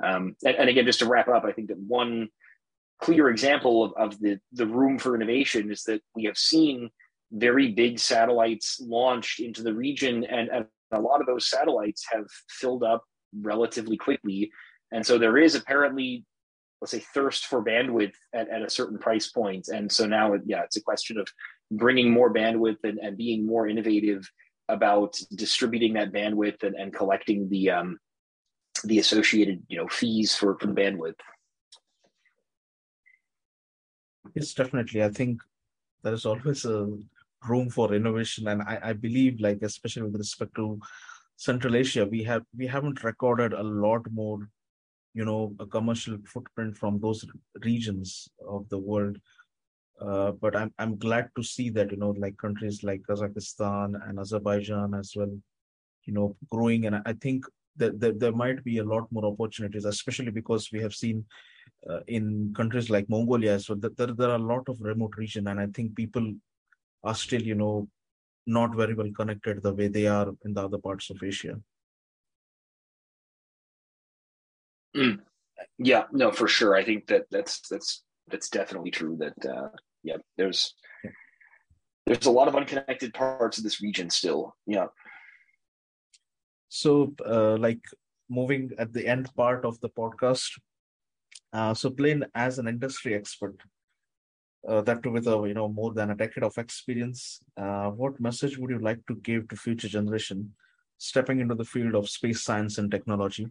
Um, 0.03 0.37
and, 0.45 0.57
and, 0.57 0.69
again, 0.69 0.87
just 0.87 0.99
to 1.01 1.07
wrap 1.07 1.29
up, 1.29 1.45
I 1.45 1.53
think 1.53 1.69
that 1.69 1.79
one 1.79 2.29
clear 3.01 3.29
example 3.29 3.85
of, 3.85 3.93
of 3.97 4.21
the, 4.21 4.39
the 4.53 4.67
room 4.67 4.99
for 4.99 5.15
innovation 5.15 5.71
is 5.71 5.83
that 5.85 6.03
we 6.15 6.25
have 6.25 6.39
seen 6.39 6.91
very 7.33 7.73
big 7.73 7.99
satellites 7.99 8.81
launched 8.81 9.41
into 9.41 9.63
the 9.63 9.75
region, 9.75 10.25
and, 10.25 10.49
and 10.49 10.67
a 10.93 11.01
lot 11.01 11.21
of 11.21 11.27
those 11.27 11.49
satellites 11.49 12.05
have 12.11 12.27
filled 12.49 12.85
up 12.85 13.05
relatively 13.41 13.97
quickly. 13.97 14.51
And 14.93 15.05
so 15.05 15.19
there 15.19 15.39
is 15.39 15.55
apparently, 15.55 16.25
let's 16.81 16.91
say, 16.91 17.03
thirst 17.15 17.47
for 17.47 17.65
bandwidth 17.65 18.13
at, 18.35 18.49
at 18.51 18.63
a 18.63 18.71
certain 18.71 18.99
price 18.99 19.31
point. 19.31 19.69
And 19.69 19.91
so 19.91 20.07
now, 20.07 20.35
yeah, 20.45 20.63
it's 20.63 20.77
a 20.77 20.83
question 20.83 21.19
of 21.19 21.27
bringing 21.71 22.11
more 22.11 22.33
bandwidth 22.33 22.85
and, 22.85 22.99
and 22.99 23.17
being 23.17 23.47
more 23.47 23.67
innovative 23.67 24.29
about 24.69 25.19
distributing 25.35 25.95
that 25.95 26.13
bandwidth 26.13 26.63
and, 26.63 26.77
and 26.77 26.95
collecting 26.95 27.49
the 27.49 27.71
um, 27.71 27.99
the 28.85 28.99
associated 28.99 29.63
you 29.69 29.79
know 29.79 29.89
fees 29.89 30.35
for, 30.35 30.59
for 30.59 30.67
the 30.67 30.73
bandwidth. 30.73 31.15
Yes, 34.35 34.55
definitely. 34.55 35.03
I 35.03 35.11
think 35.11 35.41
there 36.03 36.15
is 36.15 36.25
always 36.25 36.65
a 36.65 36.89
room 37.49 37.69
for 37.71 37.93
innovation, 37.95 38.49
and 38.49 38.63
I, 38.63 38.79
I 38.83 38.93
believe, 38.93 39.41
like 39.41 39.63
especially 39.63 40.03
with 40.03 40.17
respect 40.17 40.55
to 40.57 40.81
Central 41.37 41.77
Asia, 41.77 42.07
we 42.07 42.23
have 42.25 42.43
we 42.57 42.67
haven't 42.67 43.05
recorded 43.05 43.53
a 43.53 43.63
lot 43.63 44.03
more, 44.13 44.49
you 45.13 45.25
know, 45.25 45.55
a 45.59 45.67
commercial 45.67 46.19
footprint 46.27 46.77
from 46.77 47.01
those 47.01 47.25
regions 47.65 48.29
of 48.49 48.69
the 48.69 48.79
world 48.79 49.19
uh, 50.05 50.33
but 50.33 50.57
I'm 50.57 50.73
I'm 50.79 50.97
glad 50.97 51.29
to 51.37 51.43
see 51.43 51.71
that 51.71 51.91
you 51.91 51.97
know 51.97 52.11
like 52.11 52.37
countries 52.37 52.83
like 52.83 53.03
Kazakhstan 53.09 53.95
and 54.09 54.19
Azerbaijan 54.19 54.95
as 54.95 55.13
well, 55.17 55.33
you 56.05 56.13
know, 56.13 56.37
growing. 56.51 56.87
And 56.87 56.97
I 57.07 57.13
think 57.15 57.45
that, 57.77 58.01
that 58.01 58.19
there 58.21 58.33
might 58.33 58.63
be 58.65 58.79
a 58.79 58.85
lot 58.85 59.07
more 59.11 59.25
opportunities, 59.25 59.85
especially 59.85 60.31
because 60.31 60.71
we 60.73 60.81
have 60.81 60.95
seen 60.95 61.25
uh, 61.89 62.01
in 62.07 62.53
countries 62.57 62.91
like 62.91 63.09
Mongolia 63.09 63.55
as 63.55 63.69
well 63.69 63.79
that 63.79 63.97
there, 63.97 64.09
there 64.09 64.31
are 64.31 64.37
a 64.37 64.49
lot 64.55 64.69
of 64.69 64.81
remote 64.81 65.17
region, 65.17 65.49
and 65.49 65.61
I 65.61 65.67
think 65.67 65.97
people 65.97 66.33
are 67.05 67.15
still 67.15 67.43
you 67.43 67.55
know 67.55 67.89
not 68.47 68.75
very 68.75 68.95
well 68.95 69.11
connected 69.17 69.63
the 69.63 69.75
way 69.75 69.89
they 69.89 70.07
are 70.07 70.29
in 70.45 70.55
the 70.55 70.65
other 70.65 70.79
parts 70.79 71.11
of 71.11 71.23
Asia. 71.23 71.61
Mm. 74.97 75.21
Yeah, 75.79 76.05
no, 76.13 76.33
for 76.33 76.49
sure. 76.49 76.75
I 76.75 76.85
think 76.85 77.07
that 77.07 77.23
that's 77.31 77.61
that's 77.69 78.03
that's 78.29 78.49
definitely 78.49 78.91
true. 78.91 79.17
That 79.17 79.47
uh, 79.47 79.69
yeah, 80.03 80.17
there's 80.37 80.75
there's 82.07 82.27
a 82.27 82.31
lot 82.31 82.49
of 82.49 82.57
unconnected 82.57 83.15
parts 83.15 83.59
of 83.59 83.65
this 83.65 83.81
region 83.81 84.11
still. 84.11 84.57
Yeah. 84.67 84.87
So, 86.69 87.15
uh, 87.25 87.57
like 87.57 87.81
moving 88.29 88.71
at 88.79 88.93
the 88.93 89.07
end 89.07 89.31
part 89.37 89.65
of 89.65 89.79
the 89.81 89.89
podcast. 89.91 90.51
Uh, 91.53 91.75
so, 91.75 91.91
Blaine, 91.91 92.25
as 92.35 92.59
an 92.59 92.67
industry 92.67 93.15
expert, 93.15 93.57
uh, 94.67 94.81
that 94.83 95.05
with 95.07 95.27
a 95.27 95.45
you 95.47 95.55
know 95.55 95.69
more 95.69 95.93
than 95.93 96.11
a 96.11 96.15
decade 96.17 96.45
of 96.45 96.57
experience, 96.59 97.41
uh, 97.57 97.91
what 97.91 98.21
message 98.21 98.59
would 98.59 98.71
you 98.71 98.79
like 98.79 99.05
to 99.07 99.17
give 99.17 99.49
to 99.49 99.57
future 99.57 99.89
generation 99.89 100.53
stepping 100.99 101.41
into 101.41 101.55
the 101.57 101.65
field 101.65 101.97
of 101.97 102.09
space 102.09 102.43
science 102.43 102.79
and 102.79 102.91
technology, 102.91 103.47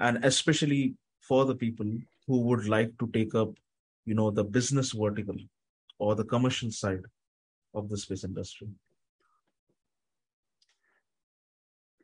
and 0.00 0.24
especially 0.24 0.94
for 1.20 1.44
the 1.44 1.54
people 1.54 1.86
who 2.26 2.40
would 2.40 2.66
like 2.66 2.90
to 2.98 3.06
take 3.12 3.34
up, 3.34 3.50
you 4.06 4.14
know, 4.14 4.30
the 4.30 4.44
business 4.44 4.92
vertical 4.92 5.36
or 5.98 6.14
the 6.14 6.24
commercial 6.24 6.70
side 6.70 7.04
of 7.74 7.88
the 7.88 7.96
space 7.96 8.24
industry? 8.24 8.68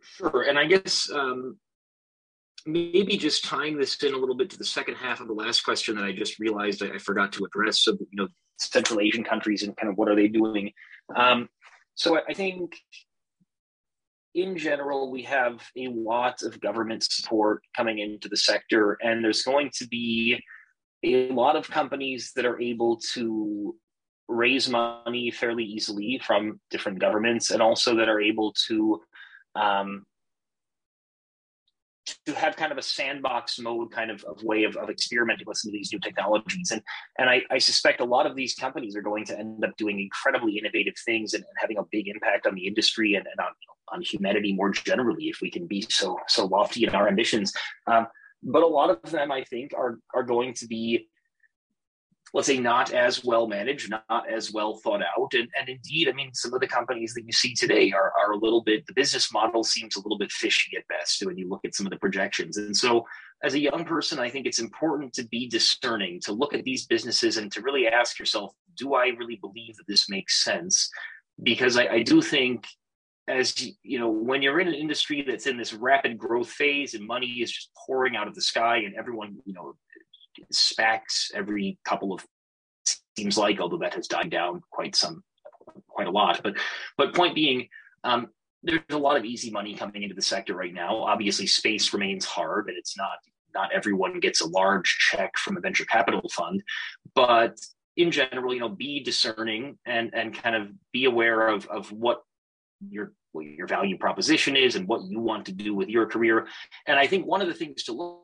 Sure. 0.00 0.42
And 0.48 0.58
I 0.58 0.66
guess 0.66 1.10
um, 1.12 1.58
maybe 2.66 3.16
just 3.16 3.44
tying 3.44 3.78
this 3.78 4.02
in 4.02 4.14
a 4.14 4.18
little 4.18 4.34
bit 4.34 4.50
to 4.50 4.58
the 4.58 4.64
second 4.64 4.96
half 4.96 5.20
of 5.20 5.28
the 5.28 5.32
last 5.32 5.62
question 5.62 5.96
that 5.96 6.04
I 6.04 6.12
just 6.12 6.38
realized 6.38 6.82
I, 6.82 6.94
I 6.94 6.98
forgot 6.98 7.32
to 7.32 7.44
address. 7.44 7.80
So, 7.80 7.92
you 7.92 8.06
know, 8.12 8.28
Central 8.58 9.00
Asian 9.00 9.24
countries 9.24 9.62
and 9.62 9.76
kind 9.76 9.90
of 9.90 9.96
what 9.96 10.08
are 10.08 10.16
they 10.16 10.28
doing? 10.28 10.72
Um, 11.16 11.48
so 11.94 12.16
I, 12.16 12.22
I 12.28 12.34
think 12.34 12.74
in 14.34 14.56
general, 14.56 15.10
we 15.10 15.22
have 15.22 15.60
a 15.76 15.88
lot 15.88 16.42
of 16.42 16.60
government 16.60 17.02
support 17.02 17.62
coming 17.76 17.98
into 17.98 18.28
the 18.28 18.36
sector, 18.36 18.96
and 19.02 19.22
there's 19.22 19.42
going 19.42 19.70
to 19.74 19.86
be 19.88 20.42
a 21.04 21.28
lot 21.28 21.56
of 21.56 21.68
companies 21.68 22.32
that 22.36 22.46
are 22.46 22.60
able 22.60 22.98
to 23.12 23.76
raise 24.32 24.68
money 24.68 25.30
fairly 25.30 25.64
easily 25.64 26.20
from 26.24 26.60
different 26.70 26.98
governments 26.98 27.50
and 27.50 27.62
also 27.62 27.94
that 27.96 28.08
are 28.08 28.20
able 28.20 28.52
to 28.66 29.00
um, 29.54 30.06
to 32.26 32.34
have 32.34 32.56
kind 32.56 32.72
of 32.72 32.78
a 32.78 32.82
sandbox 32.82 33.58
mode 33.60 33.92
kind 33.92 34.10
of, 34.10 34.24
of 34.24 34.42
way 34.42 34.64
of, 34.64 34.76
of 34.76 34.90
experimenting 34.90 35.46
with 35.46 35.56
some 35.56 35.68
of 35.68 35.72
these 35.72 35.92
new 35.92 36.00
technologies. 36.00 36.70
And 36.72 36.82
and 37.18 37.30
I, 37.30 37.42
I 37.50 37.58
suspect 37.58 38.00
a 38.00 38.04
lot 38.04 38.26
of 38.26 38.34
these 38.34 38.54
companies 38.54 38.96
are 38.96 39.02
going 39.02 39.24
to 39.26 39.38
end 39.38 39.64
up 39.64 39.76
doing 39.76 40.00
incredibly 40.00 40.58
innovative 40.58 40.94
things 41.04 41.34
and, 41.34 41.44
and 41.44 41.56
having 41.60 41.78
a 41.78 41.84
big 41.92 42.08
impact 42.08 42.46
on 42.46 42.54
the 42.54 42.66
industry 42.66 43.14
and, 43.14 43.26
and 43.26 43.40
on, 43.40 43.52
on 43.92 44.02
humanity 44.02 44.52
more 44.52 44.70
generally 44.70 45.28
if 45.28 45.40
we 45.40 45.50
can 45.50 45.66
be 45.66 45.82
so 45.88 46.18
so 46.28 46.46
lofty 46.46 46.84
in 46.84 46.94
our 46.94 47.06
ambitions. 47.06 47.52
Um, 47.86 48.06
but 48.42 48.62
a 48.62 48.66
lot 48.66 48.90
of 48.90 49.10
them 49.10 49.30
i 49.30 49.44
think 49.44 49.72
are 49.76 49.98
are 50.14 50.24
going 50.24 50.52
to 50.52 50.66
be 50.66 51.08
let's 52.34 52.46
say 52.46 52.58
not 52.58 52.92
as 52.92 53.24
well 53.24 53.46
managed 53.46 53.90
not 53.90 54.24
as 54.30 54.52
well 54.52 54.76
thought 54.76 55.02
out. 55.02 55.34
And, 55.34 55.48
and 55.58 55.68
indeed 55.68 56.08
i 56.08 56.12
mean 56.12 56.32
some 56.34 56.54
of 56.54 56.60
the 56.60 56.66
companies 56.66 57.14
that 57.14 57.24
you 57.24 57.32
see 57.32 57.54
today 57.54 57.92
are, 57.92 58.12
are 58.18 58.32
a 58.32 58.38
little 58.38 58.62
bit 58.62 58.86
the 58.86 58.94
business 58.94 59.32
model 59.32 59.64
seems 59.64 59.96
a 59.96 60.00
little 60.00 60.18
bit 60.18 60.32
fishy 60.32 60.76
at 60.76 60.88
best 60.88 61.24
when 61.24 61.38
you 61.38 61.48
look 61.48 61.64
at 61.64 61.74
some 61.74 61.86
of 61.86 61.90
the 61.90 61.98
projections. 61.98 62.56
And 62.56 62.76
so 62.76 63.06
as 63.44 63.54
a 63.54 63.60
young 63.60 63.84
person 63.84 64.18
i 64.18 64.28
think 64.28 64.46
it's 64.46 64.60
important 64.60 65.12
to 65.14 65.24
be 65.24 65.48
discerning 65.48 66.20
to 66.20 66.32
look 66.32 66.54
at 66.54 66.64
these 66.64 66.86
businesses 66.86 67.36
and 67.36 67.50
to 67.52 67.60
really 67.60 67.86
ask 67.86 68.18
yourself 68.18 68.54
do 68.76 68.94
i 68.94 69.08
really 69.08 69.36
believe 69.36 69.76
that 69.76 69.86
this 69.86 70.08
makes 70.08 70.44
sense? 70.44 70.90
Because 71.42 71.76
i, 71.76 71.86
I 71.86 72.02
do 72.02 72.22
think 72.22 72.66
as 73.28 73.54
you 73.82 73.98
know 73.98 74.10
when 74.10 74.42
you're 74.42 74.60
in 74.60 74.68
an 74.68 74.74
industry 74.74 75.24
that's 75.26 75.46
in 75.46 75.56
this 75.56 75.72
rapid 75.72 76.18
growth 76.18 76.50
phase 76.50 76.94
and 76.94 77.06
money 77.06 77.26
is 77.26 77.52
just 77.52 77.70
pouring 77.86 78.16
out 78.16 78.26
of 78.26 78.34
the 78.34 78.40
sky 78.40 78.78
and 78.78 78.94
everyone 78.96 79.36
you 79.44 79.54
know 79.54 79.74
SPACs 80.52 81.32
every 81.34 81.78
couple 81.84 82.12
of 82.12 82.24
seems 83.16 83.36
like, 83.36 83.60
although 83.60 83.78
that 83.78 83.94
has 83.94 84.08
died 84.08 84.30
down 84.30 84.62
quite 84.70 84.96
some 84.96 85.22
quite 85.88 86.06
a 86.06 86.10
lot. 86.10 86.40
But 86.42 86.56
but 86.96 87.14
point 87.14 87.34
being, 87.34 87.68
um, 88.04 88.28
there's 88.62 88.80
a 88.90 88.98
lot 88.98 89.16
of 89.16 89.24
easy 89.24 89.50
money 89.50 89.74
coming 89.74 90.02
into 90.02 90.14
the 90.14 90.22
sector 90.22 90.54
right 90.54 90.74
now. 90.74 90.96
Obviously, 90.96 91.46
space 91.46 91.92
remains 91.92 92.24
hard, 92.24 92.68
and 92.68 92.78
it's 92.78 92.96
not 92.96 93.18
not 93.54 93.72
everyone 93.72 94.20
gets 94.20 94.40
a 94.40 94.48
large 94.48 94.96
check 95.10 95.36
from 95.36 95.56
a 95.56 95.60
venture 95.60 95.84
capital 95.84 96.28
fund, 96.30 96.62
but 97.14 97.58
in 97.96 98.10
general, 98.10 98.54
you 98.54 98.60
know, 98.60 98.68
be 98.68 99.00
discerning 99.00 99.78
and 99.86 100.10
and 100.14 100.34
kind 100.34 100.56
of 100.56 100.68
be 100.92 101.04
aware 101.04 101.48
of 101.48 101.66
of 101.66 101.90
what 101.92 102.22
you're 102.88 103.12
what 103.32 103.46
your 103.46 103.66
value 103.66 103.96
proposition 103.96 104.56
is 104.56 104.76
and 104.76 104.86
what 104.86 105.02
you 105.04 105.18
want 105.18 105.46
to 105.46 105.52
do 105.52 105.74
with 105.74 105.88
your 105.88 106.06
career. 106.06 106.46
And 106.86 106.98
I 106.98 107.06
think 107.06 107.26
one 107.26 107.40
of 107.40 107.48
the 107.48 107.54
things 107.54 107.84
to 107.84 107.92
look 107.92 108.22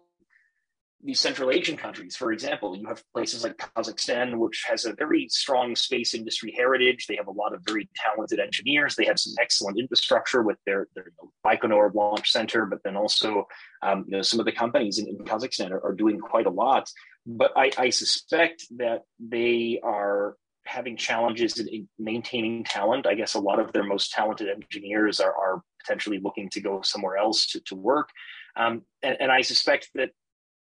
these 1.03 1.21
Central 1.21 1.51
Asian 1.51 1.77
countries, 1.77 2.17
for 2.17 2.33
example, 2.33 2.77
you 2.77 2.87
have 2.89 3.05
places 3.15 3.45
like 3.45 3.57
Kazakhstan, 3.57 4.37
which 4.37 4.65
has 4.69 4.85
a 4.85 4.95
very 4.95 5.29
strong 5.29 5.77
space 5.77 6.13
industry 6.13 6.53
heritage. 6.57 7.07
They 7.07 7.17
have 7.17 7.29
a 7.29 7.33
lot 7.33 7.55
of 7.55 7.63
very 7.65 7.89
talented 7.95 8.41
engineers. 8.41 8.97
They 8.97 9.05
have 9.05 9.21
some 9.21 9.35
excellent 9.41 9.79
infrastructure 9.79 10.43
with 10.43 10.59
their, 10.67 10.89
their 10.97 11.13
Baikonur 11.47 11.95
launch 11.95 12.33
center, 12.33 12.67
but 12.67 12.83
then 12.83 12.97
also 12.97 13.47
um, 13.83 14.07
you 14.09 14.17
know, 14.17 14.23
some 14.23 14.41
of 14.41 14.47
the 14.47 14.53
companies 14.53 14.99
in, 14.99 15.07
in 15.07 15.19
Kazakhstan 15.19 15.71
are, 15.71 15.85
are, 15.85 15.95
doing 15.95 16.19
quite 16.19 16.47
a 16.47 16.51
lot. 16.51 16.91
But 17.25 17.53
I, 17.57 17.71
I 17.79 17.91
suspect 17.91 18.65
that 18.79 19.03
they 19.21 19.79
are 19.85 20.37
having 20.65 20.97
challenges 20.97 21.59
in, 21.61 21.69
in, 21.69 21.89
maintaining 21.99 22.65
talent. 22.65 23.07
I 23.07 23.15
guess 23.15 23.35
a 23.35 23.41
lot 23.41 23.61
of 23.61 23.73
their 23.73 23.85
most 23.85 24.11
talented 24.11 24.49
engineers 24.49 25.21
are, 25.21 25.33
are 25.33 25.63
potentially 25.81 26.19
looking 26.19 26.51
to 26.51 26.61
go 26.61 26.83
somewhere 26.83 27.17
else 27.17 27.47
to, 27.49 27.61
to 27.67 27.77
work. 27.77 28.11
Um, 28.57 28.83
and, 29.03 29.17
and 29.21 29.31
I 29.31 29.43
suspect 29.43 29.91
that 29.95 30.11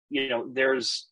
you 0.10 0.30
know 0.30 0.47
there's 0.51 1.07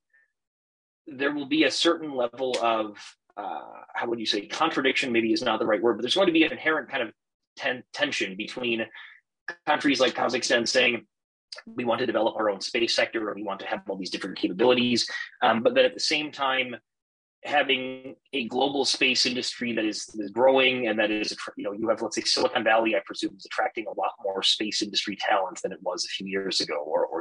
there 1.08 1.34
will 1.34 1.46
be 1.46 1.64
a 1.64 1.72
certain 1.72 2.14
level 2.14 2.56
of 2.62 2.98
uh, 3.38 3.62
how 3.94 4.08
would 4.08 4.20
you 4.20 4.26
say 4.26 4.46
contradiction 4.46 5.12
maybe 5.12 5.32
is 5.32 5.42
not 5.42 5.60
the 5.60 5.66
right 5.66 5.82
word 5.82 5.98
but 5.98 6.02
there's 6.02 6.16
going 6.16 6.28
to 6.28 6.34
be 6.34 6.44
an 6.44 6.52
inherent 6.52 6.90
kind 6.90 7.04
of 7.04 7.12
ten- 7.56 7.84
tension 7.94 8.36
between 8.36 8.86
countries 9.66 10.00
like 10.00 10.14
kazakhstan 10.14 10.68
saying 10.68 11.06
we 11.66 11.86
want 11.86 12.00
to 12.00 12.06
develop 12.06 12.36
our 12.36 12.50
own 12.50 12.60
space 12.60 12.96
sector 12.96 13.30
or 13.30 13.34
we 13.34 13.44
want 13.44 13.60
to 13.60 13.66
have 13.66 13.82
all 13.88 13.96
these 13.96 14.10
different 14.10 14.38
capabilities 14.38 15.10
um, 15.44 15.64
but 15.64 15.74
then 15.74 15.86
at 15.86 15.94
the 15.94 16.00
same 16.00 16.32
time 16.32 16.76
having 17.44 18.16
a 18.34 18.48
global 18.48 18.84
space 18.84 19.26
industry 19.26 19.74
that 19.74 19.86
is, 19.86 20.10
is 20.20 20.32
growing 20.32 20.88
and 20.88 21.00
that 21.00 21.12
is, 21.12 21.36
you 21.56 21.64
know, 21.64 21.72
you 21.72 21.88
have, 21.88 22.02
let's 22.02 22.16
say, 22.16 22.22
Silicon 22.22 22.64
Valley, 22.64 22.96
I 22.96 23.00
presume, 23.06 23.36
is 23.38 23.46
attracting 23.46 23.86
a 23.88 24.00
lot 24.00 24.12
more 24.24 24.44
space 24.44 24.82
industry 24.82 25.18
talent 25.20 25.62
than 25.62 25.72
it 25.72 25.80
was 25.82 26.04
a 26.06 26.10
few 26.10 26.28
years 26.28 26.62
ago, 26.62 26.76
or, 26.76 27.06
or 27.06 27.17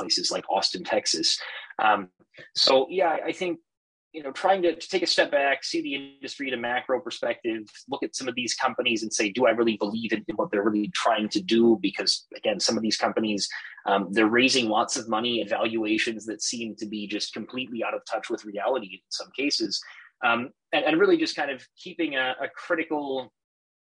places 0.00 0.30
like 0.30 0.44
Austin, 0.50 0.82
Texas. 0.82 1.38
Um, 1.78 2.08
so, 2.54 2.86
yeah, 2.88 3.18
I 3.24 3.32
think 3.32 3.58
you 4.12 4.22
know, 4.22 4.32
trying 4.32 4.62
to, 4.62 4.74
to, 4.74 4.88
take 4.88 5.02
a 5.02 5.06
step 5.06 5.30
back, 5.30 5.62
see 5.62 5.82
the 5.82 5.94
industry 5.94 6.48
in 6.48 6.54
a 6.54 6.56
macro 6.56 7.00
perspective, 7.00 7.62
look 7.88 8.02
at 8.02 8.16
some 8.16 8.26
of 8.26 8.34
these 8.34 8.54
companies 8.54 9.02
and 9.02 9.12
say, 9.12 9.30
do 9.30 9.46
I 9.46 9.50
really 9.50 9.76
believe 9.76 10.12
in, 10.12 10.24
in 10.26 10.34
what 10.34 10.50
they're 10.50 10.64
really 10.64 10.90
trying 10.94 11.28
to 11.28 11.40
do? 11.40 11.78
Because 11.80 12.26
again, 12.36 12.58
some 12.58 12.76
of 12.76 12.82
these 12.82 12.96
companies, 12.96 13.48
um, 13.86 14.08
they're 14.10 14.26
raising 14.26 14.68
lots 14.68 14.96
of 14.96 15.08
money 15.08 15.40
at 15.42 15.48
valuations 15.48 16.26
that 16.26 16.42
seem 16.42 16.74
to 16.76 16.86
be 16.86 17.06
just 17.06 17.32
completely 17.32 17.84
out 17.84 17.94
of 17.94 18.04
touch 18.04 18.30
with 18.30 18.44
reality 18.44 18.94
in 18.94 19.00
some 19.10 19.30
cases. 19.36 19.80
Um, 20.24 20.50
and, 20.72 20.84
and, 20.84 21.00
really 21.00 21.16
just 21.16 21.36
kind 21.36 21.50
of 21.50 21.66
keeping 21.78 22.16
a, 22.16 22.34
a 22.42 22.48
critical 22.48 23.32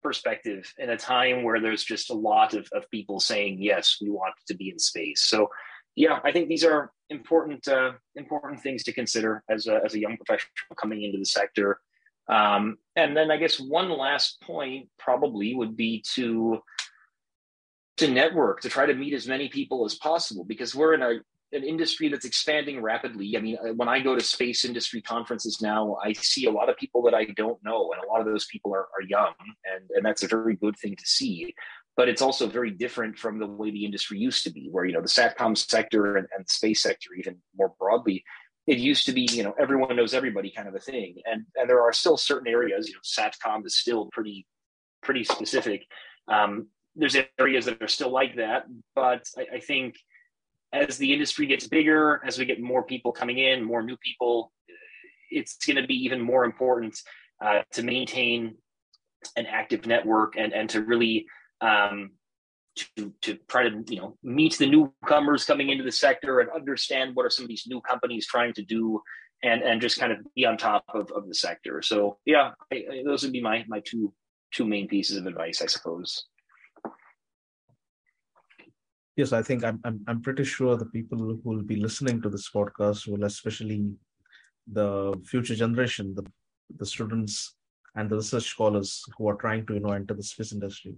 perspective 0.03 0.71
in 0.77 0.91
a 0.91 0.97
time 0.97 1.43
where 1.43 1.59
there's 1.59 1.83
just 1.83 2.11
a 2.11 2.13
lot 2.13 2.53
of, 2.53 2.67
of 2.73 2.89
people 2.91 3.19
saying, 3.19 3.57
yes, 3.59 3.97
we 3.99 4.09
want 4.09 4.35
to 4.47 4.53
be 4.53 4.69
in 4.69 4.77
space. 4.77 5.23
So 5.23 5.49
yeah, 5.95 6.19
I 6.23 6.31
think 6.31 6.47
these 6.47 6.63
are 6.63 6.91
important 7.09 7.67
uh, 7.67 7.93
important 8.15 8.61
things 8.61 8.83
to 8.83 8.93
consider 8.93 9.43
as 9.49 9.67
a, 9.67 9.81
as 9.83 9.93
a 9.93 9.99
young 9.99 10.17
professional 10.17 10.51
coming 10.79 11.03
into 11.03 11.17
the 11.17 11.25
sector. 11.25 11.79
Um, 12.29 12.77
and 12.95 13.17
then 13.17 13.31
I 13.31 13.37
guess 13.37 13.59
one 13.59 13.89
last 13.89 14.39
point 14.41 14.89
probably 14.99 15.55
would 15.55 15.75
be 15.75 16.03
to 16.13 16.59
to 17.97 18.07
network 18.07 18.61
to 18.61 18.69
try 18.69 18.85
to 18.85 18.93
meet 18.93 19.13
as 19.13 19.27
many 19.27 19.49
people 19.49 19.83
as 19.85 19.95
possible 19.95 20.45
because 20.45 20.73
we're 20.75 20.93
in 20.93 21.01
a 21.01 21.19
an 21.51 21.63
industry 21.63 22.09
that's 22.09 22.25
expanding 22.25 22.79
rapidly. 22.81 23.35
I 23.35 23.41
mean, 23.41 23.57
uh, 23.57 23.73
when 23.73 23.89
I 23.89 23.99
go 23.99 24.15
to 24.15 24.21
space 24.21 24.65
industry 24.65 25.01
conferences 25.01 25.59
now, 25.61 25.97
I 26.03 26.13
see 26.13 26.45
a 26.45 26.51
lot 26.51 26.69
of 26.69 26.77
people 26.77 27.01
that 27.03 27.15
I 27.15 27.25
don't 27.25 27.57
know, 27.63 27.91
and 27.91 28.03
a 28.03 28.07
lot 28.07 28.21
of 28.21 28.27
those 28.27 28.45
people 28.45 28.71
are, 28.73 28.87
are 28.95 29.01
young, 29.07 29.33
and, 29.65 29.89
and 29.95 30.05
that's 30.05 30.21
a 30.21 30.27
very 30.27 30.55
good 30.55 30.77
thing 30.77 30.95
to 30.95 31.05
see 31.05 31.55
but 31.99 32.07
it's 32.07 32.21
also 32.21 32.47
very 32.47 32.71
different 32.71 33.19
from 33.19 33.39
the 33.39 33.45
way 33.45 33.71
the 33.71 33.83
industry 33.83 34.17
used 34.17 34.45
to 34.45 34.49
be, 34.49 34.69
where 34.71 34.85
you 34.85 34.93
know 34.93 35.01
the 35.01 35.07
satcom 35.09 35.57
sector 35.57 36.15
and, 36.15 36.29
and 36.33 36.45
the 36.45 36.49
space 36.49 36.81
sector, 36.81 37.09
even 37.13 37.35
more 37.57 37.73
broadly, 37.77 38.23
it 38.67 38.77
used 38.77 39.05
to 39.07 39.11
be 39.11 39.27
you 39.33 39.43
know 39.43 39.53
everyone 39.59 39.97
knows 39.97 40.13
everybody 40.13 40.49
kind 40.49 40.69
of 40.69 40.75
a 40.75 40.79
thing, 40.79 41.17
and 41.29 41.43
and 41.57 41.69
there 41.69 41.81
are 41.81 41.91
still 41.91 42.15
certain 42.15 42.47
areas. 42.47 42.87
You 42.87 42.93
know, 42.93 43.01
satcom 43.03 43.65
is 43.65 43.77
still 43.77 44.07
pretty 44.13 44.47
pretty 45.03 45.25
specific. 45.25 45.83
Um, 46.29 46.67
there's 46.95 47.17
areas 47.37 47.65
that 47.65 47.81
are 47.81 47.89
still 47.89 48.13
like 48.13 48.37
that, 48.37 48.63
but 48.95 49.27
I, 49.37 49.57
I 49.57 49.59
think 49.59 49.95
as 50.71 50.97
the 50.97 51.11
industry 51.11 51.47
gets 51.47 51.67
bigger, 51.67 52.21
as 52.25 52.39
we 52.39 52.45
get 52.45 52.61
more 52.61 52.83
people 52.83 53.11
coming 53.11 53.39
in, 53.39 53.61
more 53.61 53.83
new 53.83 53.97
people, 53.97 54.53
it's 55.31 55.57
going 55.65 55.75
to 55.75 55.85
be 55.85 55.95
even 56.05 56.21
more 56.21 56.45
important 56.45 56.97
uh, 57.43 57.63
to 57.73 57.83
maintain 57.83 58.55
an 59.35 59.45
active 59.47 59.85
network 59.85 60.37
and 60.37 60.53
and 60.53 60.69
to 60.69 60.81
really 60.81 61.25
um, 61.61 62.11
to 62.75 63.13
to 63.21 63.35
try 63.47 63.67
to 63.67 63.83
you 63.87 63.99
know 63.99 64.17
meet 64.23 64.57
the 64.57 64.69
newcomers 64.69 65.45
coming 65.45 65.69
into 65.69 65.83
the 65.83 65.91
sector 65.91 66.39
and 66.39 66.49
understand 66.51 67.15
what 67.15 67.25
are 67.25 67.29
some 67.29 67.45
of 67.45 67.49
these 67.49 67.65
new 67.67 67.81
companies 67.81 68.27
trying 68.27 68.53
to 68.53 68.63
do 68.63 69.01
and 69.43 69.61
and 69.61 69.81
just 69.81 69.99
kind 69.99 70.11
of 70.11 70.19
be 70.35 70.45
on 70.45 70.57
top 70.57 70.83
of, 70.93 71.11
of 71.11 71.27
the 71.27 71.35
sector. 71.35 71.81
So 71.81 72.17
yeah 72.25 72.51
I, 72.71 72.75
I, 72.75 73.03
those 73.05 73.23
would 73.23 73.33
be 73.33 73.41
my 73.41 73.65
my 73.67 73.81
two 73.85 74.13
two 74.53 74.65
main 74.65 74.87
pieces 74.87 75.17
of 75.17 75.25
advice 75.27 75.61
i 75.61 75.67
suppose. 75.67 76.25
Yes 79.15 79.33
i 79.33 79.41
think 79.41 79.63
i'm 79.63 79.79
i'm, 79.83 79.99
I'm 80.07 80.21
pretty 80.21 80.45
sure 80.45 80.77
the 80.77 80.85
people 80.85 81.17
who 81.17 81.41
will 81.43 81.61
be 81.61 81.75
listening 81.75 82.21
to 82.21 82.29
this 82.29 82.49
podcast 82.49 83.07
will 83.07 83.25
especially 83.25 83.91
the 84.71 85.13
future 85.25 85.55
generation 85.55 86.15
the 86.15 86.25
the 86.77 86.85
students 86.85 87.55
and 87.95 88.09
the 88.09 88.15
research 88.15 88.45
scholars 88.45 89.03
who 89.17 89.27
are 89.27 89.35
trying 89.35 89.65
to 89.65 89.73
you 89.73 89.81
know 89.81 89.91
enter 89.91 90.13
the 90.13 90.23
space 90.23 90.53
industry 90.53 90.95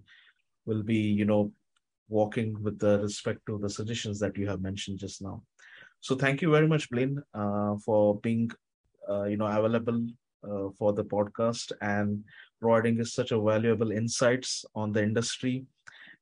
will 0.65 0.83
be, 0.83 0.97
you 0.97 1.25
know, 1.25 1.51
walking 2.09 2.61
with 2.61 2.77
the 2.79 2.99
respect 2.99 3.39
to 3.47 3.57
the 3.57 3.69
suggestions 3.69 4.19
that 4.19 4.37
you 4.37 4.47
have 4.47 4.61
mentioned 4.61 4.99
just 4.99 5.21
now. 5.21 5.41
So 6.01 6.15
thank 6.15 6.41
you 6.41 6.51
very 6.51 6.67
much, 6.67 6.89
Blaine, 6.89 7.21
uh, 7.33 7.75
for 7.85 8.19
being, 8.19 8.51
uh, 9.09 9.23
you 9.23 9.37
know, 9.37 9.45
available 9.45 10.07
uh, 10.43 10.69
for 10.77 10.93
the 10.93 11.03
podcast 11.03 11.71
and 11.81 12.23
providing 12.59 12.99
us 12.99 13.13
such 13.13 13.31
a 13.31 13.39
valuable 13.39 13.91
insights 13.91 14.65
on 14.75 14.91
the 14.91 15.01
industry 15.01 15.65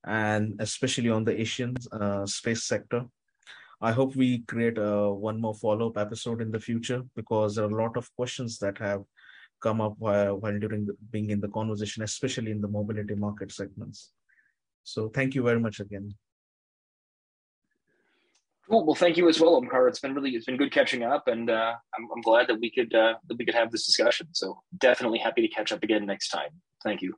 and 0.05 0.55
especially 0.59 1.09
on 1.09 1.23
the 1.23 1.39
Asian 1.39 1.75
uh, 1.91 2.25
space 2.25 2.63
sector. 2.65 3.05
I 3.81 3.93
hope 3.93 4.15
we 4.15 4.39
create 4.39 4.77
a, 4.77 5.09
one 5.09 5.39
more 5.39 5.55
follow-up 5.55 5.97
episode 5.97 6.41
in 6.41 6.51
the 6.51 6.59
future 6.59 7.01
because 7.15 7.55
there 7.55 7.65
are 7.65 7.71
a 7.71 7.81
lot 7.81 7.95
of 7.95 8.13
questions 8.15 8.59
that 8.59 8.77
have 8.79 9.03
come 9.61 9.79
up 9.81 9.95
while, 9.97 10.35
while 10.35 10.59
during 10.59 10.85
the, 10.85 10.95
being 11.11 11.29
in 11.29 11.39
the 11.39 11.47
conversation, 11.47 12.03
especially 12.03 12.51
in 12.51 12.61
the 12.61 12.67
mobility 12.67 13.15
market 13.15 13.51
segments. 13.51 14.11
So 14.89 15.09
thank 15.09 15.35
you 15.35 15.43
very 15.43 15.59
much 15.59 15.79
again. 15.79 16.15
Cool. 18.67 18.85
Well, 18.85 18.95
thank 18.95 19.17
you 19.17 19.29
as 19.29 19.39
well, 19.39 19.59
Omkar. 19.61 19.87
It's 19.87 19.99
been 19.99 20.13
really 20.13 20.31
it's 20.31 20.45
been 20.45 20.57
good 20.57 20.71
catching 20.71 21.03
up, 21.03 21.27
and 21.27 21.49
uh, 21.49 21.73
I'm, 21.95 22.07
I'm 22.13 22.21
glad 22.21 22.47
that 22.47 22.59
we 22.59 22.69
could 22.71 22.93
uh, 22.93 23.15
that 23.27 23.37
we 23.37 23.45
could 23.45 23.55
have 23.55 23.71
this 23.71 23.85
discussion. 23.85 24.27
So 24.31 24.61
definitely 24.77 25.19
happy 25.19 25.41
to 25.41 25.47
catch 25.47 25.71
up 25.71 25.83
again 25.83 26.05
next 26.05 26.29
time. 26.29 26.51
Thank 26.83 27.01
you. 27.01 27.15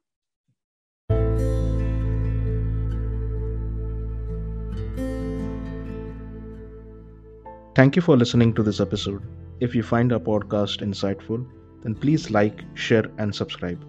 Thank 7.73 7.95
you 7.95 8.01
for 8.01 8.17
listening 8.17 8.53
to 8.55 8.63
this 8.63 8.81
episode. 8.81 9.23
If 9.61 9.75
you 9.75 9.83
find 9.83 10.11
our 10.11 10.19
podcast 10.19 10.81
insightful, 10.87 11.47
then 11.83 11.95
please 11.95 12.29
like, 12.29 12.63
share, 12.73 13.05
and 13.17 13.33
subscribe. 13.33 13.81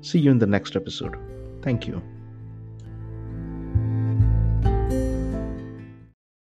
See 0.00 0.18
you 0.18 0.30
in 0.30 0.38
the 0.38 0.46
next 0.46 0.74
episode. 0.74 1.16
Thank 1.62 1.86
you. 1.86 2.02